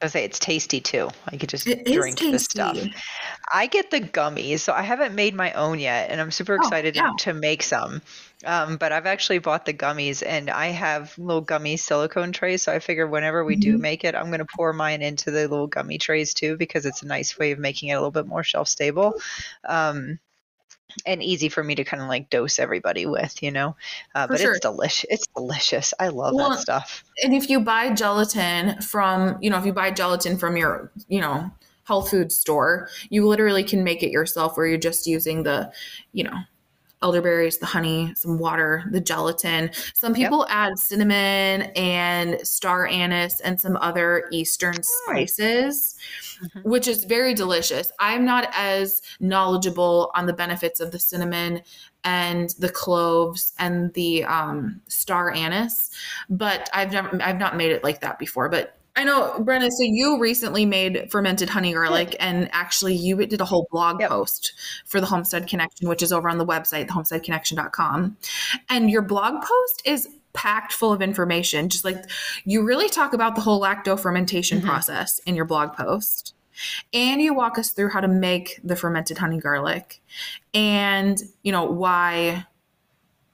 I 0.00 0.06
say 0.06 0.24
it's 0.24 0.38
tasty 0.38 0.80
too. 0.80 1.08
I 1.26 1.36
could 1.36 1.48
just 1.48 1.66
it 1.66 1.84
drink 1.84 2.20
the 2.20 2.38
stuff. 2.38 2.78
I 3.52 3.66
get 3.66 3.90
the 3.90 4.00
gummies, 4.00 4.60
so 4.60 4.72
I 4.72 4.82
haven't 4.82 5.14
made 5.14 5.34
my 5.34 5.52
own 5.54 5.80
yet, 5.80 6.10
and 6.10 6.20
I'm 6.20 6.30
super 6.30 6.52
oh, 6.52 6.56
excited 6.56 6.96
oh, 6.96 7.04
yeah. 7.04 7.12
to 7.18 7.34
make 7.34 7.64
some. 7.64 8.00
Um, 8.44 8.76
but 8.76 8.92
I've 8.92 9.06
actually 9.06 9.40
bought 9.40 9.66
the 9.66 9.74
gummies, 9.74 10.22
and 10.24 10.50
I 10.50 10.66
have 10.66 11.18
little 11.18 11.40
gummy 11.40 11.76
silicone 11.76 12.30
trays. 12.30 12.62
So 12.62 12.72
I 12.72 12.78
figure 12.78 13.08
whenever 13.08 13.44
we 13.44 13.54
mm-hmm. 13.54 13.72
do 13.72 13.78
make 13.78 14.04
it, 14.04 14.14
I'm 14.14 14.26
going 14.26 14.38
to 14.38 14.46
pour 14.56 14.72
mine 14.72 15.02
into 15.02 15.32
the 15.32 15.48
little 15.48 15.66
gummy 15.66 15.98
trays 15.98 16.32
too, 16.32 16.56
because 16.56 16.86
it's 16.86 17.02
a 17.02 17.06
nice 17.06 17.36
way 17.36 17.50
of 17.50 17.58
making 17.58 17.88
it 17.88 17.94
a 17.94 17.96
little 17.96 18.12
bit 18.12 18.28
more 18.28 18.44
shelf 18.44 18.68
stable. 18.68 19.14
Um, 19.68 20.20
and 21.06 21.22
easy 21.22 21.48
for 21.48 21.62
me 21.62 21.74
to 21.74 21.84
kind 21.84 22.02
of 22.02 22.08
like 22.08 22.30
dose 22.30 22.58
everybody 22.58 23.06
with, 23.06 23.42
you 23.42 23.50
know. 23.50 23.76
Uh, 24.14 24.26
but 24.26 24.40
sure. 24.40 24.52
it's 24.52 24.60
delicious. 24.60 25.06
It's 25.10 25.26
delicious. 25.36 25.94
I 25.98 26.08
love 26.08 26.34
well, 26.34 26.50
that 26.50 26.60
stuff. 26.60 27.04
And 27.22 27.34
if 27.34 27.50
you 27.50 27.60
buy 27.60 27.92
gelatin 27.92 28.80
from, 28.80 29.38
you 29.40 29.50
know, 29.50 29.58
if 29.58 29.66
you 29.66 29.72
buy 29.72 29.90
gelatin 29.90 30.38
from 30.38 30.56
your, 30.56 30.90
you 31.08 31.20
know, 31.20 31.50
health 31.84 32.10
food 32.10 32.32
store, 32.32 32.88
you 33.08 33.26
literally 33.26 33.64
can 33.64 33.82
make 33.82 34.02
it 34.02 34.10
yourself 34.10 34.56
where 34.56 34.66
you're 34.66 34.78
just 34.78 35.06
using 35.06 35.42
the, 35.42 35.72
you 36.12 36.24
know, 36.24 36.38
elderberries, 37.02 37.58
the 37.58 37.66
honey, 37.66 38.12
some 38.16 38.38
water, 38.38 38.84
the 38.90 39.00
gelatin. 39.00 39.70
Some 39.94 40.14
people 40.14 40.44
yep. 40.48 40.56
add 40.56 40.78
cinnamon 40.78 41.62
and 41.76 42.40
star 42.46 42.86
anise 42.86 43.40
and 43.40 43.60
some 43.60 43.76
other 43.76 44.28
Eastern 44.32 44.82
spices, 44.82 45.96
mm-hmm. 46.42 46.68
which 46.68 46.88
is 46.88 47.04
very 47.04 47.34
delicious. 47.34 47.92
I'm 47.98 48.24
not 48.24 48.50
as 48.52 49.02
knowledgeable 49.20 50.10
on 50.14 50.26
the 50.26 50.32
benefits 50.32 50.80
of 50.80 50.90
the 50.90 50.98
cinnamon 50.98 51.62
and 52.04 52.50
the 52.58 52.68
cloves 52.68 53.52
and 53.58 53.92
the 53.94 54.24
um, 54.24 54.80
star 54.88 55.32
anise, 55.32 55.90
but 56.30 56.68
I've 56.72 56.92
never, 56.92 57.20
I've 57.22 57.38
not 57.38 57.56
made 57.56 57.70
it 57.70 57.84
like 57.84 58.00
that 58.00 58.18
before. 58.18 58.48
But 58.48 58.77
I 58.98 59.04
know, 59.04 59.32
Brenna. 59.38 59.70
So 59.70 59.84
you 59.84 60.18
recently 60.18 60.66
made 60.66 61.08
fermented 61.12 61.48
honey 61.48 61.72
garlic, 61.72 62.16
and 62.18 62.48
actually, 62.50 62.96
you 62.96 63.14
did 63.26 63.40
a 63.40 63.44
whole 63.44 63.68
blog 63.70 64.00
yep. 64.00 64.10
post 64.10 64.54
for 64.86 65.00
the 65.00 65.06
Homestead 65.06 65.46
Connection, 65.46 65.88
which 65.88 66.02
is 66.02 66.12
over 66.12 66.28
on 66.28 66.36
the 66.36 66.44
website, 66.44 66.88
thehomesteadconnection.com. 66.88 68.16
And 68.68 68.90
your 68.90 69.02
blog 69.02 69.34
post 69.34 69.82
is 69.84 70.08
packed 70.32 70.72
full 70.72 70.92
of 70.92 71.00
information. 71.00 71.68
Just 71.68 71.84
like 71.84 72.10
you 72.44 72.64
really 72.64 72.88
talk 72.88 73.12
about 73.12 73.36
the 73.36 73.40
whole 73.40 73.62
lacto 73.62 73.96
fermentation 73.98 74.58
mm-hmm. 74.58 74.66
process 74.66 75.20
in 75.20 75.36
your 75.36 75.44
blog 75.44 75.74
post. 75.74 76.34
And 76.92 77.22
you 77.22 77.34
walk 77.34 77.56
us 77.56 77.70
through 77.70 77.90
how 77.90 78.00
to 78.00 78.08
make 78.08 78.58
the 78.64 78.74
fermented 78.74 79.18
honey 79.18 79.38
garlic 79.38 80.02
and, 80.52 81.22
you 81.44 81.52
know, 81.52 81.62
why 81.66 82.46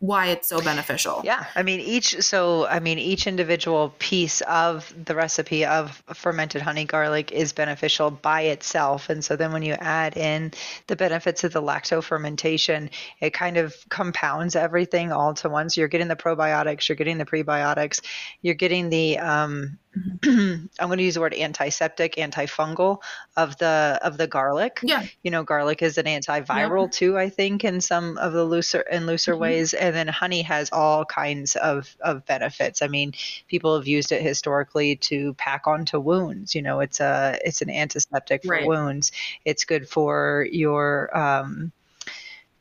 why 0.04 0.26
it's 0.26 0.48
so 0.48 0.60
beneficial. 0.60 1.22
Yeah, 1.24 1.46
I 1.54 1.62
mean 1.62 1.80
each 1.80 2.20
so 2.20 2.66
I 2.66 2.78
mean 2.78 2.98
each 2.98 3.26
individual 3.26 3.94
piece 3.98 4.42
of 4.42 4.92
the 5.02 5.14
recipe 5.14 5.64
of 5.64 6.02
fermented 6.12 6.60
honey 6.60 6.84
garlic 6.84 7.32
is 7.32 7.52
beneficial 7.52 8.10
by 8.10 8.42
itself 8.42 9.08
and 9.08 9.24
so 9.24 9.36
then 9.36 9.52
when 9.52 9.62
you 9.62 9.72
add 9.74 10.16
in 10.16 10.52
the 10.88 10.96
benefits 10.96 11.42
of 11.44 11.52
the 11.52 11.62
lacto 11.62 12.02
fermentation, 12.02 12.90
it 13.20 13.32
kind 13.32 13.56
of 13.56 13.74
compounds 13.88 14.56
everything 14.56 15.10
all 15.10 15.32
to 15.34 15.48
once. 15.48 15.76
You're 15.76 15.88
getting 15.88 16.08
the 16.08 16.16
probiotics, 16.16 16.88
you're 16.88 16.96
getting 16.96 17.18
the 17.18 17.24
prebiotics, 17.24 18.02
you're 18.42 18.54
getting 18.54 18.90
the 18.90 19.18
um 19.18 19.78
I'm 20.24 20.68
going 20.80 20.98
to 20.98 21.04
use 21.04 21.14
the 21.14 21.20
word 21.20 21.34
antiseptic, 21.34 22.16
antifungal 22.16 22.98
of 23.36 23.56
the 23.58 23.98
of 24.02 24.16
the 24.18 24.26
garlic. 24.26 24.82
Yeah. 24.82 25.08
You 25.22 25.30
know, 25.30 25.42
garlic 25.44 25.82
is 25.82 25.98
an 25.98 26.06
antiviral 26.06 26.90
too, 26.90 27.16
I 27.18 27.28
think, 27.30 27.64
in 27.64 27.80
some 27.80 28.18
of 28.18 28.32
the 28.32 28.44
looser 28.44 28.80
in 28.80 29.06
looser 29.06 29.36
Mm-hmm. 29.36 29.36
ways. 29.36 29.72
And 29.74 29.94
then 29.94 30.08
honey 30.08 30.42
has 30.42 30.70
all 30.72 31.04
kinds 31.04 31.56
of 31.56 31.96
of 32.00 32.24
benefits. 32.26 32.82
I 32.82 32.88
mean, 32.88 33.12
people 33.48 33.76
have 33.76 33.86
used 33.86 34.12
it 34.12 34.22
historically 34.22 34.96
to 34.96 35.34
pack 35.34 35.66
onto 35.66 36.00
wounds. 36.00 36.54
You 36.54 36.62
know, 36.62 36.80
it's 36.80 37.00
a 37.00 37.38
it's 37.44 37.62
an 37.62 37.70
antiseptic 37.70 38.44
for 38.44 38.58
Right. 38.58 38.64
wounds. 38.64 39.12
It's 39.44 39.64
good 39.64 39.88
for 39.88 40.46
your 40.50 41.16
um 41.16 41.72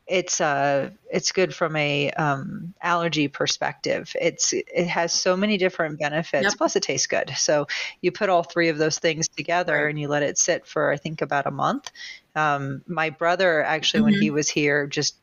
it's 0.06 0.40
uh 0.40 0.90
it's 1.10 1.32
good 1.32 1.54
from 1.54 1.76
a 1.76 2.10
um, 2.12 2.74
allergy 2.82 3.28
perspective 3.28 4.14
it's 4.20 4.52
it 4.52 4.86
has 4.86 5.12
so 5.12 5.36
many 5.36 5.56
different 5.56 5.98
benefits 5.98 6.44
Yep. 6.44 6.54
plus 6.54 6.76
it 6.76 6.82
tastes 6.82 7.06
good 7.06 7.30
so 7.36 7.66
you 8.02 8.12
put 8.12 8.28
all 8.28 8.42
three 8.42 8.68
of 8.68 8.76
those 8.78 8.98
things 8.98 9.28
together 9.28 9.84
Right. 9.84 9.90
and 9.90 9.98
you 9.98 10.08
let 10.08 10.22
it 10.22 10.36
sit 10.36 10.66
for 10.66 10.90
i 10.92 10.96
think 10.96 11.22
about 11.22 11.46
a 11.46 11.50
month 11.50 11.90
um, 12.36 12.82
my 12.86 13.10
brother 13.10 13.62
actually 13.62 14.02
when 14.02 14.12
Mhm. 14.14 14.20
he 14.20 14.30
was 14.30 14.48
here 14.48 14.86
just 14.86 15.16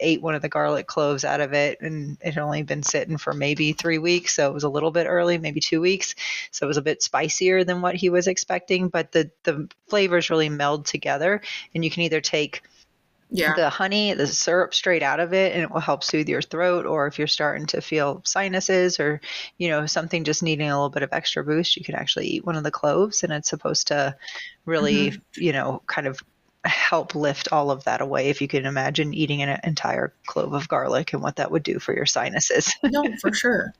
ate 0.00 0.22
one 0.22 0.36
of 0.36 0.42
the 0.42 0.48
garlic 0.48 0.86
cloves 0.86 1.24
out 1.24 1.40
of 1.40 1.52
it 1.52 1.80
and 1.80 2.18
it 2.20 2.34
had 2.34 2.42
only 2.42 2.62
been 2.62 2.84
sitting 2.84 3.16
for 3.18 3.32
maybe 3.32 3.72
three 3.72 3.98
weeks 3.98 4.36
so 4.36 4.48
it 4.48 4.54
was 4.54 4.62
a 4.62 4.68
little 4.68 4.92
bit 4.92 5.06
early 5.08 5.38
maybe 5.38 5.58
two 5.58 5.80
weeks 5.80 6.14
so 6.52 6.64
it 6.64 6.68
was 6.68 6.76
a 6.76 6.82
bit 6.82 7.02
spicier 7.02 7.64
than 7.64 7.80
what 7.82 7.96
he 7.96 8.08
was 8.08 8.28
expecting 8.28 8.88
but 8.88 9.10
the 9.10 9.28
the 9.42 9.68
flavors 9.88 10.30
really 10.30 10.48
meld 10.48 10.86
together 10.86 11.40
and 11.74 11.84
you 11.84 11.90
can 11.90 12.02
either 12.04 12.20
take 12.20 12.62
Yeah. 13.30 13.54
the 13.54 13.68
honey, 13.68 14.14
the 14.14 14.26
syrup 14.26 14.72
straight 14.72 15.02
out 15.02 15.20
of 15.20 15.34
it, 15.34 15.52
and 15.52 15.62
it 15.62 15.70
will 15.70 15.80
help 15.80 16.02
soothe 16.02 16.28
your 16.28 16.42
throat. 16.42 16.86
Or 16.86 17.06
if 17.06 17.18
you're 17.18 17.26
starting 17.26 17.66
to 17.66 17.80
feel 17.80 18.22
sinuses 18.24 18.98
or, 18.98 19.20
you 19.58 19.68
know, 19.68 19.86
something 19.86 20.24
just 20.24 20.42
needing 20.42 20.68
a 20.68 20.74
little 20.74 20.88
bit 20.88 21.02
of 21.02 21.12
extra 21.12 21.44
boost, 21.44 21.76
you 21.76 21.84
can 21.84 21.94
actually 21.94 22.26
eat 22.28 22.46
one 22.46 22.56
of 22.56 22.64
the 22.64 22.70
cloves, 22.70 23.22
and 23.22 23.32
it's 23.32 23.50
supposed 23.50 23.88
to 23.88 24.16
really, 24.64 25.10
mm-hmm. 25.10 25.42
you 25.42 25.52
know, 25.52 25.82
kind 25.86 26.06
of 26.06 26.22
help 26.64 27.14
lift 27.14 27.52
all 27.52 27.70
of 27.70 27.84
that 27.84 28.00
away. 28.00 28.28
If 28.28 28.40
you 28.40 28.48
can 28.48 28.66
imagine 28.66 29.14
eating 29.14 29.42
an 29.42 29.60
entire 29.64 30.12
clove 30.26 30.54
of 30.54 30.68
garlic 30.68 31.12
and 31.12 31.22
what 31.22 31.36
that 31.36 31.50
would 31.50 31.62
do 31.62 31.78
for 31.78 31.94
your 31.94 32.06
sinuses. 32.06 32.72
no, 32.82 33.04
for 33.20 33.32
sure. 33.32 33.74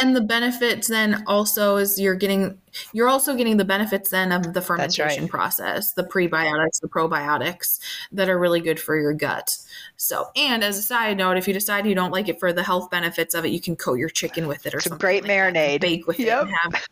And 0.00 0.16
the 0.16 0.20
benefits 0.20 0.88
then 0.88 1.22
also 1.28 1.76
is 1.76 2.00
you're 2.00 2.16
getting 2.16 2.58
you're 2.92 3.08
also 3.08 3.36
getting 3.36 3.56
the 3.58 3.64
benefits 3.64 4.10
then 4.10 4.32
of 4.32 4.52
the 4.52 4.60
fermentation 4.60 5.22
right. 5.24 5.30
process, 5.30 5.92
the 5.92 6.02
prebiotics, 6.02 6.80
the 6.80 6.88
probiotics 6.88 7.78
that 8.10 8.28
are 8.28 8.36
really 8.38 8.60
good 8.60 8.80
for 8.80 8.98
your 8.98 9.12
gut. 9.12 9.56
So, 9.96 10.26
and 10.34 10.64
as 10.64 10.76
a 10.78 10.82
side 10.82 11.16
note, 11.16 11.36
if 11.36 11.46
you 11.46 11.54
decide 11.54 11.86
you 11.86 11.94
don't 11.94 12.10
like 12.10 12.28
it 12.28 12.40
for 12.40 12.52
the 12.52 12.64
health 12.64 12.90
benefits 12.90 13.34
of 13.34 13.44
it, 13.44 13.50
you 13.50 13.60
can 13.60 13.76
coat 13.76 13.94
your 13.94 14.08
chicken 14.08 14.48
with 14.48 14.66
it 14.66 14.74
or 14.74 14.78
It's 14.78 14.86
a 14.86 14.88
something. 14.88 14.98
great 15.04 15.22
like 15.24 15.30
marinade. 15.30 15.80
Bake 15.80 16.06
with 16.08 16.18
Yep. 16.18 16.42
it 16.42 16.48
and 16.48 16.74
have 16.74 16.86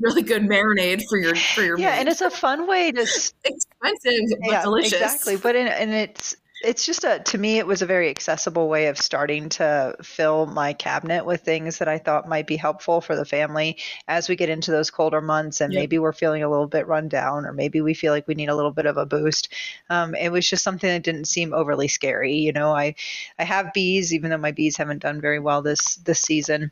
really 0.00 0.22
good 0.22 0.42
marinade 0.44 1.02
for 1.10 1.18
your 1.18 1.34
for 1.34 1.60
your 1.62 1.78
yeah, 1.78 1.90
meat. 1.92 1.98
and 2.00 2.08
it's 2.08 2.22
a 2.22 2.30
fun 2.30 2.66
way 2.66 2.90
to 2.92 3.02
s- 3.02 3.34
expensive 3.44 4.38
but 4.40 4.50
yeah, 4.50 4.62
delicious. 4.62 4.94
exactly. 4.94 5.36
But 5.36 5.56
in, 5.56 5.66
and 5.68 5.92
it's 5.92 6.34
it's 6.60 6.86
just 6.86 7.04
a 7.04 7.20
to 7.20 7.36
me 7.36 7.58
it 7.58 7.66
was 7.66 7.82
a 7.82 7.86
very 7.86 8.08
accessible 8.08 8.68
way 8.68 8.86
of 8.86 8.96
starting 8.96 9.50
to 9.50 9.94
fill 10.02 10.46
my 10.46 10.72
cabinet 10.72 11.24
with 11.24 11.42
things 11.42 11.78
that 11.78 11.88
I 11.88 11.98
thought 11.98 12.28
might 12.28 12.46
be 12.46 12.56
helpful 12.56 13.02
for 13.02 13.14
the 13.14 13.26
family 13.26 13.76
as 14.08 14.28
we 14.28 14.36
get 14.36 14.48
into 14.48 14.70
those 14.70 14.90
colder 14.90 15.20
months 15.20 15.60
and 15.60 15.74
Yep. 15.74 15.74
maybe 15.74 15.98
we're 15.98 16.14
feeling 16.14 16.42
a 16.42 16.48
little 16.48 16.66
bit 16.66 16.86
run 16.86 17.08
down 17.08 17.44
or 17.44 17.52
maybe 17.52 17.82
we 17.82 17.92
feel 17.92 18.12
like 18.12 18.26
we 18.26 18.34
need 18.34 18.48
a 18.48 18.56
little 18.56 18.70
bit 18.72 18.86
of 18.86 18.96
a 18.96 19.04
boost. 19.04 19.52
Um, 19.90 20.14
it 20.14 20.30
was 20.30 20.48
just 20.48 20.64
something 20.64 20.88
that 20.88 21.02
didn't 21.02 21.26
seem 21.26 21.52
overly 21.52 21.88
scary. 21.88 22.34
You 22.34 22.52
know, 22.52 22.72
I 22.74 22.94
I 23.38 23.44
have 23.44 23.74
bees 23.74 24.14
even 24.14 24.30
though 24.30 24.38
my 24.38 24.52
bees 24.52 24.78
haven't 24.78 25.02
done 25.02 25.20
very 25.20 25.38
well 25.38 25.60
this 25.60 25.96
this 25.96 26.20
season 26.20 26.70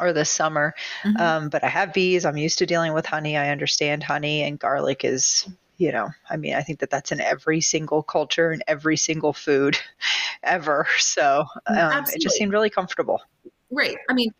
or 0.00 0.12
this 0.12 0.30
summer. 0.30 0.74
Mhm. 1.04 1.16
Um, 1.16 1.48
but 1.48 1.64
I 1.64 1.68
have 1.68 1.92
bees. 1.94 2.24
I'm 2.24 2.36
used 2.36 2.58
to 2.58 2.66
dealing 2.66 2.92
with 2.92 3.06
honey. 3.06 3.36
I 3.36 3.50
understand 3.50 4.02
honey 4.02 4.42
and 4.42 4.58
garlic 4.58 5.04
is, 5.04 5.48
you 5.78 5.92
know, 5.92 6.10
I 6.28 6.36
mean, 6.36 6.54
I 6.54 6.62
think 6.62 6.80
that 6.80 6.90
that's 6.90 7.12
in 7.12 7.20
every 7.20 7.60
single 7.60 8.02
culture 8.02 8.50
and 8.50 8.62
every 8.66 8.96
single 8.96 9.32
food 9.32 9.78
ever. 10.42 10.86
So 10.98 11.44
um, 11.66 12.04
it 12.12 12.20
just 12.20 12.36
seemed 12.36 12.52
really 12.52 12.70
comfortable. 12.70 13.22
Right. 13.70 13.96
I 14.10 14.12
mean, 14.12 14.32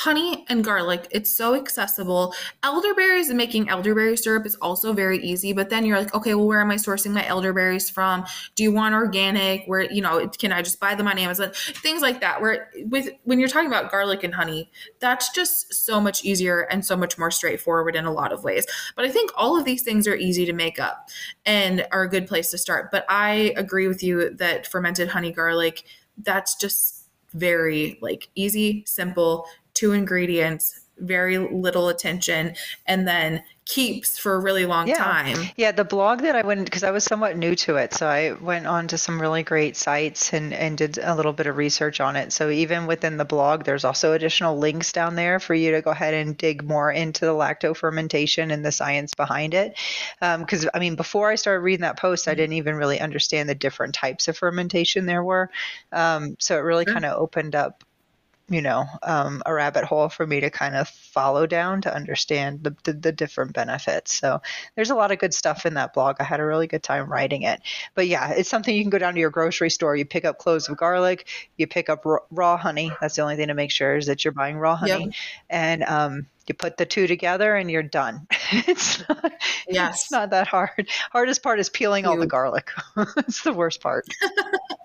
honey 0.00 0.46
and 0.48 0.64
garlic, 0.64 1.06
it's 1.10 1.30
so 1.30 1.54
accessible. 1.54 2.34
Elderberries 2.62 3.28
and 3.28 3.36
making 3.36 3.68
elderberry 3.68 4.16
syrup 4.16 4.46
is 4.46 4.54
also 4.56 4.94
very 4.94 5.18
easy, 5.18 5.52
but 5.52 5.68
then 5.68 5.84
you're 5.84 5.98
like, 5.98 6.14
okay, 6.14 6.34
well, 6.34 6.46
where 6.46 6.62
am 6.62 6.70
I 6.70 6.76
sourcing 6.76 7.10
my 7.10 7.26
elderberries 7.26 7.90
from? 7.90 8.24
Do 8.54 8.62
you 8.62 8.72
want 8.72 8.94
organic? 8.94 9.66
Where, 9.66 9.82
you 9.92 10.00
know, 10.00 10.26
can 10.26 10.52
I 10.52 10.62
just 10.62 10.80
buy 10.80 10.94
them 10.94 11.06
on 11.06 11.18
Amazon? 11.18 11.50
Things 11.52 12.00
like 12.00 12.22
that. 12.22 12.40
Where 12.40 12.70
with 12.86 13.10
when 13.24 13.38
you're 13.38 13.50
talking 13.50 13.68
about 13.68 13.90
garlic 13.90 14.24
and 14.24 14.34
honey, 14.34 14.70
that's 15.00 15.28
just 15.32 15.74
so 15.74 16.00
much 16.00 16.24
easier 16.24 16.62
and 16.62 16.82
so 16.82 16.96
much 16.96 17.18
more 17.18 17.30
straightforward 17.30 17.94
in 17.94 18.06
a 18.06 18.12
lot 18.12 18.32
of 18.32 18.42
ways. 18.42 18.64
But 18.96 19.04
I 19.04 19.10
think 19.10 19.30
all 19.36 19.58
of 19.58 19.66
these 19.66 19.82
things 19.82 20.08
are 20.08 20.16
easy 20.16 20.46
to 20.46 20.54
make 20.54 20.78
up 20.78 21.10
and 21.44 21.86
are 21.92 22.04
a 22.04 22.08
good 22.08 22.26
place 22.26 22.50
to 22.52 22.58
start. 22.58 22.90
But 22.90 23.04
I 23.10 23.52
agree 23.54 23.86
with 23.86 24.02
you 24.02 24.30
that 24.36 24.66
fermented 24.66 25.08
honey 25.08 25.30
garlic, 25.30 25.84
that's 26.16 26.54
just 26.54 27.00
very 27.32 27.98
like 28.00 28.28
easy, 28.34 28.84
simple, 28.86 29.46
two 29.80 29.92
ingredients, 29.92 30.80
very 30.98 31.38
little 31.38 31.88
attention, 31.88 32.54
and 32.86 33.08
then 33.08 33.42
keeps 33.64 34.18
for 34.18 34.34
a 34.34 34.40
really 34.40 34.66
long 34.66 34.88
Yeah. 34.88 34.96
time. 34.96 35.36
Yeah, 35.56 35.70
the 35.70 35.84
blog 35.84 36.22
that 36.22 36.34
I 36.34 36.42
went 36.42 36.64
because 36.64 36.82
I 36.82 36.90
was 36.90 37.04
somewhat 37.04 37.36
new 37.36 37.54
to 37.54 37.76
it, 37.76 37.94
so 37.94 38.08
I 38.08 38.32
went 38.32 38.66
on 38.66 38.88
to 38.88 38.98
some 38.98 39.20
really 39.20 39.44
great 39.44 39.76
sites 39.76 40.32
and 40.32 40.52
and 40.52 40.76
did 40.76 40.98
a 40.98 41.14
little 41.14 41.32
bit 41.32 41.46
of 41.46 41.56
research 41.56 42.00
on 42.00 42.16
it. 42.16 42.32
So 42.32 42.50
even 42.50 42.86
within 42.86 43.16
the 43.16 43.24
blog, 43.24 43.64
there's 43.64 43.84
also 43.84 44.12
additional 44.12 44.58
links 44.58 44.92
down 44.92 45.14
there 45.14 45.38
for 45.38 45.54
you 45.54 45.70
to 45.70 45.82
go 45.82 45.92
ahead 45.92 46.14
and 46.14 46.36
dig 46.36 46.64
more 46.64 46.90
into 46.90 47.24
the 47.24 47.32
lacto 47.32 47.74
fermentation 47.76 48.50
and 48.50 48.64
the 48.64 48.72
science 48.72 49.14
behind 49.14 49.54
it. 49.54 49.78
Because 50.20 50.68
I 50.74 50.78
mean, 50.80 50.96
before 50.96 51.30
I 51.30 51.36
started 51.36 51.60
reading 51.60 51.82
that 51.82 51.98
post, 51.98 52.26
I 52.28 52.34
didn't 52.34 52.54
even 52.54 52.74
really 52.74 53.00
understand 53.00 53.48
the 53.48 53.54
different 53.54 53.94
types 53.94 54.26
of 54.28 54.36
fermentation 54.36 55.06
there 55.06 55.22
were. 55.24 55.48
Um, 55.92 56.36
so 56.40 56.56
it 56.56 56.60
really 56.60 56.84
Sure. 56.86 56.94
kind 56.94 57.04
of 57.06 57.16
opened 57.20 57.54
up 57.54 57.84
you 58.50 58.60
know 58.60 58.84
um, 59.02 59.42
a 59.46 59.54
rabbit 59.54 59.84
hole 59.84 60.08
for 60.10 60.26
me 60.26 60.40
to 60.40 60.50
kind 60.50 60.74
of 60.74 60.88
follow 60.88 61.46
down 61.46 61.80
to 61.82 61.94
understand 61.94 62.62
the, 62.62 62.76
the, 62.84 62.92
the 62.92 63.12
different 63.12 63.52
benefits. 63.54 64.12
So 64.12 64.42
there's 64.76 64.90
a 64.90 64.94
lot 64.94 65.12
of 65.12 65.18
good 65.18 65.32
stuff 65.32 65.64
in 65.64 65.74
that 65.74 65.94
blog. 65.94 66.16
I 66.20 66.24
had 66.24 66.40
a 66.40 66.44
really 66.44 66.66
good 66.66 66.82
time 66.82 67.10
writing 67.10 67.42
it. 67.42 67.60
But 67.94 68.08
yeah 68.08 68.32
it's 68.32 68.48
something 68.50 68.74
you 68.74 68.82
can 68.82 68.90
go 68.90 68.98
down 68.98 69.14
to 69.14 69.20
your 69.20 69.30
grocery 69.30 69.70
store 69.70 69.96
you 69.96 70.04
pick 70.04 70.24
up 70.24 70.38
cloves 70.38 70.68
of 70.68 70.76
garlic 70.76 71.26
you 71.56 71.66
pick 71.66 71.88
up 71.88 72.04
raw, 72.04 72.18
raw 72.30 72.56
honey. 72.56 72.90
That's 73.00 73.16
the 73.16 73.22
only 73.22 73.36
thing 73.36 73.48
to 73.48 73.54
make 73.54 73.70
sure 73.70 73.96
is 73.96 74.06
that 74.06 74.24
you're 74.24 74.32
buying 74.32 74.58
raw 74.58 74.76
honey. 74.76 75.04
Yep. 75.06 75.14
and 75.48 75.82
um, 75.84 76.26
you 76.46 76.54
put 76.54 76.76
the 76.76 76.86
two 76.86 77.06
together 77.06 77.54
and 77.54 77.70
you're 77.70 77.82
done. 77.84 78.26
It's 78.52 79.08
not 79.08 79.32
Yes. 79.68 80.02
it's 80.02 80.10
not 80.10 80.30
that 80.30 80.48
hard. 80.48 80.88
Hardest 81.12 81.42
part 81.44 81.60
is 81.60 81.68
peeling 81.68 82.04
all 82.06 82.16
the 82.18 82.26
garlic. 82.26 82.70
It's 83.18 83.42
the 83.42 83.52
worst 83.52 83.80
part 83.80 84.06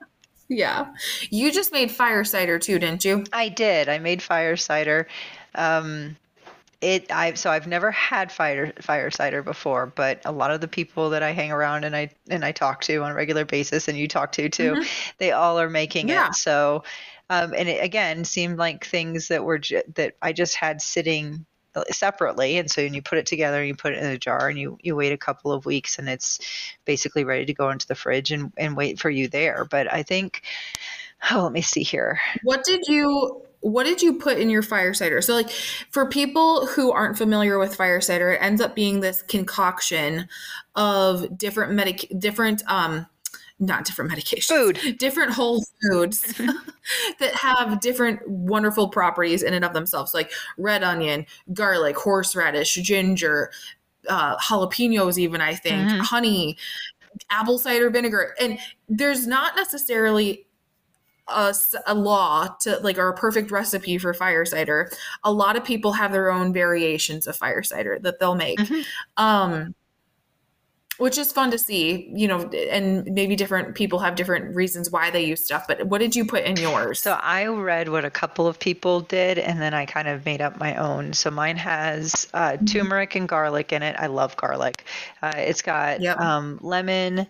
Yeah. 0.48 0.94
You 1.30 1.52
just 1.52 1.72
made 1.72 1.92
fire 1.92 2.24
cider 2.24 2.60
too, 2.60 2.78
didn't 2.80 3.04
you? 3.04 3.24
I 3.34 3.50
did. 3.50 3.90
I 3.90 3.98
made 4.00 4.22
fire 4.22 4.56
cider. 4.56 5.08
Um, 5.56 6.18
it 6.82 7.12
I 7.12 7.34
so 7.34 7.50
I've 7.50 7.68
never 7.68 7.90
had 7.92 8.32
fire 8.32 8.74
fire 8.82 9.10
cider 9.10 9.42
before, 9.42 9.88
but 9.88 10.22
a 10.26 10.32
lot 10.32 10.52
of 10.52 10.62
the 10.62 10.68
people 10.68 11.10
that 11.12 11.24
I 11.24 11.32
hang 11.32 11.52
around 11.52 11.84
and 11.84 11.96
I 11.96 12.12
and 12.30 12.44
I 12.46 12.52
talk 12.52 12.82
to 12.82 13.02
on 13.04 13.12
a 13.12 13.16
regular 13.16 13.46
basis, 13.46 13.88
and 13.88 13.98
you 13.98 14.08
talk 14.08 14.32
to 14.34 14.50
too, 14.50 14.84
they 15.18 15.32
all 15.32 15.60
are 15.60 15.70
making 15.70 16.10
Yeah. 16.10 16.28
it. 16.28 16.36
So, 16.36 16.84
um, 17.30 17.54
and 17.58 17.68
it 17.70 17.84
again 17.84 18.24
seemed 18.26 18.58
like 18.58 18.86
things 18.86 19.30
that 19.30 19.44
were 19.44 19.58
ju- 19.58 19.82
that 19.96 20.16
I 20.22 20.34
just 20.34 20.56
had 20.56 20.82
sitting 20.82 21.46
separately 21.92 22.58
and 22.58 22.70
so 22.70 22.82
you 22.82 23.02
put 23.02 23.18
it 23.18 23.26
together 23.26 23.60
and 23.60 23.68
you 23.68 23.76
put 23.76 23.94
it 23.94 24.00
in 24.00 24.10
a 24.10 24.18
jar 24.18 24.48
and 24.48 24.58
you 24.58 24.78
you 24.82 24.96
wait 24.96 25.12
a 25.12 25.18
couple 25.18 25.52
of 25.52 25.66
weeks 25.66 26.00
and 26.00 26.08
it's 26.08 26.40
basically 26.86 27.24
ready 27.24 27.46
to 27.46 27.54
go 27.54 27.70
into 27.70 27.88
the 27.88 27.96
fridge 27.96 28.32
and 28.32 28.52
and 28.58 28.78
wait 28.78 29.00
for 29.00 29.10
you 29.10 29.28
there 29.28 29.66
but 29.66 29.92
i 29.92 30.04
think 30.04 30.42
oh 31.32 31.44
let 31.44 31.52
me 31.52 31.62
see 31.62 31.84
here 31.84 32.20
What 32.44 32.64
did 32.64 32.82
you 32.88 33.42
what 33.66 33.86
did 33.86 34.00
you 34.00 34.20
put 34.20 34.38
in 34.38 34.52
your 34.52 34.62
fire 34.62 34.94
cider? 34.94 35.24
So 35.24 35.34
like 35.34 35.50
for 35.50 36.08
people 36.08 36.68
who 36.68 36.92
aren't 36.92 37.18
familiar 37.18 37.58
with 37.58 37.76
fire 37.76 38.00
cider, 38.00 38.34
it 38.34 38.38
ends 38.40 38.62
up 38.62 38.76
being 38.76 39.00
this 39.00 39.24
concoction 39.24 40.28
of 40.76 41.36
different 41.36 41.74
medic 41.74 42.06
different 42.20 42.62
um 42.68 43.08
not 43.60 43.86
different 43.86 44.12
medications. 44.12 44.48
Food. 44.48 44.98
Different 45.00 45.32
whole 45.32 45.64
foods 45.90 46.22
that 47.20 47.34
have 47.34 47.80
different 47.80 48.28
wonderful 48.28 48.90
properties 48.90 49.44
in 49.44 49.54
and 49.54 49.64
of 49.66 49.74
themselves, 49.74 50.14
like 50.14 50.32
red 50.58 50.84
onion, 50.84 51.26
garlic, 51.54 51.98
horseradish, 51.98 52.74
ginger, 52.76 53.52
uh, 54.10 54.38
jalapenos, 54.38 55.18
even 55.18 55.42
I 55.42 55.56
think, 55.56 55.90
Mhm. 55.90 56.00
honey, 56.02 56.58
apple 57.30 57.58
cider 57.58 57.90
vinegar. 57.90 58.36
And 58.42 58.60
there's 58.90 59.26
not 59.26 59.56
necessarily 59.56 60.46
a 61.28 61.96
law 61.96 62.48
to 62.62 62.78
like 62.84 63.00
or 63.00 63.08
a 63.10 63.14
perfect 63.16 63.50
recipe 63.50 63.98
for 63.98 64.14
fire 64.14 64.46
cider. 64.46 64.92
A 65.24 65.32
lot 65.34 65.56
of 65.56 65.64
people 65.64 65.94
have 65.94 66.12
their 66.12 66.30
own 66.30 66.54
variations 66.54 67.26
of 67.26 67.36
fire 67.36 67.64
cider 67.64 67.98
that 68.04 68.20
they'll 68.20 68.36
make. 68.36 68.60
Mhm. 68.60 68.86
Um, 69.18 69.76
which 70.98 71.18
is 71.18 71.32
fun 71.32 71.52
to 71.52 71.58
see, 71.58 72.10
you 72.14 72.28
know, 72.28 72.50
and 72.72 73.06
maybe 73.06 73.36
different 73.36 73.76
people 73.76 74.00
have 74.00 74.16
different 74.16 74.56
reasons 74.56 74.90
why 74.90 75.12
they 75.12 75.26
use 75.26 75.44
stuff. 75.44 75.68
But 75.68 75.88
what 75.88 76.00
did 76.00 76.16
you 76.16 76.26
put 76.26 76.44
in 76.44 76.56
yours? 76.56 77.02
So 77.02 77.14
I 77.14 77.48
read 77.48 77.90
what 77.90 78.06
a 78.06 78.10
couple 78.10 78.48
of 78.48 78.60
people 78.60 79.02
did, 79.02 79.38
and 79.38 79.62
then 79.62 79.74
I 79.74 79.86
kind 79.86 80.08
of 80.08 80.26
made 80.26 80.42
up 80.42 80.58
my 80.58 80.76
own. 80.76 81.14
So 81.14 81.30
mine 81.32 81.58
has 81.58 82.28
uh, 82.34 82.52
mm-hmm. 82.52 82.66
turmeric 82.66 83.16
and 83.16 83.28
garlic 83.28 83.74
in 83.74 83.84
it. 83.84 83.96
I 84.00 84.08
love 84.08 84.38
garlic. 84.38 84.86
Uh, 85.22 85.34
it's 85.36 85.62
got 85.62 86.02
yep. 86.02 86.20
um, 86.20 86.60
lemon. 86.62 87.28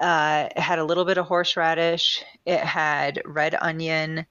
Uh, 0.00 0.48
it 0.54 0.58
had 0.58 0.78
a 0.78 0.84
little 0.84 1.04
bit 1.04 1.18
of 1.18 1.26
horseradish. 1.26 2.22
It 2.44 2.60
had 2.60 3.22
red 3.24 3.56
onion. 3.60 4.26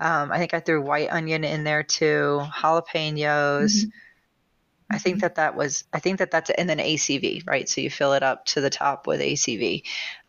Um, 0.00 0.30
I 0.30 0.38
think 0.38 0.54
I 0.54 0.60
threw 0.60 0.80
white 0.82 1.10
onion 1.10 1.44
in 1.44 1.64
there 1.64 1.82
too. 1.82 2.42
Jalapenos. 2.54 3.72
Mm-hmm 3.72 3.88
I 4.90 4.98
think 4.98 5.20
that 5.20 5.34
that 5.34 5.54
was, 5.54 5.84
I 5.92 5.98
think 6.00 6.18
that 6.18 6.30
that's, 6.30 6.50
and 6.50 6.68
then 6.68 6.78
ACV, 6.78 7.46
right? 7.46 7.68
So 7.68 7.80
you 7.80 7.90
fill 7.90 8.14
it 8.14 8.22
up 8.22 8.46
to 8.46 8.60
the 8.60 8.70
top 8.70 9.06
with 9.06 9.20
ACV. 9.20 9.82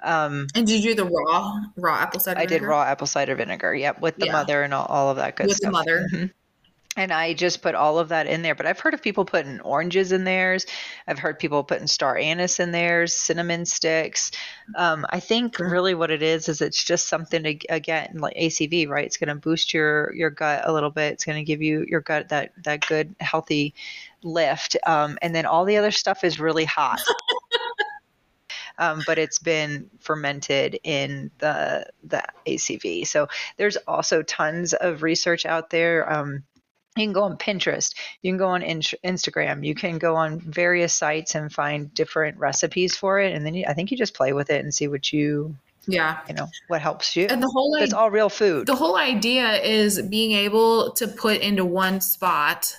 Um, 0.03 0.47
and 0.53 0.68
did 0.68 0.84
you 0.84 0.95
do 0.95 1.03
the 1.03 1.10
raw, 1.10 1.62
raw 1.78 1.95
apple 1.95 2.20
cider 2.20 2.39
I 2.39 2.45
vinegar? 2.45 2.66
did 2.66 2.68
raw 2.68 2.84
apple 2.84 3.07
cider 3.07 3.36
vinegar. 3.36 3.74
Yep. 3.74 4.01
With 4.01 4.18
the 4.18 4.26
yeah. 4.26 4.34
mother 4.34 4.64
and 4.64 4.74
all, 4.74 4.86
all, 4.86 5.10
of 5.10 5.18
that 5.18 5.36
good 5.38 5.47
with 5.47 5.57
stuff. 5.57 5.72
With 5.72 5.86
the 5.86 5.91
mother. 5.91 6.07
Mm-hmm. 6.12 6.26
And 6.97 7.14
I 7.14 7.34
just 7.34 7.62
put 7.62 7.76
all 7.76 7.97
of 7.99 8.10
that 8.10 8.28
in 8.28 8.41
there. 8.41 8.55
But 8.55 8.66
I've 8.66 8.80
heard 8.80 8.93
of 8.93 9.01
people 9.01 9.24
putting 9.24 9.62
oranges 9.62 10.12
in 10.12 10.26
theirs. 10.26 10.66
I've 11.07 11.20
heard 11.20 11.39
people 11.39 11.64
putting 11.64 11.88
star 11.88 12.18
anise 12.18 12.60
in 12.60 12.72
theirs, 12.72 13.16
cinnamon 13.16 13.66
sticks. 13.66 14.32
Um, 14.76 15.05
I 15.10 15.22
think 15.22 15.55
sure. 15.55 15.70
really 15.70 15.93
what 15.93 16.12
it 16.12 16.22
is 16.22 16.49
is 16.49 16.62
it's 16.62 16.84
just 16.84 17.07
something 17.07 17.43
to 17.43 17.57
again 17.70 18.18
like 18.18 18.36
ACV, 18.36 18.89
right? 18.89 19.05
It's 19.05 19.18
going 19.18 19.30
to 19.30 19.36
boost 19.36 19.74
your 19.74 20.14
your 20.14 20.30
gut 20.30 20.64
a 20.66 20.74
little 20.74 20.89
bit. 20.89 21.14
It's 21.14 21.24
going 21.24 21.38
to 21.38 21.45
give 21.45 21.62
you 21.62 21.86
your 21.88 22.01
gut 22.01 22.30
that 22.30 22.51
that 22.64 22.86
good 22.86 23.16
healthy 23.22 23.76
lift. 24.24 24.78
Um, 24.86 25.18
and 25.22 25.34
then 25.34 25.46
all 25.46 25.66
the 25.66 25.78
other 25.78 25.92
stuff 25.92 26.24
is 26.24 26.40
really 26.40 26.66
hot. 26.66 27.02
Um, 28.80 29.04
but 29.06 29.20
it's 29.20 29.40
been 29.40 29.90
fermented 30.00 30.80
in 30.84 31.32
the 31.40 31.86
the 32.02 32.24
ACV. 32.48 33.06
So 33.06 33.28
there's 33.58 33.76
also 33.76 34.24
tons 34.24 34.74
of 34.74 35.04
research 35.04 35.46
out 35.46 35.70
there. 35.70 36.10
Um, 36.12 36.44
you 36.96 37.06
can 37.06 37.14
go 37.14 37.24
on 37.24 37.38
Pinterest, 37.38 37.94
you 38.22 38.32
can 38.32 38.38
go 38.38 38.48
on 38.48 38.62
in- 38.62 38.80
Instagram, 38.80 39.66
you 39.66 39.76
can 39.76 40.00
go 40.00 40.16
on 40.16 40.40
various 40.40 40.94
sites 40.94 41.36
and 41.36 41.52
find 41.52 41.94
different 41.94 42.38
recipes 42.38 42.96
for 42.96 43.20
it, 43.20 43.34
and 43.34 43.46
then 43.46 43.54
you, 43.54 43.66
I 43.68 43.74
think 43.74 43.92
you 43.92 43.98
just 43.98 44.16
play 44.16 44.34
with 44.34 44.50
it 44.50 44.64
and 44.64 44.74
see 44.74 44.88
what 44.88 45.14
you 45.14 45.56
yeah 45.88 46.20
you 46.28 46.34
know 46.36 46.48
what 46.68 46.82
helps 46.82 47.16
you 47.16 47.26
and 47.30 47.42
the 47.42 47.48
whole 47.48 47.74
it's 47.76 47.94
all 47.94 48.12
real 48.12 48.30
food 48.30 48.68
the 48.68 48.76
whole 48.76 48.98
idea 48.98 49.54
is 49.62 50.02
being 50.04 50.34
able 50.34 50.92
to 50.92 51.08
put 51.08 51.40
into 51.40 51.64
one 51.64 52.02
spot 52.02 52.76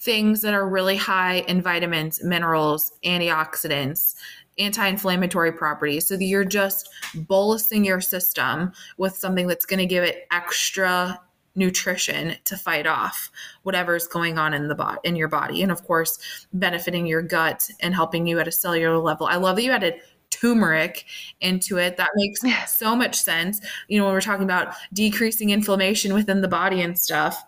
things 0.00 0.40
that 0.42 0.54
are 0.54 0.68
really 0.68 0.96
high 0.96 1.40
in 1.48 1.60
vitamins, 1.60 2.22
minerals, 2.22 2.92
antioxidants, 3.04 4.14
anti-inflammatory 4.58 5.52
properties. 5.52 6.06
So 6.06 6.16
that 6.16 6.24
you're 6.24 6.44
just 6.44 6.88
bolusing 7.14 7.84
your 7.84 8.00
system 8.00 8.72
with 8.96 9.16
something 9.16 9.46
that's 9.46 9.66
going 9.66 9.78
to 9.78 9.86
give 9.86 10.04
it 10.04 10.26
extra 10.30 11.20
nutrition 11.54 12.36
to 12.44 12.56
fight 12.56 12.86
off 12.86 13.30
whatever's 13.64 14.06
going 14.06 14.38
on 14.38 14.54
in 14.54 14.68
the 14.68 14.74
body 14.74 14.98
in 15.02 15.16
your 15.16 15.28
body. 15.28 15.62
And 15.62 15.72
of 15.72 15.82
course 15.84 16.46
benefiting 16.52 17.06
your 17.06 17.22
gut 17.22 17.68
and 17.80 17.94
helping 17.94 18.26
you 18.26 18.38
at 18.38 18.46
a 18.46 18.52
cellular 18.52 18.98
level. 18.98 19.26
I 19.26 19.36
love 19.36 19.56
that 19.56 19.64
you 19.64 19.72
added 19.72 19.94
turmeric 20.30 21.04
into 21.40 21.78
it. 21.78 21.96
That 21.96 22.10
makes 22.14 22.40
so 22.70 22.94
much 22.94 23.16
sense. 23.16 23.60
You 23.88 23.98
know 23.98 24.04
when 24.04 24.14
we're 24.14 24.20
talking 24.20 24.44
about 24.44 24.74
decreasing 24.92 25.50
inflammation 25.50 26.14
within 26.14 26.42
the 26.42 26.48
body 26.48 26.80
and 26.80 26.96
stuff 26.96 27.42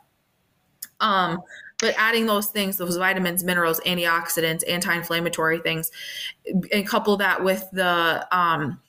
um 0.98 1.38
but 1.80 1.94
adding 1.96 2.26
those 2.26 2.46
things 2.46 2.76
those 2.76 2.96
vitamins 2.96 3.42
minerals 3.42 3.80
antioxidants 3.86 4.62
anti-inflammatory 4.68 5.58
things 5.58 5.90
and 6.72 6.86
couple 6.86 7.16
that 7.16 7.42
with 7.42 7.68
the 7.72 8.26
um, 8.36 8.80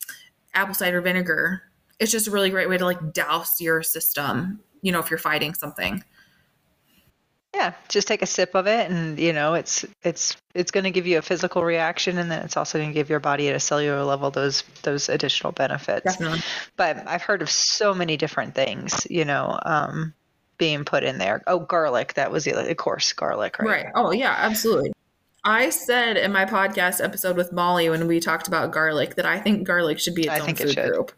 apple 0.54 0.74
cider 0.74 1.02
vinegar 1.02 1.64
it's 2.00 2.12
just 2.12 2.28
a 2.28 2.32
really 2.32 2.50
great 2.50 2.70
way 2.70 2.78
to 2.78 2.86
like 2.86 3.14
douse 3.14 3.62
your 3.62 3.82
system 3.82 4.60
you 4.82 4.92
know 4.92 5.00
if 5.00 5.10
you're 5.10 5.18
fighting 5.18 5.54
something 5.54 6.04
yeah 7.54 7.74
just 7.90 8.08
take 8.08 8.22
a 8.22 8.26
sip 8.26 8.56
of 8.56 8.66
it 8.68 8.90
and 8.90 9.20
you 9.20 9.34
know 9.34 9.54
it's 9.54 9.86
it's 10.04 10.38
it's 10.54 10.72
going 10.72 10.84
to 10.86 10.92
give 10.92 11.06
you 11.06 11.18
a 11.18 11.22
physical 11.22 11.64
reaction 11.64 12.18
and 12.18 12.32
then 12.32 12.44
it's 12.44 12.56
also 12.56 12.78
going 12.78 12.90
to 12.90 12.94
give 12.94 13.10
your 13.10 13.20
body 13.20 13.50
at 13.50 13.56
a 13.56 13.60
cellular 13.60 14.04
level 14.04 14.32
those 14.32 14.64
those 14.84 15.10
additional 15.10 15.52
benefits 15.52 16.06
Definitely. 16.06 16.40
but 16.78 17.08
i've 17.08 17.24
heard 17.24 17.42
of 17.42 17.50
so 17.50 17.94
many 17.94 18.16
different 18.16 18.56
things 18.56 19.06
you 19.10 19.26
know 19.26 19.60
um, 19.66 20.14
being 20.62 20.86
put 20.86 21.04
in 21.04 21.18
there. 21.18 21.42
Oh, 21.48 21.58
garlic. 21.58 22.14
That 22.14 22.32
was 22.32 22.44
the 22.44 22.54
other, 22.54 22.70
of 22.70 22.78
course, 22.78 23.12
garlic, 23.14 23.58
right? 23.58 23.68
Right. 23.68 23.86
Oh, 23.96 24.12
yeah, 24.12 24.36
absolutely. 24.38 24.94
I 25.44 25.72
said 25.72 26.18
in 26.18 26.32
my 26.32 26.46
podcast 26.46 27.04
episode 27.04 27.36
with 27.36 27.52
Molly 27.52 27.90
when 27.90 28.06
we 28.06 28.20
talked 28.20 28.48
about 28.48 28.72
garlic 28.72 29.16
that 29.16 29.26
I 29.26 29.40
think 29.40 29.66
garlic 29.66 30.00
should 30.00 30.14
be 30.14 30.22
its 30.22 30.30
I 30.30 30.40
own 30.40 30.54
food 30.54 30.78
it 30.78 30.88
group. 30.88 31.14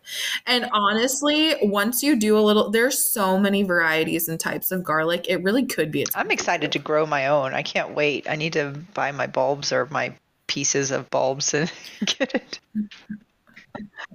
And 0.48 0.70
honestly, 0.72 1.56
once 1.62 2.02
you 2.02 2.18
do 2.18 2.38
a 2.38 2.40
little, 2.40 2.72
there's 2.72 3.12
so 3.12 3.38
many 3.38 3.64
varieties 3.64 4.30
and 4.30 4.40
types 4.40 4.72
of 4.72 4.82
garlic. 4.82 5.26
It 5.28 5.44
really 5.44 5.66
could 5.66 5.92
be 5.92 6.04
its. 6.04 6.16
I'm 6.16 6.32
excited 6.32 6.72
to 6.72 6.80
grow 6.80 7.06
my 7.06 7.28
own. 7.28 7.54
I 7.54 7.64
can't 7.64 7.94
wait. 7.94 8.30
I 8.30 8.38
need 8.38 8.54
to 8.54 8.80
buy 8.94 9.12
my 9.12 9.28
bulbs 9.28 9.74
or 9.74 9.88
my 9.88 10.14
pieces 10.48 10.90
of 10.90 11.10
bulbs 11.10 11.54
and 11.54 11.70
get 12.06 12.34
it 12.34 12.60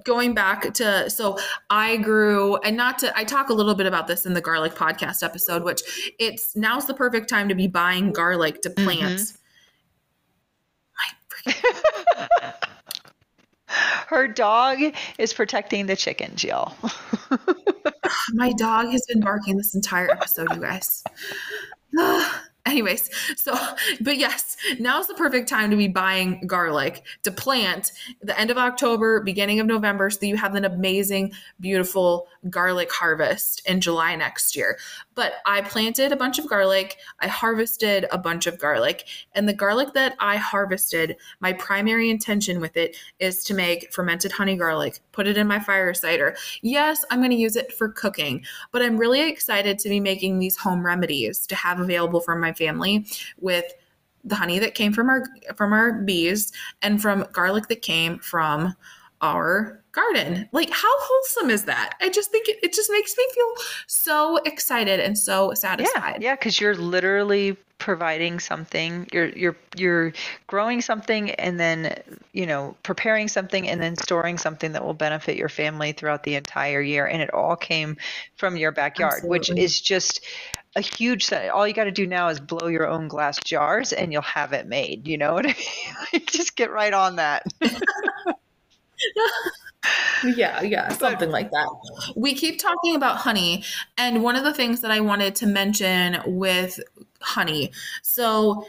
going 0.03 0.33
back 0.33 0.73
to 0.73 1.09
so 1.09 1.37
I 1.69 1.97
grew 1.97 2.57
and 2.57 2.77
not 2.77 2.99
to 2.99 3.17
I 3.17 3.23
talk 3.23 3.49
a 3.49 3.53
little 3.53 3.75
bit 3.75 3.85
about 3.85 4.07
this 4.07 4.25
in 4.25 4.33
the 4.33 4.41
garlic 4.41 4.73
podcast 4.73 5.23
episode, 5.23 5.63
which 5.63 6.13
it's 6.19 6.55
now's 6.55 6.85
the 6.85 6.93
perfect 6.93 7.29
time 7.29 7.49
to 7.49 7.55
be 7.55 7.67
buying 7.67 8.11
garlic 8.13 8.61
to 8.61 8.69
plant. 8.69 9.19
Mm-hmm. 9.19 9.35
Her 14.07 14.27
dog 14.27 14.79
is 15.17 15.33
protecting 15.33 15.85
the 15.85 15.95
chickens, 15.95 16.43
y'all. 16.43 16.75
My 18.33 18.51
dog 18.53 18.87
has 18.87 19.05
been 19.07 19.19
barking 19.19 19.55
this 19.57 19.75
entire 19.75 20.09
episode, 20.09 20.47
you 20.53 20.61
guys. 20.61 21.03
anyways 22.65 23.09
so 23.37 23.55
but 24.01 24.17
yes 24.17 24.57
now's 24.79 25.07
the 25.07 25.13
perfect 25.13 25.47
time 25.47 25.71
to 25.71 25.77
be 25.77 25.87
buying 25.87 26.45
garlic 26.45 27.03
to 27.23 27.31
plant 27.31 27.91
the 28.21 28.37
end 28.39 28.51
of 28.51 28.57
october 28.57 29.21
beginning 29.21 29.59
of 29.59 29.67
november 29.67 30.09
so 30.09 30.25
you 30.25 30.35
have 30.35 30.55
an 30.55 30.65
amazing 30.65 31.31
beautiful 31.59 32.27
garlic 32.49 32.91
harvest 32.91 33.61
in 33.67 33.81
july 33.81 34.15
next 34.15 34.55
year. 34.55 34.77
But 35.15 35.33
i 35.45 35.61
planted 35.61 36.11
a 36.11 36.15
bunch 36.15 36.39
of 36.39 36.47
garlic. 36.47 36.97
I 37.19 37.27
harvested 37.27 38.05
a 38.11 38.17
bunch 38.17 38.47
of 38.47 38.57
garlic. 38.57 39.07
And 39.33 39.47
the 39.47 39.53
garlic 39.53 39.93
that 39.93 40.15
i 40.19 40.37
harvested 40.37 41.17
my 41.39 41.53
primary 41.53 42.09
intention 42.09 42.59
with 42.61 42.77
it 42.77 42.95
is 43.19 43.43
to 43.45 43.53
make 43.53 43.93
fermented 43.93 44.31
honey 44.31 44.55
garlic 44.55 44.99
put 45.11 45.27
it 45.27 45.37
in 45.37 45.47
my 45.47 45.59
fire 45.59 45.93
cider. 45.93 46.35
Yes 46.61 47.03
i'm 47.09 47.19
going 47.19 47.31
to 47.31 47.35
use 47.35 47.55
it 47.55 47.73
for 47.73 47.89
cooking 47.89 48.43
but 48.71 48.81
i'm 48.81 48.97
really 48.97 49.27
excited 49.27 49.79
to 49.79 49.89
be 49.89 49.99
making 49.99 50.39
these 50.39 50.57
home 50.57 50.85
remedies 50.85 51.45
to 51.47 51.55
have 51.55 51.79
available 51.79 52.21
for 52.21 52.35
my 52.35 52.53
family 52.53 53.05
with 53.39 53.73
the 54.23 54.35
honey 54.35 54.59
that 54.59 54.75
came 54.75 54.93
from 54.93 55.09
our 55.09 55.23
from 55.55 55.73
our 55.73 55.93
bees 56.01 56.51
and 56.81 57.01
from 57.01 57.25
garlic 57.31 57.67
that 57.67 57.81
came 57.81 58.19
from 58.19 58.75
our 59.21 59.81
garden. 59.91 60.47
Like 60.51 60.69
how 60.69 60.87
wholesome 60.87 61.49
is 61.49 61.65
that? 61.65 61.95
I 62.01 62.09
just 62.09 62.31
think 62.31 62.47
it, 62.47 62.57
it 62.63 62.73
just 62.73 62.89
makes 62.91 63.15
me 63.17 63.25
feel 63.33 63.53
so 63.87 64.37
excited 64.45 64.99
and 64.99 65.17
so 65.17 65.53
satisfied. 65.53 66.21
Yeah, 66.21 66.31
yeah, 66.31 66.35
because 66.35 66.59
you're 66.59 66.75
literally 66.75 67.57
providing 67.79 68.39
something. 68.39 69.07
You're 69.11 69.29
you're 69.29 69.55
you're 69.75 70.13
growing 70.47 70.81
something 70.81 71.31
and 71.31 71.59
then 71.59 71.95
you 72.33 72.45
know 72.45 72.75
preparing 72.83 73.27
something 73.27 73.67
and 73.67 73.81
then 73.81 73.95
storing 73.95 74.37
something 74.37 74.73
that 74.73 74.85
will 74.85 74.93
benefit 74.93 75.37
your 75.37 75.49
family 75.49 75.91
throughout 75.91 76.23
the 76.23 76.35
entire 76.35 76.81
year. 76.81 77.05
And 77.05 77.21
it 77.21 77.33
all 77.33 77.55
came 77.55 77.97
from 78.35 78.57
your 78.57 78.71
backyard, 78.71 79.23
Absolutely. 79.23 79.39
which 79.39 79.49
is 79.51 79.81
just 79.81 80.21
a 80.75 80.81
huge 80.81 81.25
set. 81.25 81.49
All 81.49 81.67
you 81.67 81.73
got 81.73 81.85
to 81.85 81.91
do 81.91 82.05
now 82.05 82.27
is 82.27 82.39
blow 82.39 82.67
your 82.67 82.87
own 82.87 83.07
glass 83.07 83.39
jars 83.43 83.91
and 83.91 84.13
you'll 84.13 84.21
have 84.21 84.53
it 84.53 84.67
made. 84.67 85.07
You 85.07 85.17
know 85.17 85.33
what 85.33 85.45
I 85.45 85.55
mean? 86.13 86.21
Just 86.27 86.55
get 86.55 86.71
right 86.71 86.93
on 86.93 87.15
that. 87.15 87.43
yeah, 90.35 90.61
yeah, 90.61 90.89
something 90.89 91.31
like 91.31 91.51
that. 91.51 91.67
We 92.15 92.33
keep 92.33 92.59
talking 92.59 92.95
about 92.95 93.17
honey, 93.17 93.63
and 93.97 94.23
one 94.23 94.35
of 94.35 94.43
the 94.43 94.53
things 94.53 94.81
that 94.81 94.91
I 94.91 94.99
wanted 94.99 95.35
to 95.35 95.45
mention 95.45 96.17
with 96.25 96.79
honey. 97.21 97.71
So 98.01 98.65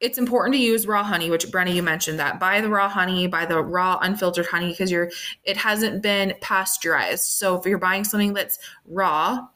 it's 0.00 0.16
important 0.16 0.54
to 0.54 0.60
use 0.60 0.86
raw 0.86 1.02
honey, 1.02 1.30
which 1.30 1.46
Brenna, 1.48 1.74
you 1.74 1.82
mentioned 1.82 2.18
that. 2.18 2.40
Buy 2.40 2.60
the 2.60 2.70
raw 2.70 2.88
honey, 2.88 3.26
buy 3.26 3.44
the 3.44 3.62
raw 3.62 3.98
unfiltered 4.00 4.46
honey 4.46 4.70
because 4.70 4.90
you're 4.90 5.10
it 5.44 5.58
hasn't 5.58 6.02
been 6.02 6.34
pasteurized. 6.40 7.24
So 7.24 7.56
if 7.56 7.66
you're 7.66 7.78
buying 7.78 8.04
something 8.04 8.32
that's 8.32 8.58
raw, 8.86 9.46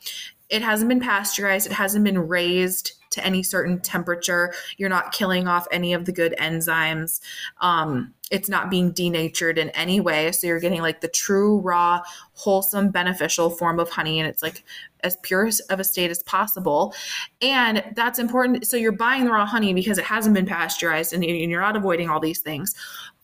it 0.51 0.63
hasn't 0.63 0.91
been 0.91 1.01
pasteurized, 1.01 1.67
it 1.67 1.73
hasn't 1.73 2.05
been 2.05 2.29
raised 2.29 2.93
to 3.15 3.25
any 3.25 3.43
certain 3.43 3.81
temperature. 3.81 4.53
You're 4.77 4.89
not 4.89 5.13
killing 5.13 5.49
off 5.49 5.67
any 5.71 5.95
of 5.95 6.05
the 6.05 6.13
good 6.13 6.35
enzymes. 6.39 7.21
Um, 7.61 8.15
it's 8.31 8.49
not 8.49 8.71
being 8.71 8.91
denatured 8.91 9.59
in 9.59 9.71
any 9.71 10.01
way. 10.01 10.33
So 10.33 10.47
you're 10.47 10.61
getting 10.61 10.81
like 10.81 11.01
the 11.01 11.09
true, 11.09 11.61
raw, 11.61 12.03
wholesome, 12.33 12.91
beneficial 12.91 13.51
form 13.51 13.79
of 13.79 13.91
honey. 13.91 14.19
And 14.19 14.29
it's 14.29 14.43
like 14.43 14.65
as 15.03 15.17
pure 15.23 15.51
of 15.71 15.79
a 15.81 15.85
state 15.85 16.11
as 16.11 16.23
possible. 16.23 16.95
And 17.41 17.85
that's 17.95 18.19
important. 18.19 18.67
So 18.67 18.77
you're 18.77 18.93
buying 18.93 19.25
the 19.25 19.31
raw 19.31 19.47
honey 19.47 19.75
because 19.75 19.99
it 19.99 20.05
hasn't 20.05 20.35
been 20.35 20.47
pasteurized 20.47 21.13
and 21.13 21.25
you're 21.25 21.61
not 21.61 21.77
avoiding 21.77 22.09
all 22.09 22.21
these 22.21 22.41
things. 22.41 22.75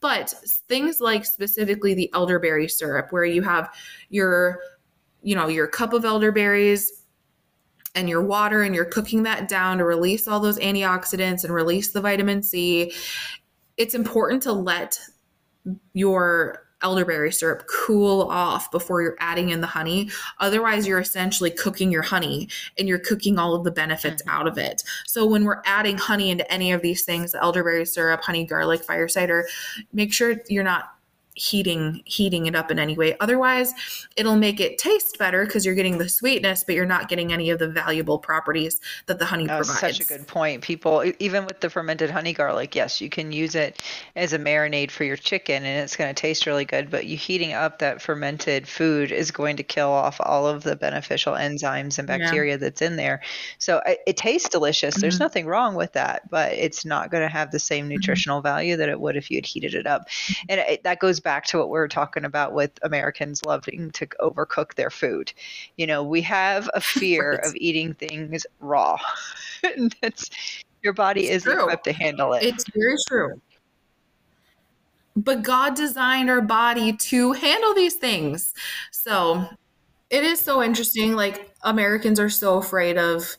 But 0.01 0.30
things 0.68 1.01
like 1.01 1.24
specifically 1.24 1.95
the 1.95 2.11
elderberry 2.14 2.68
syrup, 2.68 3.11
where 3.11 3.24
you 3.24 3.43
have 3.43 3.74
your, 4.09 4.61
you 5.22 5.34
know, 5.34 5.49
your 5.49 5.66
cup 5.66 5.93
of 5.93 6.05
elderberries 6.05 6.99
and 7.95 8.09
your 8.09 8.22
water 8.22 8.62
and 8.62 8.74
you're 8.74 8.84
cooking 8.84 9.24
that 9.24 9.49
down 9.49 9.78
to 9.78 9.84
release 9.84 10.28
all 10.28 10.41
those 10.41 10.59
antioxidants 10.59 11.45
and 11.45 11.53
release 11.53 11.93
the 11.93 12.01
vitamin 12.01 12.43
C. 12.43 12.93
It's 13.76 13.95
important 13.95 14.43
to 14.45 14.53
let 14.53 14.99
your 15.93 16.66
elderberry 16.82 17.32
syrup 17.32 17.64
cool 17.66 18.22
off 18.30 18.70
before 18.70 19.03
you're 19.03 19.16
adding 19.20 19.51
in 19.51 19.61
the 19.61 19.66
honey. 19.66 20.11
Otherwise, 20.38 20.86
you're 20.86 21.01
essentially 21.01 21.51
cooking 21.51 21.91
your 21.91 22.03
honey 22.03 22.49
and 22.78 22.88
you're 22.88 22.99
cooking 22.99 23.38
all 23.38 23.55
of 23.55 23.64
the 23.64 23.70
benefits 23.70 24.22
mm-hmm. 24.22 24.30
out 24.30 24.47
of 24.47 24.59
it. 24.59 24.82
So, 25.07 25.26
when 25.26 25.45
we're 25.45 25.62
adding 25.64 25.99
honey 25.99 26.30
into 26.30 26.51
any 26.51 26.72
of 26.72 26.82
these 26.82 27.05
things, 27.05 27.34
elderberry 27.34 27.84
syrup, 27.84 28.22
honey, 28.22 28.45
garlic, 28.45 28.82
fire 28.82 29.09
cider, 29.09 29.47
make 29.93 30.12
sure 30.12 30.36
you're 30.49 30.64
not 30.64 30.95
heating 31.35 32.03
heating 32.05 32.47
it 32.47 32.55
up 32.55 32.70
in 32.70 32.78
any 32.78 32.97
way. 32.97 33.16
Otherwise, 33.20 33.72
it'll 34.16 34.37
make 34.37 34.61
it 34.61 34.78
taste 34.78 35.18
better 35.18 35.47
because 35.47 35.64
you're 35.64 35.74
getting 35.74 35.99
the 35.99 36.09
sweetness, 36.09 36.64
but 36.64 36.74
you're 36.74 36.85
not 36.87 37.09
getting 37.09 37.33
any 37.33 37.51
of 37.51 37.59
the 37.59 37.68
valuable 37.68 38.18
properties 38.18 38.81
that 39.07 39.18
the 39.18 39.24
honey 39.24 39.47
provides. 39.47 39.78
Such 39.78 40.01
a 40.01 40.05
good 40.05 40.26
point. 40.26 40.62
People, 40.62 41.11
even 41.18 41.45
with 41.47 41.61
the 41.61 41.70
fermented 41.70 42.11
honey 42.11 42.33
garlic, 42.33 42.74
yes, 42.74 43.01
you 43.01 43.09
can 43.09 43.33
use 43.33 43.55
it 43.55 43.83
as 44.16 44.33
a 44.33 44.39
marinade 44.39 44.91
for 44.91 45.05
your 45.05 45.16
chicken, 45.16 45.64
and 45.64 45.83
it's 45.83 45.97
going 45.97 46.12
to 46.12 46.20
taste 46.20 46.47
really 46.47 46.64
good. 46.64 46.91
But 46.91 47.07
you 47.07 47.16
heating 47.16 47.53
up 47.53 47.78
that 47.78 48.03
fermented 48.03 48.66
food 48.66 49.12
is 49.12 49.31
going 49.31 49.57
to 49.57 49.62
kill 49.62 49.91
off 49.91 50.20
all 50.20 50.47
of 50.47 50.62
the 50.62 50.76
beneficial 50.76 51.35
enzymes 51.35 51.99
and 51.99 52.07
bacteria 52.09 52.53
yeah. 52.53 52.57
that's 52.57 52.83
in 52.83 52.97
there. 52.97 53.22
So 53.59 53.81
it, 53.87 54.01
it 54.07 54.16
tastes 54.16 54.49
delicious. 54.49 54.95
Mm-hmm. 54.95 55.01
There's 55.01 55.20
nothing 55.20 55.47
wrong 55.47 55.74
with 55.74 55.93
that, 55.93 56.28
but 56.28 56.53
it's 56.53 56.85
not 56.85 57.11
going 57.11 57.22
to 57.22 57.28
have 57.28 57.51
the 57.51 57.59
same 57.59 57.85
mm-hmm. 57.85 57.91
nutritional 57.91 58.39
mm-hmm. 58.39 58.49
value 58.49 58.76
that 58.76 58.89
it 58.89 59.01
would 59.01 59.16
if 59.16 59.31
you 59.31 59.37
had 59.37 59.47
heated 59.47 59.74
it 59.74 59.87
up. 59.87 60.09
And 60.49 60.61
it, 60.61 60.83
that 60.83 60.99
goes 60.99 61.19
back 61.20 61.40
back 61.40 61.46
to 61.46 61.58
what 61.58 61.70
we 61.70 61.78
are 61.78 61.88
talking 61.88 62.24
about 62.24 62.52
with 62.52 62.72
Americans 62.82 63.42
loving 63.46 63.90
to 63.92 64.06
overcook 64.20 64.74
their 64.74 64.90
food. 64.90 65.32
You 65.78 65.86
know, 65.86 66.04
we 66.04 66.20
have 66.22 66.68
a 66.74 66.80
fear 67.00 67.40
of 67.44 67.54
eating 67.56 67.94
things 67.94 68.46
raw. 68.60 68.98
That's 70.02 70.30
your 70.82 70.92
body 70.92 71.28
it's 71.28 71.46
isn't 71.46 71.52
true. 71.52 71.64
equipped 71.64 71.84
to 71.84 71.92
handle 71.92 72.34
it. 72.34 72.42
It's 72.42 72.64
very 72.74 72.96
true. 73.08 73.40
But 75.16 75.42
God 75.42 75.74
designed 75.74 76.28
our 76.28 76.40
body 76.40 76.92
to 76.92 77.32
handle 77.32 77.74
these 77.74 77.94
things. 77.94 78.52
So 78.90 79.46
it 80.10 80.24
is 80.24 80.40
so 80.40 80.62
interesting. 80.62 81.14
Like 81.14 81.54
Americans 81.62 82.20
are 82.20 82.30
so 82.30 82.58
afraid 82.58 82.98
of 82.98 83.36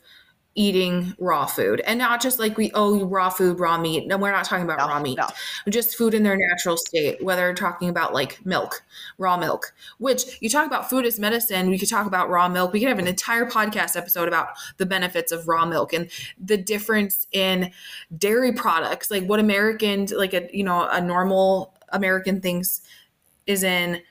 eating 0.54 1.14
raw 1.18 1.46
food. 1.46 1.80
And 1.80 1.98
not 1.98 2.20
just 2.20 2.38
like 2.38 2.56
we 2.56 2.70
oh 2.74 3.04
raw 3.06 3.30
food 3.30 3.58
raw 3.58 3.78
meat. 3.78 4.06
No 4.06 4.18
we're 4.18 4.32
not 4.32 4.44
talking 4.44 4.64
about 4.64 4.78
no, 4.78 4.88
raw 4.88 5.00
meat. 5.00 5.18
no. 5.18 5.28
just 5.70 5.96
food 5.96 6.14
in 6.14 6.22
their 6.22 6.36
natural 6.36 6.76
state 6.76 7.22
whether 7.22 7.52
talking 7.54 7.88
about 7.88 8.12
like 8.12 8.44
milk 8.44 8.82
raw 9.18 9.36
milk. 9.36 9.72
Which 9.98 10.38
you 10.40 10.50
talk 10.50 10.66
about 10.66 10.90
food 10.90 11.06
as 11.06 11.18
medicine 11.18 11.70
we 11.70 11.78
could 11.78 11.88
talk 11.88 12.06
about 12.06 12.28
raw 12.28 12.48
milk. 12.48 12.72
We 12.72 12.80
could 12.80 12.88
have 12.88 12.98
an 12.98 13.06
entire 13.06 13.46
podcast 13.46 13.96
episode 13.96 14.28
about 14.28 14.48
the 14.76 14.86
benefits 14.86 15.32
of 15.32 15.48
raw 15.48 15.64
milk 15.64 15.92
and 15.92 16.10
the 16.38 16.56
difference 16.56 17.26
in 17.32 17.72
dairy 18.16 18.52
products. 18.52 19.10
Like 19.10 19.24
what 19.24 19.40
americans 19.40 20.12
like 20.12 20.34
a 20.34 20.48
you 20.52 20.64
know 20.64 20.88
a 20.88 21.00
normal 21.00 21.74
american 21.92 22.40
thinks 22.40 22.82
is 23.46 23.62
in 23.62 24.02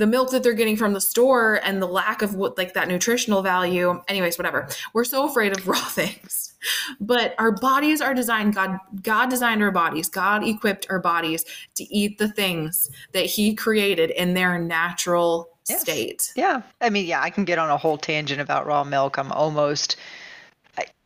the 0.00 0.06
milk 0.06 0.30
that 0.30 0.42
they're 0.42 0.54
getting 0.54 0.78
from 0.78 0.94
the 0.94 1.00
store 1.00 1.60
and 1.62 1.80
the 1.80 1.86
lack 1.86 2.22
of 2.22 2.34
what 2.34 2.56
like 2.56 2.72
that 2.72 2.88
nutritional 2.88 3.42
value. 3.42 4.00
Anyways 4.08 4.38
whatever. 4.38 4.66
We're 4.94 5.04
so 5.04 5.28
afraid 5.28 5.56
of 5.56 5.68
raw 5.68 5.84
things. 5.84 6.54
But 7.00 7.34
our 7.38 7.52
bodies 7.52 8.00
are 8.00 8.14
designed 8.14 8.54
god 8.54 8.78
god 9.02 9.28
designed 9.28 9.62
our 9.62 9.70
bodies. 9.70 10.08
God 10.08 10.42
equipped 10.42 10.86
our 10.88 10.98
bodies 10.98 11.44
to 11.74 11.84
eat 11.94 12.16
the 12.16 12.28
things 12.28 12.90
that 13.12 13.26
he 13.26 13.54
created 13.54 14.10
in 14.10 14.32
their 14.32 14.58
natural 14.58 15.50
yes. 15.68 15.82
state. 15.82 16.32
Yeah. 16.34 16.62
I 16.80 16.88
mean 16.88 17.06
yeah 17.06 17.20
i 17.20 17.28
can 17.28 17.44
get 17.44 17.58
on 17.58 17.68
a 17.68 17.76
whole 17.76 17.98
tangent 17.98 18.40
about 18.40 18.66
raw 18.66 18.84
milk. 18.84 19.18
I'm 19.18 19.30
almost 19.32 19.96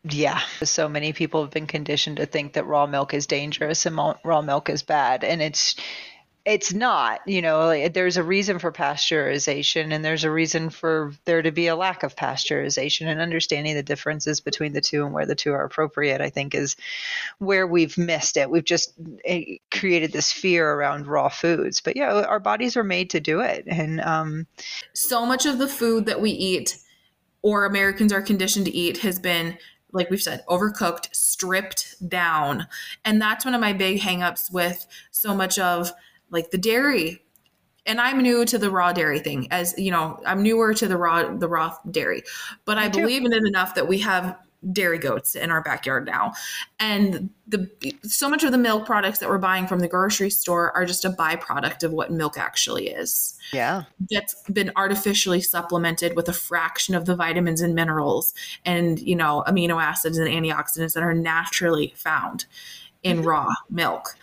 yeah, 0.07 0.39
so 0.63 0.87
many 0.87 1.13
people 1.13 1.41
have 1.41 1.49
been 1.49 1.65
conditioned 1.65 2.17
to 2.17 2.27
think 2.27 2.53
that 2.53 2.67
raw 2.67 2.85
milk 2.85 3.15
is 3.15 3.25
dangerous 3.25 3.87
and 3.87 3.97
raw 4.23 4.41
milk 4.41 4.69
is 4.69 4.83
bad, 4.83 5.23
and 5.23 5.41
it's 5.41 5.75
it's 6.45 6.73
not 6.73 7.21
you 7.25 7.41
know 7.41 7.89
there's 7.89 8.17
a 8.17 8.23
reason 8.23 8.59
for 8.59 8.71
pasteurization 8.71 9.91
and 9.91 10.05
there's 10.05 10.23
a 10.23 10.29
reason 10.29 10.69
for 10.69 11.11
there 11.25 11.41
to 11.41 11.51
be 11.51 11.67
a 11.67 11.75
lack 11.75 12.03
of 12.03 12.15
pasteurization. 12.15 13.07
And 13.07 13.19
understanding 13.19 13.75
the 13.75 13.83
differences 13.83 14.41
between 14.41 14.73
the 14.73 14.81
two 14.81 15.03
and 15.05 15.13
where 15.13 15.25
the 15.25 15.35
two 15.35 15.51
are 15.51 15.63
appropriate 15.63 16.21
i 16.21 16.29
think 16.29 16.53
is 16.53 16.75
where 17.39 17.65
we've 17.65 17.97
missed 17.97 18.37
it. 18.37 18.49
We've 18.49 18.63
just 18.63 18.93
eh, 19.25 19.57
created 19.71 20.11
this 20.11 20.31
fear 20.31 20.71
around 20.71 21.07
raw 21.07 21.29
foods. 21.29 21.81
But 21.81 21.95
yeah 21.95 22.21
our 22.21 22.39
bodies 22.39 22.77
are 22.77 22.83
made 22.83 23.09
to 23.11 23.19
do 23.19 23.39
it. 23.39 23.65
And 23.67 23.99
um, 24.01 24.47
so 24.93 25.25
much 25.25 25.45
of 25.45 25.57
the 25.57 25.67
food 25.67 26.05
that 26.05 26.21
we 26.21 26.31
eat 26.31 26.77
or 27.41 27.65
americans 27.65 28.13
are 28.13 28.21
conditioned 28.21 28.65
to 28.65 28.73
eat 28.73 28.99
has 28.99 29.19
been 29.19 29.57
like 29.95 30.09
we've 30.09 30.21
said, 30.21 30.43
overcooked, 30.47 31.15
stripped 31.15 32.07
down. 32.07 32.67
And 33.05 33.21
that's 33.21 33.45
one 33.45 33.55
of 33.55 33.61
my 33.61 33.71
big 33.71 34.01
hangups 34.01 34.51
with 34.51 34.85
so 35.09 35.33
much 35.33 35.57
of 35.57 35.91
like 36.29 36.51
the 36.51 36.57
dairy. 36.57 37.21
And 37.87 38.01
I'm 38.01 38.19
new 38.21 38.45
to 38.45 38.57
the 38.57 38.71
raw 38.71 38.93
dairy 38.93 39.19
thing 39.19 39.47
as 39.51 39.75
you 39.77 39.91
know 39.91 40.19
I'm 40.25 40.41
newer 40.41 40.73
to 40.73 40.87
the 40.87 40.97
raw 40.97 41.35
the 41.35 41.47
raw 41.47 41.75
dairy. 41.91 42.23
But 42.65 42.77
I 42.77 42.89
believe 42.89 43.23
in 43.25 43.31
it 43.31 43.43
enough 43.45 43.75
that 43.75 43.87
we 43.87 43.99
have 43.99 44.37
dairy 44.71 44.97
goats 44.97 45.35
in 45.35 45.51
our 45.51 45.61
backyard 45.61 46.05
now. 46.05 46.33
And 46.79 47.29
the 47.47 47.69
so 48.03 48.29
much 48.29 48.43
of 48.43 48.51
the 48.51 48.57
milk 48.57 48.85
products 48.85 49.19
that 49.19 49.29
we're 49.29 49.37
buying 49.37 49.67
from 49.67 49.79
the 49.79 49.87
grocery 49.87 50.29
store 50.29 50.75
are 50.75 50.85
just 50.85 51.05
a 51.05 51.09
byproduct 51.09 51.83
of 51.83 51.91
what 51.91 52.11
milk 52.11 52.37
actually 52.37 52.89
is. 52.89 53.37
Yeah. 53.53 53.83
That's 54.09 54.35
been 54.49 54.71
artificially 54.75 55.41
supplemented 55.41 56.15
with 56.15 56.27
a 56.27 56.33
fraction 56.33 56.95
of 56.95 57.05
the 57.05 57.15
vitamins 57.15 57.61
and 57.61 57.75
minerals 57.75 58.33
and 58.65 58.99
you 58.99 59.15
know 59.15 59.43
amino 59.47 59.81
acids 59.81 60.17
and 60.17 60.27
antioxidants 60.27 60.93
that 60.93 61.03
are 61.03 61.13
naturally 61.13 61.93
found 61.95 62.45
in 63.05 63.21
raw 63.21 63.53
milk. 63.69 64.17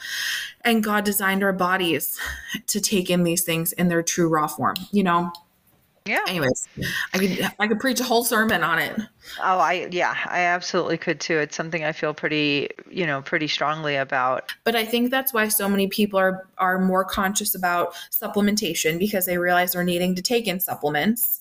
And 0.65 0.85
God 0.85 1.05
designed 1.05 1.43
our 1.43 1.53
bodies 1.53 2.19
to 2.67 2.81
take 2.81 3.09
in 3.09 3.23
these 3.23 3.43
things 3.43 3.73
in 3.73 3.89
their 3.89 4.03
true 4.03 4.29
raw 4.29 4.49
form, 4.49 4.75
you 4.91 5.03
know? 5.03 5.33
Yeah. 6.05 6.25
Anyways, 6.27 6.67
I 7.15 7.19
could 7.19 7.53
I 7.61 7.69
could 7.69 7.79
preach 7.79 8.01
a 8.01 8.05
whole 8.05 8.25
sermon 8.25 8.65
on 8.65 8.81
it. 8.81 9.01
Oh, 9.41 9.59
I 9.59 9.89
yeah, 9.93 10.17
I 10.27 10.41
absolutely 10.41 10.99
could 10.99 11.21
too. 11.21 11.39
It's 11.39 11.55
something 11.55 11.85
I 11.85 11.93
feel 11.93 12.13
pretty, 12.13 12.71
you 12.91 13.07
know, 13.07 13.23
pretty 13.23 13.47
strongly 13.47 13.95
about. 13.95 14.53
But 14.65 14.75
I 14.75 14.85
think 14.85 15.13
that's 15.13 15.33
why 15.33 15.47
so 15.47 15.69
many 15.69 15.87
people 15.87 16.19
are 16.19 16.49
are 16.59 16.81
more 16.81 17.05
conscious 17.05 17.55
about 17.55 17.95
supplementation 18.11 18.99
because 18.99 19.27
they 19.27 19.39
realize 19.39 19.75
they're 19.75 19.85
needing 19.85 20.17
to 20.17 20.23
take 20.23 20.49
in 20.49 20.59
supplements 20.59 21.41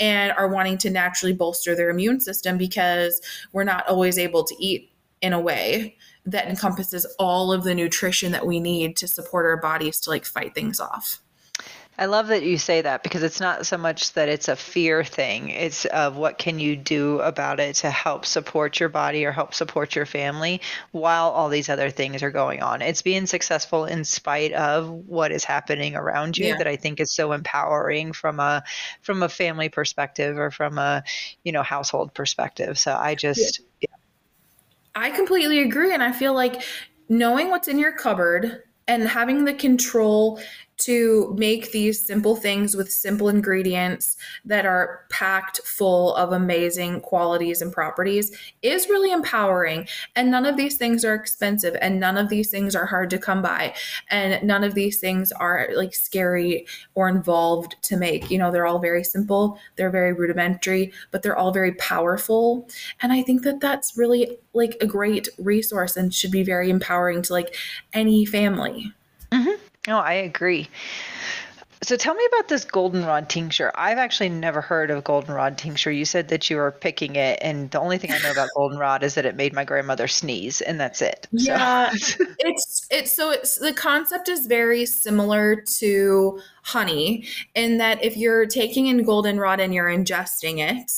and 0.00 0.32
are 0.32 0.48
wanting 0.48 0.78
to 0.78 0.90
naturally 0.90 1.34
bolster 1.34 1.76
their 1.76 1.90
immune 1.90 2.20
system 2.20 2.56
because 2.56 3.20
we're 3.52 3.64
not 3.64 3.86
always 3.88 4.16
able 4.16 4.42
to 4.42 4.54
eat 4.58 4.90
in 5.20 5.34
a 5.34 5.40
way 5.40 5.96
that 6.30 6.48
encompasses 6.48 7.06
all 7.18 7.52
of 7.52 7.64
the 7.64 7.74
nutrition 7.74 8.32
that 8.32 8.46
we 8.46 8.60
need 8.60 8.96
to 8.96 9.08
support 9.08 9.46
our 9.46 9.56
bodies 9.56 9.98
to 10.00 10.10
like 10.10 10.24
fight 10.24 10.54
things 10.54 10.78
off. 10.78 11.20
I 12.00 12.06
love 12.06 12.28
that 12.28 12.44
you 12.44 12.58
say 12.58 12.82
that 12.82 13.02
because 13.02 13.24
it's 13.24 13.40
not 13.40 13.66
so 13.66 13.76
much 13.76 14.12
that 14.12 14.28
it's 14.28 14.46
a 14.46 14.54
fear 14.54 15.02
thing. 15.02 15.50
It's 15.50 15.84
of 15.86 16.16
what 16.16 16.38
can 16.38 16.60
you 16.60 16.76
do 16.76 17.18
about 17.18 17.58
it 17.58 17.74
to 17.76 17.90
help 17.90 18.24
support 18.24 18.78
your 18.78 18.88
body 18.88 19.24
or 19.24 19.32
help 19.32 19.52
support 19.52 19.96
your 19.96 20.06
family 20.06 20.60
while 20.92 21.30
all 21.30 21.48
these 21.48 21.68
other 21.68 21.90
things 21.90 22.22
are 22.22 22.30
going 22.30 22.62
on. 22.62 22.82
It's 22.82 23.02
being 23.02 23.26
successful 23.26 23.84
in 23.84 24.04
spite 24.04 24.52
of 24.52 24.88
what 24.88 25.32
is 25.32 25.42
happening 25.42 25.96
around 25.96 26.38
you 26.38 26.48
yeah. 26.48 26.58
that 26.58 26.68
I 26.68 26.76
think 26.76 27.00
is 27.00 27.12
so 27.12 27.32
empowering 27.32 28.12
from 28.12 28.38
a 28.38 28.62
from 29.02 29.24
a 29.24 29.28
family 29.28 29.68
perspective 29.68 30.38
or 30.38 30.52
from 30.52 30.78
a, 30.78 31.02
you 31.42 31.50
know, 31.50 31.64
household 31.64 32.14
perspective. 32.14 32.78
So 32.78 32.94
I 32.94 33.16
just 33.16 33.58
yeah. 33.58 33.66
I 34.98 35.10
completely 35.10 35.60
agree. 35.60 35.94
And 35.94 36.02
I 36.02 36.12
feel 36.12 36.34
like 36.34 36.62
knowing 37.08 37.50
what's 37.50 37.68
in 37.68 37.78
your 37.78 37.92
cupboard 37.92 38.62
and 38.88 39.06
having 39.06 39.44
the 39.44 39.54
control 39.54 40.40
to 40.78 41.34
make 41.36 41.72
these 41.72 42.04
simple 42.04 42.36
things 42.36 42.76
with 42.76 42.90
simple 42.90 43.28
ingredients 43.28 44.16
that 44.44 44.64
are 44.64 45.04
packed 45.10 45.60
full 45.64 46.14
of 46.14 46.32
amazing 46.32 47.00
qualities 47.00 47.60
and 47.60 47.72
properties 47.72 48.30
is 48.62 48.88
really 48.88 49.10
empowering. 49.10 49.88
And 50.14 50.30
none 50.30 50.46
of 50.46 50.56
these 50.56 50.76
things 50.76 51.04
are 51.04 51.14
expensive 51.14 51.76
and 51.80 51.98
none 51.98 52.16
of 52.16 52.28
these 52.28 52.50
things 52.50 52.76
are 52.76 52.86
hard 52.86 53.10
to 53.10 53.18
come 53.18 53.42
by. 53.42 53.74
And 54.10 54.46
none 54.46 54.62
of 54.62 54.74
these 54.74 55.00
things 55.00 55.32
are 55.32 55.68
like 55.74 55.94
scary 55.94 56.66
or 56.94 57.08
involved 57.08 57.76
to 57.82 57.96
make. 57.96 58.30
You 58.30 58.38
know, 58.38 58.52
they're 58.52 58.66
all 58.66 58.78
very 58.78 59.02
simple, 59.02 59.58
they're 59.76 59.90
very 59.90 60.12
rudimentary, 60.12 60.92
but 61.10 61.22
they're 61.22 61.36
all 61.36 61.52
very 61.52 61.72
powerful. 61.72 62.68
And 63.02 63.12
I 63.12 63.22
think 63.22 63.42
that 63.42 63.60
that's 63.60 63.98
really 63.98 64.38
like 64.52 64.76
a 64.80 64.86
great 64.86 65.28
resource 65.38 65.96
and 65.96 66.14
should 66.14 66.30
be 66.30 66.44
very 66.44 66.70
empowering 66.70 67.22
to 67.22 67.32
like 67.32 67.56
any 67.92 68.24
family. 68.24 68.92
Mm-hmm. 69.32 69.67
No, 69.88 70.00
I 70.00 70.12
agree. 70.12 70.68
So 71.82 71.96
tell 71.96 72.14
me 72.14 72.22
about 72.26 72.48
this 72.48 72.66
goldenrod 72.66 73.30
tincture. 73.30 73.72
I've 73.74 73.96
actually 73.96 74.28
never 74.28 74.60
heard 74.60 74.90
of 74.90 75.02
goldenrod 75.02 75.56
tincture. 75.56 75.90
You 75.90 76.04
said 76.04 76.28
that 76.28 76.50
you 76.50 76.58
were 76.58 76.72
picking 76.72 77.16
it, 77.16 77.38
and 77.40 77.70
the 77.70 77.80
only 77.80 77.96
thing 77.96 78.12
I 78.12 78.18
know 78.18 78.30
about 78.30 78.50
goldenrod 78.54 79.02
is 79.02 79.14
that 79.14 79.24
it 79.24 79.34
made 79.34 79.54
my 79.54 79.64
grandmother 79.64 80.06
sneeze, 80.06 80.60
and 80.60 80.78
that's 80.78 81.00
it. 81.00 81.26
Yeah, 81.30 81.90
so. 81.92 82.24
it's 82.40 82.86
it's 82.90 83.12
so 83.12 83.30
it's 83.30 83.56
the 83.56 83.72
concept 83.72 84.28
is 84.28 84.46
very 84.46 84.84
similar 84.84 85.56
to 85.78 86.38
honey 86.64 87.24
in 87.54 87.78
that 87.78 88.04
if 88.04 88.14
you're 88.14 88.44
taking 88.44 88.88
in 88.88 89.04
goldenrod 89.04 89.58
and 89.58 89.72
you're 89.72 89.88
ingesting 89.88 90.58
it, 90.58 90.92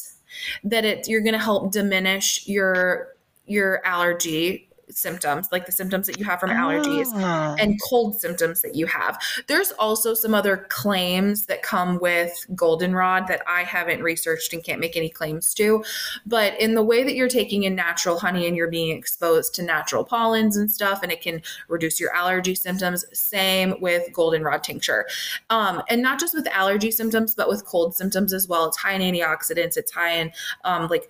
that 0.64 0.84
it 0.84 1.06
you're 1.06 1.20
going 1.20 1.34
to 1.34 1.38
help 1.38 1.70
diminish 1.70 2.48
your 2.48 3.14
your 3.46 3.86
allergy 3.86 4.69
symptoms, 4.92 5.48
like 5.52 5.66
the 5.66 5.72
symptoms 5.72 6.06
that 6.06 6.18
you 6.18 6.24
have 6.24 6.40
from 6.40 6.50
allergies 6.50 7.06
oh. 7.14 7.56
and 7.58 7.80
cold 7.88 8.20
symptoms 8.20 8.62
that 8.62 8.74
you 8.74 8.86
have. 8.86 9.20
There's 9.46 9.72
also 9.72 10.14
some 10.14 10.34
other 10.34 10.66
claims 10.68 11.46
that 11.46 11.62
come 11.62 11.98
with 12.00 12.46
goldenrod 12.54 13.26
that 13.28 13.42
I 13.46 13.62
haven't 13.62 14.02
researched 14.02 14.52
and 14.52 14.62
can't 14.62 14.80
make 14.80 14.96
any 14.96 15.08
claims 15.08 15.54
to. 15.54 15.84
But 16.26 16.58
in 16.60 16.74
the 16.74 16.82
way 16.82 17.04
that 17.04 17.14
you're 17.14 17.28
taking 17.28 17.64
in 17.64 17.74
natural 17.74 18.18
honey 18.18 18.46
and 18.46 18.56
you're 18.56 18.70
being 18.70 18.96
exposed 18.96 19.54
to 19.54 19.62
natural 19.62 20.04
pollens 20.04 20.56
and 20.56 20.70
stuff, 20.70 21.02
and 21.02 21.12
it 21.12 21.20
can 21.20 21.42
reduce 21.68 22.00
your 22.00 22.14
allergy 22.14 22.54
symptoms, 22.54 23.04
same 23.12 23.74
with 23.80 24.12
goldenrod 24.12 24.62
tincture. 24.62 25.06
Um, 25.50 25.82
and 25.88 26.02
not 26.02 26.20
just 26.20 26.34
with 26.34 26.46
allergy 26.48 26.90
symptoms, 26.90 27.34
but 27.34 27.48
with 27.48 27.64
cold 27.64 27.94
symptoms 27.94 28.32
as 28.32 28.48
well. 28.48 28.66
It's 28.66 28.76
high 28.76 28.92
in 28.92 29.02
antioxidants, 29.02 29.76
it's 29.76 29.92
high 29.92 30.12
in 30.12 30.32
um, 30.64 30.88
like 30.88 31.08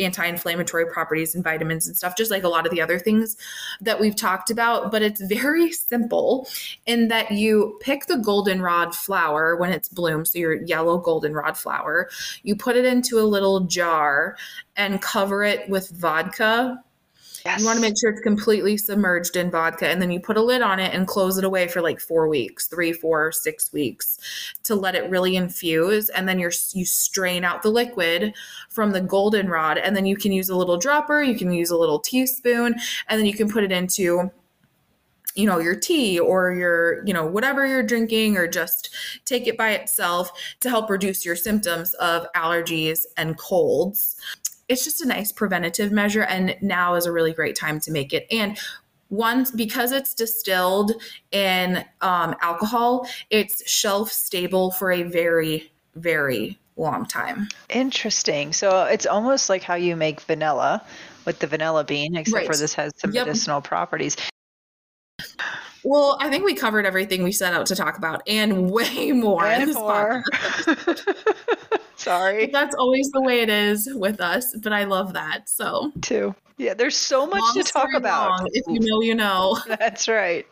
anti-inflammatory 0.00 0.86
properties 0.86 1.34
and 1.34 1.44
vitamins 1.44 1.86
and 1.86 1.96
stuff 1.96 2.16
just 2.16 2.30
like 2.30 2.42
a 2.42 2.48
lot 2.48 2.66
of 2.66 2.72
the 2.72 2.80
other 2.80 2.98
things 2.98 3.36
that 3.80 4.00
we've 4.00 4.16
talked 4.16 4.50
about 4.50 4.90
but 4.90 5.02
it's 5.02 5.20
very 5.20 5.70
simple 5.72 6.48
in 6.86 7.08
that 7.08 7.30
you 7.30 7.78
pick 7.80 8.06
the 8.06 8.16
goldenrod 8.16 8.94
flower 8.94 9.56
when 9.56 9.70
it's 9.70 9.88
bloomed 9.88 10.26
so 10.26 10.38
your 10.38 10.62
yellow 10.64 10.98
goldenrod 10.98 11.56
flower 11.56 12.08
you 12.42 12.56
put 12.56 12.76
it 12.76 12.84
into 12.84 13.18
a 13.18 13.22
little 13.22 13.60
jar 13.60 14.36
and 14.76 15.02
cover 15.02 15.44
it 15.44 15.68
with 15.68 15.90
vodka 15.90 16.82
Yes. 17.44 17.60
You 17.60 17.66
want 17.66 17.76
to 17.76 17.80
make 17.80 17.94
sure 17.98 18.10
it's 18.10 18.20
completely 18.20 18.76
submerged 18.76 19.36
in 19.36 19.50
vodka, 19.50 19.88
and 19.88 20.00
then 20.00 20.10
you 20.10 20.20
put 20.20 20.36
a 20.36 20.42
lid 20.42 20.62
on 20.62 20.78
it 20.78 20.94
and 20.94 21.06
close 21.06 21.38
it 21.38 21.44
away 21.44 21.68
for 21.68 21.80
like 21.80 22.00
four 22.00 22.28
weeks, 22.28 22.66
three, 22.66 22.92
four, 22.92 23.32
six 23.32 23.72
weeks, 23.72 24.18
to 24.64 24.74
let 24.74 24.94
it 24.94 25.08
really 25.10 25.36
infuse. 25.36 26.08
And 26.10 26.28
then 26.28 26.38
you're 26.38 26.52
you 26.72 26.84
strain 26.84 27.44
out 27.44 27.62
the 27.62 27.70
liquid 27.70 28.34
from 28.68 28.90
the 28.90 29.00
goldenrod, 29.00 29.78
and 29.78 29.96
then 29.96 30.06
you 30.06 30.16
can 30.16 30.32
use 30.32 30.50
a 30.50 30.56
little 30.56 30.76
dropper, 30.76 31.22
you 31.22 31.36
can 31.36 31.50
use 31.50 31.70
a 31.70 31.76
little 31.76 31.98
teaspoon, 31.98 32.74
and 33.08 33.18
then 33.18 33.26
you 33.26 33.34
can 33.34 33.50
put 33.50 33.64
it 33.64 33.72
into 33.72 34.30
you 35.34 35.46
know 35.46 35.58
your 35.58 35.76
tea 35.76 36.18
or 36.18 36.52
your 36.52 37.04
you 37.06 37.14
know 37.14 37.24
whatever 37.24 37.66
you're 37.66 37.82
drinking 37.82 38.36
or 38.36 38.48
just 38.48 38.90
take 39.24 39.46
it 39.46 39.56
by 39.56 39.70
itself 39.70 40.32
to 40.60 40.68
help 40.68 40.90
reduce 40.90 41.24
your 41.24 41.36
symptoms 41.36 41.94
of 41.94 42.26
allergies 42.34 43.02
and 43.16 43.38
colds 43.38 44.16
it's 44.70 44.84
just 44.84 45.02
a 45.02 45.06
nice 45.06 45.32
preventative 45.32 45.90
measure. 45.90 46.22
And 46.22 46.56
now 46.62 46.94
is 46.94 47.04
a 47.04 47.12
really 47.12 47.32
great 47.32 47.56
time 47.56 47.80
to 47.80 47.90
make 47.90 48.14
it. 48.14 48.26
And 48.30 48.56
once 49.10 49.50
because 49.50 49.90
it's 49.90 50.14
distilled 50.14 50.92
in 51.32 51.84
um, 52.00 52.36
alcohol, 52.40 53.08
it's 53.28 53.68
shelf 53.68 54.12
stable 54.12 54.70
for 54.70 54.92
a 54.92 55.02
very, 55.02 55.72
very 55.96 56.58
long 56.76 57.04
time. 57.04 57.48
Interesting. 57.68 58.52
So 58.52 58.84
it's 58.84 59.06
almost 59.06 59.50
like 59.50 59.64
how 59.64 59.74
you 59.74 59.96
make 59.96 60.20
vanilla 60.20 60.82
with 61.26 61.40
the 61.40 61.48
vanilla 61.48 61.82
bean, 61.82 62.16
except 62.16 62.34
right. 62.34 62.46
for 62.46 62.56
this 62.56 62.72
has 62.74 62.92
some 62.96 63.10
yep. 63.10 63.26
medicinal 63.26 63.60
properties. 63.60 64.16
Well, 65.82 66.18
I 66.20 66.28
think 66.28 66.44
we 66.44 66.54
covered 66.54 66.86
everything 66.86 67.22
we 67.22 67.32
set 67.32 67.54
out 67.54 67.66
to 67.66 67.76
talk 67.76 67.96
about 67.96 68.22
and 68.26 68.70
way 68.72 69.12
more. 69.12 69.44
And 69.44 69.74
more. 69.74 70.22
Sorry. 71.96 72.46
That's 72.46 72.74
always 72.74 73.10
the 73.10 73.20
way 73.20 73.40
it 73.40 73.50
is 73.50 73.88
with 73.94 74.20
us, 74.20 74.56
but 74.56 74.72
I 74.72 74.84
love 74.84 75.12
that. 75.12 75.48
So, 75.48 75.92
too. 76.00 76.34
Yeah, 76.56 76.74
there's 76.74 76.96
so 76.96 77.26
much 77.26 77.40
long 77.40 77.52
to 77.54 77.62
talk 77.62 77.88
about. 77.94 78.30
Long. 78.30 78.48
If 78.52 78.64
you 78.68 78.80
know, 78.80 79.00
you 79.02 79.14
know. 79.14 79.58
That's 79.66 80.08
right. 80.08 80.46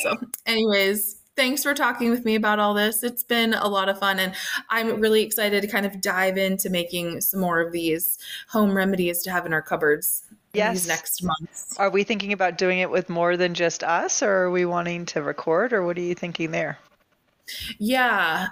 so, 0.00 0.16
anyways, 0.46 1.16
thanks 1.36 1.62
for 1.62 1.74
talking 1.74 2.10
with 2.10 2.24
me 2.24 2.34
about 2.34 2.58
all 2.58 2.74
this. 2.74 3.02
It's 3.02 3.24
been 3.24 3.54
a 3.54 3.68
lot 3.68 3.88
of 3.88 3.98
fun, 3.98 4.18
and 4.18 4.34
I'm 4.70 5.00
really 5.00 5.22
excited 5.22 5.62
to 5.62 5.68
kind 5.68 5.86
of 5.86 6.00
dive 6.00 6.36
into 6.36 6.70
making 6.70 7.20
some 7.20 7.40
more 7.40 7.60
of 7.60 7.72
these 7.72 8.18
home 8.48 8.76
remedies 8.76 9.22
to 9.22 9.30
have 9.30 9.46
in 9.46 9.52
our 9.52 9.62
cupboards 9.62 10.23
yes. 10.54 10.72
these 10.74 10.88
next 10.88 11.22
months. 11.22 11.76
Are 11.78 11.90
we 11.90 12.04
thinking 12.04 12.32
about 12.32 12.58
doing 12.58 12.78
it 12.78 12.90
with 12.90 13.08
more 13.08 13.36
than 13.36 13.54
just 13.54 13.82
us, 13.84 14.22
or 14.22 14.30
are 14.30 14.50
we 14.50 14.64
wanting 14.64 15.06
to 15.06 15.22
record, 15.22 15.72
or 15.72 15.84
what 15.84 15.96
are 15.96 16.02
you 16.02 16.14
thinking 16.14 16.50
there? 16.50 16.78
Yeah. 17.78 18.48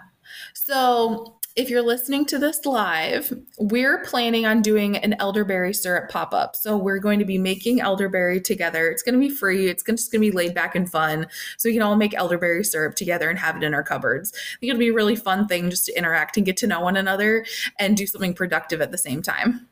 So 0.55 1.38
if 1.55 1.68
you're 1.68 1.82
listening 1.82 2.24
to 2.26 2.38
this 2.38 2.64
live, 2.64 3.32
we're 3.59 4.03
planning 4.05 4.46
on 4.46 4.62
doing 4.62 4.96
an 4.96 5.14
elderberry 5.18 5.74
syrup 5.74 6.11
pop 6.11 6.32
up. 6.32 6.57
So 6.57 6.78
we're 6.78 6.98
going 6.98 7.18
to 7.18 7.26
be 7.26 7.36
making 7.36 7.80
elderberry 7.80 8.40
together. 8.40 8.88
It's 8.90 9.03
going 9.03 9.14
to 9.14 9.20
be 9.20 9.28
free. 9.28 9.68
It's 9.68 9.82
just 9.82 10.11
going 10.11 10.22
to 10.22 10.30
be 10.30 10.34
laid 10.34 10.55
back 10.55 10.74
and 10.74 10.90
fun. 10.90 11.26
So 11.59 11.68
we 11.68 11.74
can 11.74 11.82
all 11.82 11.96
make 11.96 12.14
elderberry 12.14 12.64
syrup 12.64 12.94
together 12.94 13.28
and 13.28 13.38
have 13.38 13.57
it 13.57 13.62
in 13.62 13.74
our 13.74 13.82
cupboards. 13.82 14.32
I 14.34 14.61
think 14.61 14.70
it'll 14.70 14.80
be 14.80 14.88
a 14.88 14.94
really 14.94 15.16
fun 15.16 15.46
thing 15.46 15.68
just 15.68 15.86
to 15.86 15.98
interact 15.98 16.38
and 16.38 16.46
get 16.46 16.57
to 16.59 16.66
know 16.66 16.80
one 16.80 16.96
another 16.96 17.44
and 17.78 17.96
do 17.98 18.07
something 18.07 18.32
productive 18.32 18.80
at 18.80 18.90
the 18.90 18.98
same 18.98 19.20
time. 19.20 19.68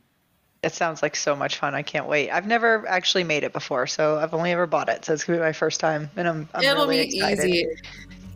It 0.63 0.75
sounds 0.75 1.03
like 1.03 1.17
so 1.17 1.35
much 1.35 1.57
fun. 1.57 1.75
I 1.75 1.83
can't 1.83 2.07
wait. 2.07 2.31
I've 2.31 2.47
never 2.47 2.87
actually 2.87 3.25
made 3.25 3.45
it 3.45 3.53
before, 3.53 3.87
so 3.87 4.19
I've 4.19 4.35
only 4.35 4.53
ever 4.53 4.67
bought 4.67 4.91
it. 4.91 5.07
So 5.07 5.15
it's 5.15 5.25
gonna 5.25 5.39
be 5.39 5.43
my 5.43 5.55
first 5.55 5.81
time, 5.81 6.11
and 6.17 6.29
I'm, 6.29 6.49
I'm 6.53 6.63
It'll 6.63 6.87
really 6.87 7.07
be 7.09 7.17
excited. 7.17 7.49
easy. 7.49 7.67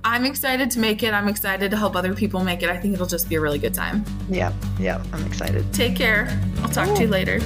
I'm 0.04 0.24
excited 0.24 0.70
to 0.70 0.78
make 0.80 1.02
it. 1.02 1.12
I'm 1.12 1.28
excited 1.28 1.70
to 1.70 1.76
help 1.76 1.96
other 1.96 2.14
people 2.14 2.42
make 2.42 2.62
it. 2.62 2.70
I 2.70 2.78
think 2.78 2.94
it'll 2.94 3.06
just 3.06 3.28
be 3.28 3.34
a 3.34 3.40
really 3.40 3.58
good 3.58 3.74
time. 3.74 4.04
Yeah, 4.30 4.54
yeah, 4.78 5.02
I'm 5.12 5.24
excited. 5.26 5.70
Take 5.74 5.96
care. 5.96 6.28
I'll 6.62 6.70
talk 6.70 6.88
Ooh. 6.88 6.96
to 6.96 7.02
you 7.02 7.08
later. 7.08 7.40